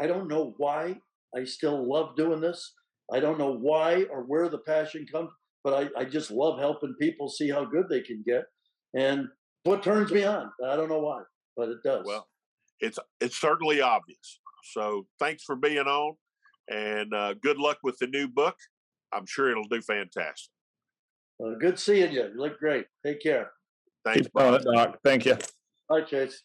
I 0.00 0.06
don't 0.06 0.28
know 0.28 0.54
why 0.58 0.96
I 1.36 1.44
still 1.44 1.88
love 1.88 2.16
doing 2.16 2.40
this. 2.40 2.74
I 3.12 3.20
don't 3.20 3.38
know 3.38 3.52
why 3.52 4.04
or 4.10 4.22
where 4.22 4.48
the 4.48 4.58
passion 4.58 5.06
comes, 5.10 5.30
but 5.64 5.74
I, 5.74 6.00
I 6.00 6.04
just 6.04 6.30
love 6.30 6.58
helping 6.58 6.94
people 7.00 7.28
see 7.28 7.50
how 7.50 7.64
good 7.64 7.86
they 7.88 8.00
can 8.00 8.22
get. 8.26 8.44
And 8.94 9.28
what 9.64 9.82
turns 9.82 10.10
me 10.10 10.24
on. 10.24 10.50
I 10.64 10.76
don't 10.76 10.88
know 10.88 11.00
why, 11.00 11.22
but 11.56 11.68
it 11.68 11.78
does. 11.84 12.04
Well, 12.06 12.26
it's 12.80 12.98
it's 13.20 13.36
certainly 13.36 13.80
obvious. 13.80 14.40
So 14.72 15.06
thanks 15.18 15.44
for 15.44 15.56
being 15.56 15.86
on, 15.86 16.14
and 16.68 17.12
uh, 17.14 17.34
good 17.34 17.58
luck 17.58 17.78
with 17.82 17.98
the 17.98 18.06
new 18.06 18.28
book. 18.28 18.56
I'm 19.12 19.26
sure 19.26 19.50
it'll 19.50 19.64
do 19.64 19.80
fantastic. 19.80 20.50
Well, 21.38 21.56
good 21.58 21.78
seeing 21.78 22.12
you. 22.12 22.24
You 22.24 22.32
look 22.36 22.58
great. 22.58 22.86
Take 23.04 23.22
care. 23.22 23.52
Thanks, 24.04 24.28
Bob. 24.32 24.62
Doc. 24.62 24.98
Thank 25.04 25.26
you. 25.26 25.36
Bye, 25.88 26.02
Chase. 26.02 26.42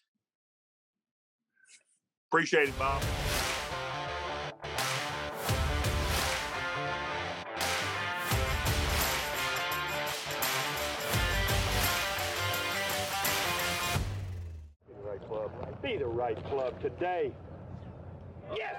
Appreciate 2.30 2.68
it, 2.68 2.78
Bob. 2.78 3.02
Be 15.84 15.98
the 15.98 16.06
right 16.06 16.42
club 16.48 16.80
today. 16.80 17.30
Yes! 18.56 18.74